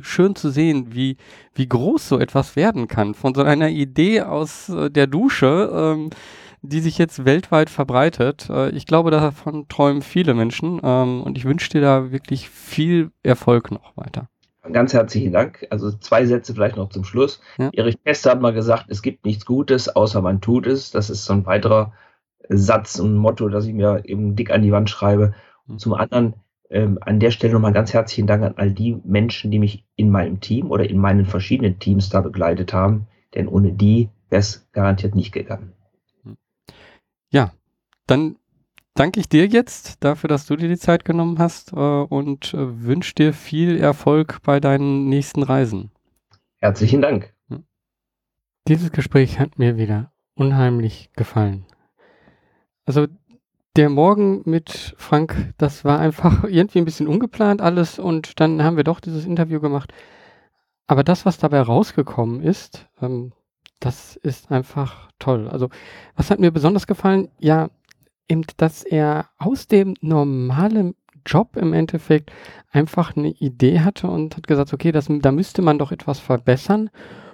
schön 0.00 0.34
zu 0.34 0.50
sehen, 0.50 0.94
wie, 0.94 1.16
wie 1.54 1.68
groß 1.68 2.08
so 2.08 2.18
etwas 2.18 2.56
werden 2.56 2.88
kann. 2.88 3.14
Von 3.14 3.34
so 3.34 3.42
einer 3.42 3.68
Idee 3.68 4.22
aus 4.22 4.68
äh, 4.68 4.90
der 4.90 5.06
Dusche, 5.06 5.70
ähm, 5.72 6.10
die 6.62 6.80
sich 6.80 6.96
jetzt 6.96 7.24
weltweit 7.24 7.68
verbreitet. 7.68 8.48
Äh, 8.48 8.70
ich 8.70 8.86
glaube, 8.86 9.10
davon 9.10 9.68
träumen 9.68 10.02
viele 10.02 10.34
Menschen 10.34 10.80
ähm, 10.82 11.22
und 11.22 11.36
ich 11.36 11.44
wünsche 11.44 11.70
dir 11.70 11.80
da 11.80 12.12
wirklich 12.12 12.48
viel 12.48 13.10
Erfolg 13.22 13.70
noch 13.70 13.96
weiter. 13.96 14.28
Ganz 14.70 14.94
herzlichen 14.94 15.32
Dank. 15.32 15.66
Also 15.70 15.90
zwei 15.90 16.24
Sätze 16.24 16.54
vielleicht 16.54 16.76
noch 16.76 16.88
zum 16.90 17.02
Schluss. 17.02 17.40
Ja. 17.58 17.70
Erich 17.72 18.02
Kästner 18.04 18.32
hat 18.32 18.40
mal 18.40 18.52
gesagt, 18.52 18.86
es 18.88 19.02
gibt 19.02 19.26
nichts 19.26 19.44
Gutes, 19.44 19.88
außer 19.88 20.22
man 20.22 20.40
tut 20.40 20.68
es. 20.68 20.92
Das 20.92 21.10
ist 21.10 21.24
so 21.24 21.32
ein 21.32 21.46
weiterer 21.46 21.92
Satz 22.48 23.00
und 23.00 23.16
Motto, 23.16 23.48
das 23.48 23.66
ich 23.66 23.74
mir 23.74 24.02
eben 24.04 24.36
dick 24.36 24.52
an 24.52 24.62
die 24.62 24.70
Wand 24.70 24.88
schreibe. 24.88 25.34
Und 25.66 25.80
zum 25.80 25.94
anderen 25.94 26.34
ähm, 26.70 26.98
an 27.00 27.18
der 27.18 27.32
Stelle 27.32 27.54
nochmal 27.54 27.72
ganz 27.72 27.92
herzlichen 27.92 28.28
Dank 28.28 28.44
an 28.44 28.54
all 28.56 28.70
die 28.70 29.00
Menschen, 29.04 29.50
die 29.50 29.58
mich 29.58 29.84
in 29.96 30.10
meinem 30.10 30.40
Team 30.40 30.70
oder 30.70 30.88
in 30.88 30.98
meinen 30.98 31.26
verschiedenen 31.26 31.80
Teams 31.80 32.08
da 32.08 32.20
begleitet 32.20 32.72
haben. 32.72 33.08
Denn 33.34 33.48
ohne 33.48 33.72
die 33.72 34.10
wäre 34.30 34.40
es 34.40 34.68
garantiert 34.72 35.16
nicht 35.16 35.32
gegangen. 35.32 35.72
Ja, 37.32 37.52
dann 38.06 38.36
danke 38.94 39.18
ich 39.18 39.28
dir 39.28 39.46
jetzt 39.46 40.04
dafür, 40.04 40.28
dass 40.28 40.46
du 40.46 40.54
dir 40.54 40.68
die 40.68 40.78
Zeit 40.78 41.04
genommen 41.04 41.38
hast 41.38 41.72
äh, 41.72 41.76
und 41.76 42.52
äh, 42.52 42.84
wünsche 42.84 43.14
dir 43.14 43.32
viel 43.32 43.78
Erfolg 43.78 44.42
bei 44.42 44.60
deinen 44.60 45.08
nächsten 45.08 45.42
Reisen. 45.42 45.90
Herzlichen 46.58 47.00
Dank. 47.00 47.34
Dieses 48.68 48.92
Gespräch 48.92 49.40
hat 49.40 49.58
mir 49.58 49.76
wieder 49.76 50.12
unheimlich 50.34 51.10
gefallen. 51.16 51.66
Also 52.84 53.06
der 53.76 53.88
Morgen 53.88 54.42
mit 54.44 54.94
Frank, 54.98 55.54
das 55.56 55.84
war 55.84 55.98
einfach 55.98 56.44
irgendwie 56.44 56.78
ein 56.78 56.84
bisschen 56.84 57.08
ungeplant 57.08 57.62
alles 57.62 57.98
und 57.98 58.38
dann 58.40 58.62
haben 58.62 58.76
wir 58.76 58.84
doch 58.84 59.00
dieses 59.00 59.24
Interview 59.24 59.58
gemacht. 59.58 59.92
Aber 60.86 61.02
das, 61.02 61.24
was 61.24 61.38
dabei 61.38 61.62
rausgekommen 61.62 62.42
ist, 62.42 62.88
ähm, 63.00 63.32
das 63.84 64.16
ist 64.16 64.50
einfach 64.50 65.08
toll. 65.18 65.48
Also, 65.48 65.68
was 66.14 66.30
hat 66.30 66.38
mir 66.38 66.52
besonders 66.52 66.86
gefallen? 66.86 67.28
Ja, 67.40 67.68
eben, 68.28 68.42
dass 68.56 68.84
er 68.84 69.28
aus 69.38 69.66
dem 69.66 69.94
normalen 70.00 70.94
Job 71.26 71.56
im 71.56 71.72
Endeffekt 71.72 72.32
einfach 72.70 73.16
eine 73.16 73.30
Idee 73.30 73.80
hatte 73.80 74.08
und 74.08 74.36
hat 74.36 74.46
gesagt, 74.46 74.72
okay, 74.72 74.92
das, 74.92 75.08
da 75.08 75.32
müsste 75.32 75.62
man 75.62 75.78
doch 75.78 75.92
etwas 75.92 76.20
verbessern. 76.20 76.90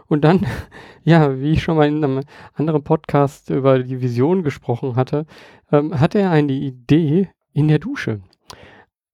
Und 0.06 0.24
dann, 0.24 0.46
ja, 1.04 1.38
wie 1.38 1.52
ich 1.52 1.62
schon 1.62 1.76
mal 1.76 1.86
in 1.86 2.02
einem 2.02 2.22
anderen 2.54 2.82
Podcast 2.82 3.50
über 3.50 3.78
die 3.78 4.00
Vision 4.00 4.42
gesprochen 4.42 4.96
hatte, 4.96 5.26
ähm, 5.70 6.00
hatte 6.00 6.18
er 6.18 6.30
eine 6.30 6.52
Idee 6.52 7.30
in 7.52 7.68
der 7.68 7.78
Dusche. 7.78 8.20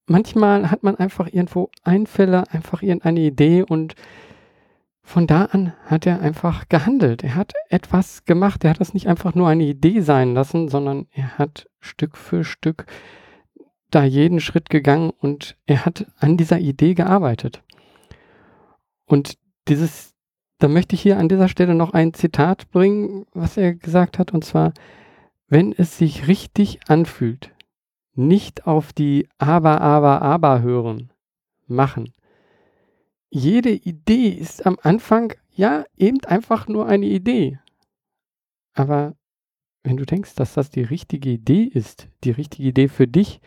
Manchmal 0.07 0.71
hat 0.71 0.83
man 0.83 0.97
einfach 0.97 1.27
irgendwo 1.33 1.71
Einfälle, 1.83 2.45
einfach 2.53 2.83
irgendeine 2.83 3.21
Idee 3.21 3.63
und 3.63 3.95
von 5.07 5.27
da 5.27 5.45
an 5.45 5.75
hat 5.85 6.07
er 6.07 6.21
einfach 6.21 6.69
gehandelt. 6.69 7.23
Er 7.23 7.35
hat 7.37 7.53
etwas 7.69 8.25
gemacht. 8.25 8.65
Er 8.65 8.71
hat 8.71 8.81
das 8.81 8.95
nicht 8.95 9.07
einfach 9.07 9.35
nur 9.35 9.47
eine 9.47 9.65
Idee 9.65 10.01
sein 10.01 10.35
lassen, 10.35 10.69
sondern 10.69 11.07
er 11.13 11.39
hat 11.39 11.69
Stück 11.79 12.17
für 12.17 12.43
Stück 12.43 12.87
da 13.91 14.03
jeden 14.03 14.41
Schritt 14.41 14.71
gegangen 14.71 15.11
und 15.11 15.57
er 15.67 15.85
hat 15.85 16.07
an 16.19 16.37
dieser 16.37 16.59
Idee 16.59 16.95
gearbeitet. 16.95 17.63
Und 19.05 19.39
dieses, 19.69 20.15
da 20.59 20.69
möchte 20.69 20.95
ich 20.95 21.03
hier 21.03 21.19
an 21.19 21.29
dieser 21.29 21.49
Stelle 21.49 21.75
noch 21.75 21.93
ein 21.93 22.15
Zitat 22.15 22.71
bringen, 22.71 23.27
was 23.33 23.57
er 23.59 23.75
gesagt 23.75 24.19
hat, 24.19 24.33
und 24.33 24.43
zwar, 24.43 24.73
wenn 25.49 25.73
es 25.73 25.99
sich 25.99 26.27
richtig 26.27 26.81
anfühlt, 26.89 27.53
nicht 28.15 28.67
auf 28.67 28.93
die 28.95 29.29
Aber, 29.37 29.83
Aber, 29.83 30.23
Aber 30.23 30.63
hören, 30.63 31.13
machen, 31.67 32.14
jede 33.35 33.71
Idee 33.71 34.29
ist 34.29 34.65
am 34.65 34.79
Anfang 34.81 35.35
ja 35.51 35.85
eben 35.97 36.25
einfach 36.25 36.69
nur 36.69 36.87
eine 36.87 37.07
Idee. 37.07 37.59
Aber 38.75 39.17
wenn 39.83 39.97
du 39.97 40.07
denkst, 40.07 40.37
dass 40.37 40.55
das 40.55 40.71
die 40.71 40.85
richtige 40.85 41.31
Idee 41.31 41.65
ist, 41.65 42.09
die 42.23 42.31
richtige 42.31 42.69
Idee 42.69 42.87
für 42.87 43.09
dich, 43.09 43.41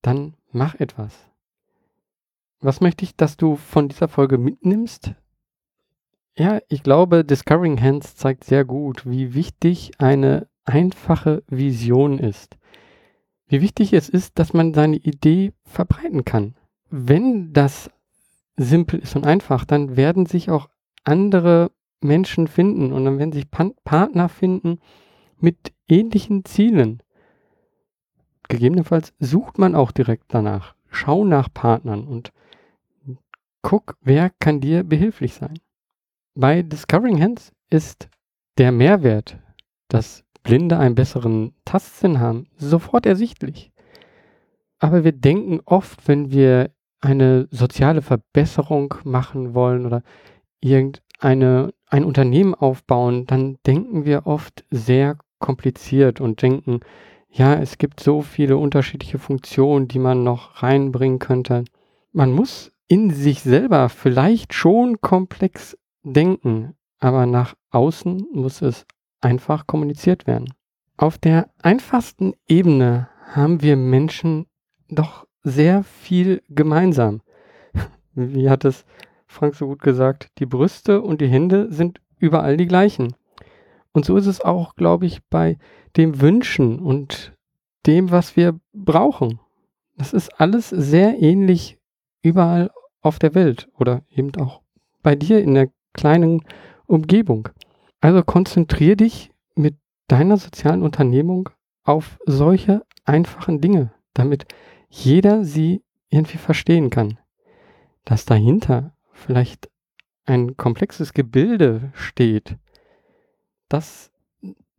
dann 0.00 0.34
mach 0.52 0.74
etwas. 0.76 1.14
Was 2.60 2.80
möchte 2.80 3.04
ich, 3.04 3.14
dass 3.14 3.36
du 3.36 3.56
von 3.56 3.88
dieser 3.88 4.08
Folge 4.08 4.38
mitnimmst? 4.38 5.12
Ja, 6.34 6.60
ich 6.68 6.82
glaube, 6.82 7.26
Discovering 7.26 7.80
Hands 7.80 8.16
zeigt 8.16 8.44
sehr 8.44 8.64
gut, 8.64 9.04
wie 9.04 9.34
wichtig 9.34 9.92
eine 9.98 10.48
einfache 10.64 11.42
Vision 11.48 12.18
ist. 12.18 12.56
Wie 13.48 13.60
wichtig 13.60 13.92
es 13.92 14.08
ist, 14.08 14.38
dass 14.38 14.54
man 14.54 14.72
seine 14.72 14.96
Idee 14.96 15.52
verbreiten 15.64 16.24
kann. 16.24 16.56
Wenn 16.88 17.52
das 17.52 17.90
simpel 18.56 19.00
ist 19.00 19.16
und 19.16 19.26
einfach, 19.26 19.64
dann 19.64 19.96
werden 19.96 20.26
sich 20.26 20.50
auch 20.50 20.68
andere 21.04 21.70
Menschen 22.00 22.48
finden 22.48 22.92
und 22.92 23.04
dann 23.04 23.18
werden 23.18 23.32
sich 23.32 23.50
Pan 23.50 23.74
Partner 23.84 24.28
finden 24.28 24.80
mit 25.38 25.72
ähnlichen 25.88 26.44
Zielen. 26.44 27.02
Gegebenenfalls 28.48 29.12
sucht 29.18 29.58
man 29.58 29.74
auch 29.74 29.92
direkt 29.92 30.26
danach. 30.28 30.74
Schau 30.88 31.24
nach 31.24 31.52
Partnern 31.52 32.06
und 32.06 32.32
guck, 33.62 33.96
wer 34.00 34.30
kann 34.38 34.60
dir 34.60 34.84
behilflich 34.84 35.34
sein. 35.34 35.58
Bei 36.34 36.62
Discovering 36.62 37.20
Hands 37.20 37.52
ist 37.70 38.08
der 38.58 38.72
Mehrwert, 38.72 39.38
dass 39.88 40.24
Blinde 40.42 40.78
einen 40.78 40.94
besseren 40.94 41.54
Tastsinn 41.64 42.20
haben, 42.20 42.46
sofort 42.56 43.04
ersichtlich. 43.04 43.72
Aber 44.78 45.02
wir 45.04 45.12
denken 45.12 45.60
oft, 45.64 46.06
wenn 46.06 46.30
wir 46.30 46.70
eine 47.00 47.48
soziale 47.50 48.02
Verbesserung 48.02 48.94
machen 49.04 49.54
wollen 49.54 49.86
oder 49.86 50.02
irgendeine 50.60 51.72
ein 51.88 52.04
Unternehmen 52.04 52.54
aufbauen, 52.54 53.26
dann 53.26 53.58
denken 53.66 54.04
wir 54.04 54.26
oft 54.26 54.64
sehr 54.70 55.18
kompliziert 55.38 56.20
und 56.20 56.42
denken, 56.42 56.80
ja, 57.30 57.54
es 57.54 57.78
gibt 57.78 58.00
so 58.00 58.22
viele 58.22 58.56
unterschiedliche 58.56 59.18
Funktionen, 59.18 59.88
die 59.88 59.98
man 59.98 60.24
noch 60.24 60.62
reinbringen 60.62 61.18
könnte. 61.18 61.64
Man 62.12 62.32
muss 62.32 62.72
in 62.88 63.10
sich 63.10 63.42
selber 63.42 63.88
vielleicht 63.88 64.54
schon 64.54 65.00
komplex 65.00 65.76
denken, 66.02 66.74
aber 66.98 67.26
nach 67.26 67.54
außen 67.70 68.26
muss 68.32 68.62
es 68.62 68.86
einfach 69.20 69.66
kommuniziert 69.66 70.26
werden. 70.26 70.54
Auf 70.96 71.18
der 71.18 71.50
einfachsten 71.62 72.32
Ebene 72.48 73.08
haben 73.32 73.60
wir 73.60 73.76
Menschen 73.76 74.46
doch 74.88 75.26
sehr 75.46 75.84
viel 75.84 76.42
gemeinsam. 76.48 77.20
Wie 78.14 78.50
hat 78.50 78.64
es 78.64 78.84
Frank 79.28 79.54
so 79.54 79.68
gut 79.68 79.80
gesagt? 79.80 80.28
Die 80.38 80.46
Brüste 80.46 81.00
und 81.00 81.20
die 81.20 81.28
Hände 81.28 81.72
sind 81.72 82.00
überall 82.18 82.56
die 82.56 82.66
gleichen. 82.66 83.14
Und 83.92 84.04
so 84.04 84.16
ist 84.16 84.26
es 84.26 84.40
auch, 84.40 84.74
glaube 84.74 85.06
ich, 85.06 85.22
bei 85.30 85.56
dem 85.96 86.20
Wünschen 86.20 86.80
und 86.80 87.32
dem, 87.86 88.10
was 88.10 88.34
wir 88.36 88.58
brauchen. 88.72 89.38
Das 89.96 90.12
ist 90.12 90.40
alles 90.40 90.68
sehr 90.68 91.22
ähnlich 91.22 91.78
überall 92.22 92.72
auf 93.00 93.20
der 93.20 93.36
Welt 93.36 93.68
oder 93.78 94.02
eben 94.10 94.34
auch 94.40 94.62
bei 95.04 95.14
dir 95.14 95.40
in 95.40 95.54
der 95.54 95.68
kleinen 95.92 96.42
Umgebung. 96.86 97.48
Also 98.00 98.24
konzentrier 98.24 98.96
dich 98.96 99.30
mit 99.54 99.76
deiner 100.08 100.38
sozialen 100.38 100.82
Unternehmung 100.82 101.50
auf 101.84 102.18
solche 102.26 102.82
einfachen 103.04 103.60
Dinge, 103.60 103.92
damit 104.12 104.46
jeder 105.04 105.44
sie 105.44 105.82
irgendwie 106.08 106.38
verstehen 106.38 106.90
kann. 106.90 107.18
Dass 108.04 108.24
dahinter 108.24 108.94
vielleicht 109.12 109.70
ein 110.24 110.56
komplexes 110.56 111.12
Gebilde 111.12 111.92
steht, 111.94 112.56
das, 113.68 114.10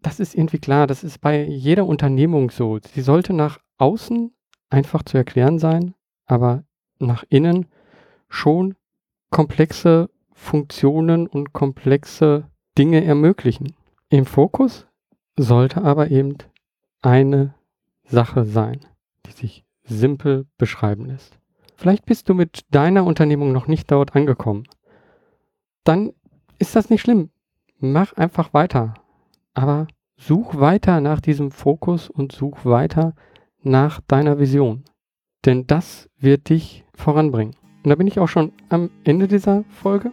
das 0.02 0.20
ist 0.20 0.36
irgendwie 0.36 0.60
klar. 0.60 0.88
Das 0.88 1.04
ist 1.04 1.20
bei 1.20 1.44
jeder 1.44 1.86
Unternehmung 1.86 2.52
so. 2.52 2.80
Sie 2.80 3.02
sollte 3.02 3.34
nach 3.34 3.60
außen 3.78 4.34
einfach 4.70 5.04
zu 5.04 5.18
erklären 5.18 5.60
sein, 5.60 5.94
aber 6.26 6.64
nach 7.00 7.24
innen 7.30 7.68
schon 8.30 8.76
komplexe 9.30 10.10
Funktionen 10.34 11.28
und 11.28 11.54
komplexe 11.54 12.50
Dinge 12.78 13.04
ermöglichen. 13.04 13.76
Im 14.10 14.26
Fokus 14.26 14.88
sollte 15.36 15.84
aber 15.84 16.12
eben 16.12 16.38
eine 17.02 17.54
Sache 18.04 18.46
sein, 18.46 18.86
die 19.26 19.32
sich 19.32 19.67
simpel 19.88 20.46
beschreiben 20.58 21.06
lässt. 21.06 21.40
Vielleicht 21.76 22.06
bist 22.06 22.30
du 22.30 22.34
mit 22.34 22.66
deiner 22.72 23.06
Unternehmung 23.06 23.52
noch 23.52 23.68
nicht 23.68 23.90
dort 23.92 24.16
angekommen. 24.16 24.64
Dann 25.84 26.12
ist 26.60 26.76
das 26.76 26.90
nicht 26.90 27.02
schlimm. 27.02 27.30
Mach 27.80 28.14
einfach 28.14 28.54
weiter. 28.54 28.96
Aber 29.54 29.88
such 30.18 30.60
weiter 30.60 31.02
nach 31.02 31.22
diesem 31.22 31.52
Fokus 31.52 32.10
und 32.10 32.32
such 32.32 32.66
weiter 32.66 33.14
nach 33.62 34.02
deiner 34.08 34.40
Vision. 34.40 34.84
Denn 35.46 35.68
das 35.68 36.10
wird 36.18 36.50
dich 36.50 36.84
voranbringen. 36.96 37.56
Und 37.84 37.90
da 37.90 37.96
bin 37.96 38.08
ich 38.08 38.20
auch 38.20 38.28
schon 38.28 38.52
am 38.70 38.90
Ende 39.04 39.28
dieser 39.28 39.64
Folge. 39.70 40.12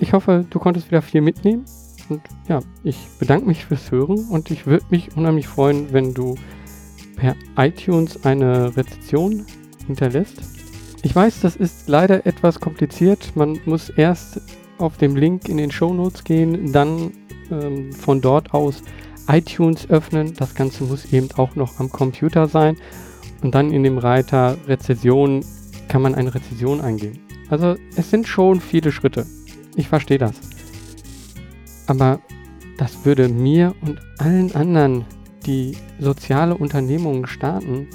Ich 0.00 0.12
hoffe, 0.12 0.44
du 0.50 0.58
konntest 0.58 0.90
wieder 0.90 1.02
viel 1.02 1.20
mitnehmen. 1.20 1.64
Und 2.08 2.22
ja, 2.48 2.60
ich 2.82 3.06
bedanke 3.20 3.46
mich 3.46 3.64
fürs 3.64 3.92
Hören 3.92 4.28
und 4.30 4.50
ich 4.50 4.66
würde 4.66 4.84
mich 4.90 5.16
unheimlich 5.16 5.46
freuen, 5.46 5.92
wenn 5.92 6.12
du 6.12 6.34
per 7.20 7.36
iTunes 7.58 8.24
eine 8.24 8.74
Rezension 8.76 9.44
hinterlässt. 9.86 10.40
Ich 11.02 11.14
weiß, 11.14 11.40
das 11.40 11.54
ist 11.54 11.88
leider 11.88 12.26
etwas 12.26 12.60
kompliziert. 12.60 13.36
Man 13.36 13.60
muss 13.66 13.90
erst 13.90 14.40
auf 14.78 14.96
dem 14.96 15.16
Link 15.16 15.48
in 15.48 15.58
den 15.58 15.70
Show 15.70 15.92
Notes 15.92 16.24
gehen, 16.24 16.72
dann 16.72 17.12
ähm, 17.50 17.92
von 17.92 18.22
dort 18.22 18.54
aus 18.54 18.82
iTunes 19.28 19.88
öffnen. 19.90 20.32
Das 20.34 20.54
Ganze 20.54 20.84
muss 20.84 21.12
eben 21.12 21.28
auch 21.36 21.54
noch 21.56 21.78
am 21.78 21.90
Computer 21.90 22.48
sein. 22.48 22.76
Und 23.42 23.54
dann 23.54 23.70
in 23.70 23.82
dem 23.82 23.98
Reiter 23.98 24.56
Rezession 24.66 25.44
kann 25.88 26.02
man 26.02 26.14
eine 26.14 26.34
Rezession 26.34 26.80
eingeben. 26.80 27.20
Also 27.50 27.76
es 27.96 28.10
sind 28.10 28.26
schon 28.26 28.60
viele 28.60 28.92
Schritte. 28.92 29.26
Ich 29.76 29.88
verstehe 29.88 30.18
das. 30.18 30.34
Aber 31.86 32.20
das 32.78 33.04
würde 33.04 33.28
mir 33.28 33.74
und 33.82 34.00
allen 34.18 34.54
anderen, 34.54 35.04
die 35.46 35.76
soziale 35.98 36.56
Unternehmungen 36.56 37.26
starten, 37.26 37.88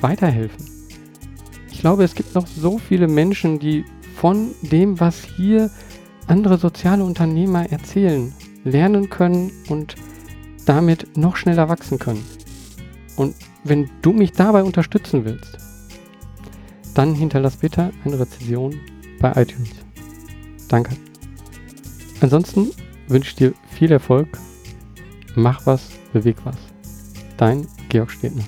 weiterhelfen. 0.00 0.66
Ich 1.70 1.80
glaube, 1.80 2.04
es 2.04 2.14
gibt 2.14 2.34
noch 2.34 2.46
so 2.46 2.78
viele 2.78 3.08
Menschen, 3.08 3.58
die 3.58 3.84
von 4.16 4.50
dem, 4.62 5.00
was 5.00 5.24
hier 5.24 5.70
andere 6.26 6.58
soziale 6.58 7.04
Unternehmer 7.04 7.70
erzählen, 7.70 8.32
lernen 8.64 9.10
können 9.10 9.50
und 9.68 9.96
damit 10.66 11.16
noch 11.16 11.36
schneller 11.36 11.68
wachsen 11.68 11.98
können. 11.98 12.24
Und 13.16 13.34
wenn 13.64 13.90
du 14.02 14.12
mich 14.12 14.32
dabei 14.32 14.62
unterstützen 14.62 15.24
willst, 15.24 15.58
dann 16.94 17.14
hinterlass 17.14 17.56
bitte 17.56 17.90
eine 18.04 18.18
Rezension 18.18 18.78
bei 19.20 19.30
iTunes. 19.42 19.70
Danke. 20.68 20.96
Ansonsten 22.20 22.70
wünsche 23.08 23.30
ich 23.30 23.36
dir 23.36 23.54
viel 23.70 23.90
Erfolg. 23.90 24.28
Mach 25.34 25.66
was, 25.66 25.90
beweg 26.12 26.36
was. 26.44 26.71
Dein 27.42 27.66
Georg 27.88 28.12
Stedner. 28.12 28.44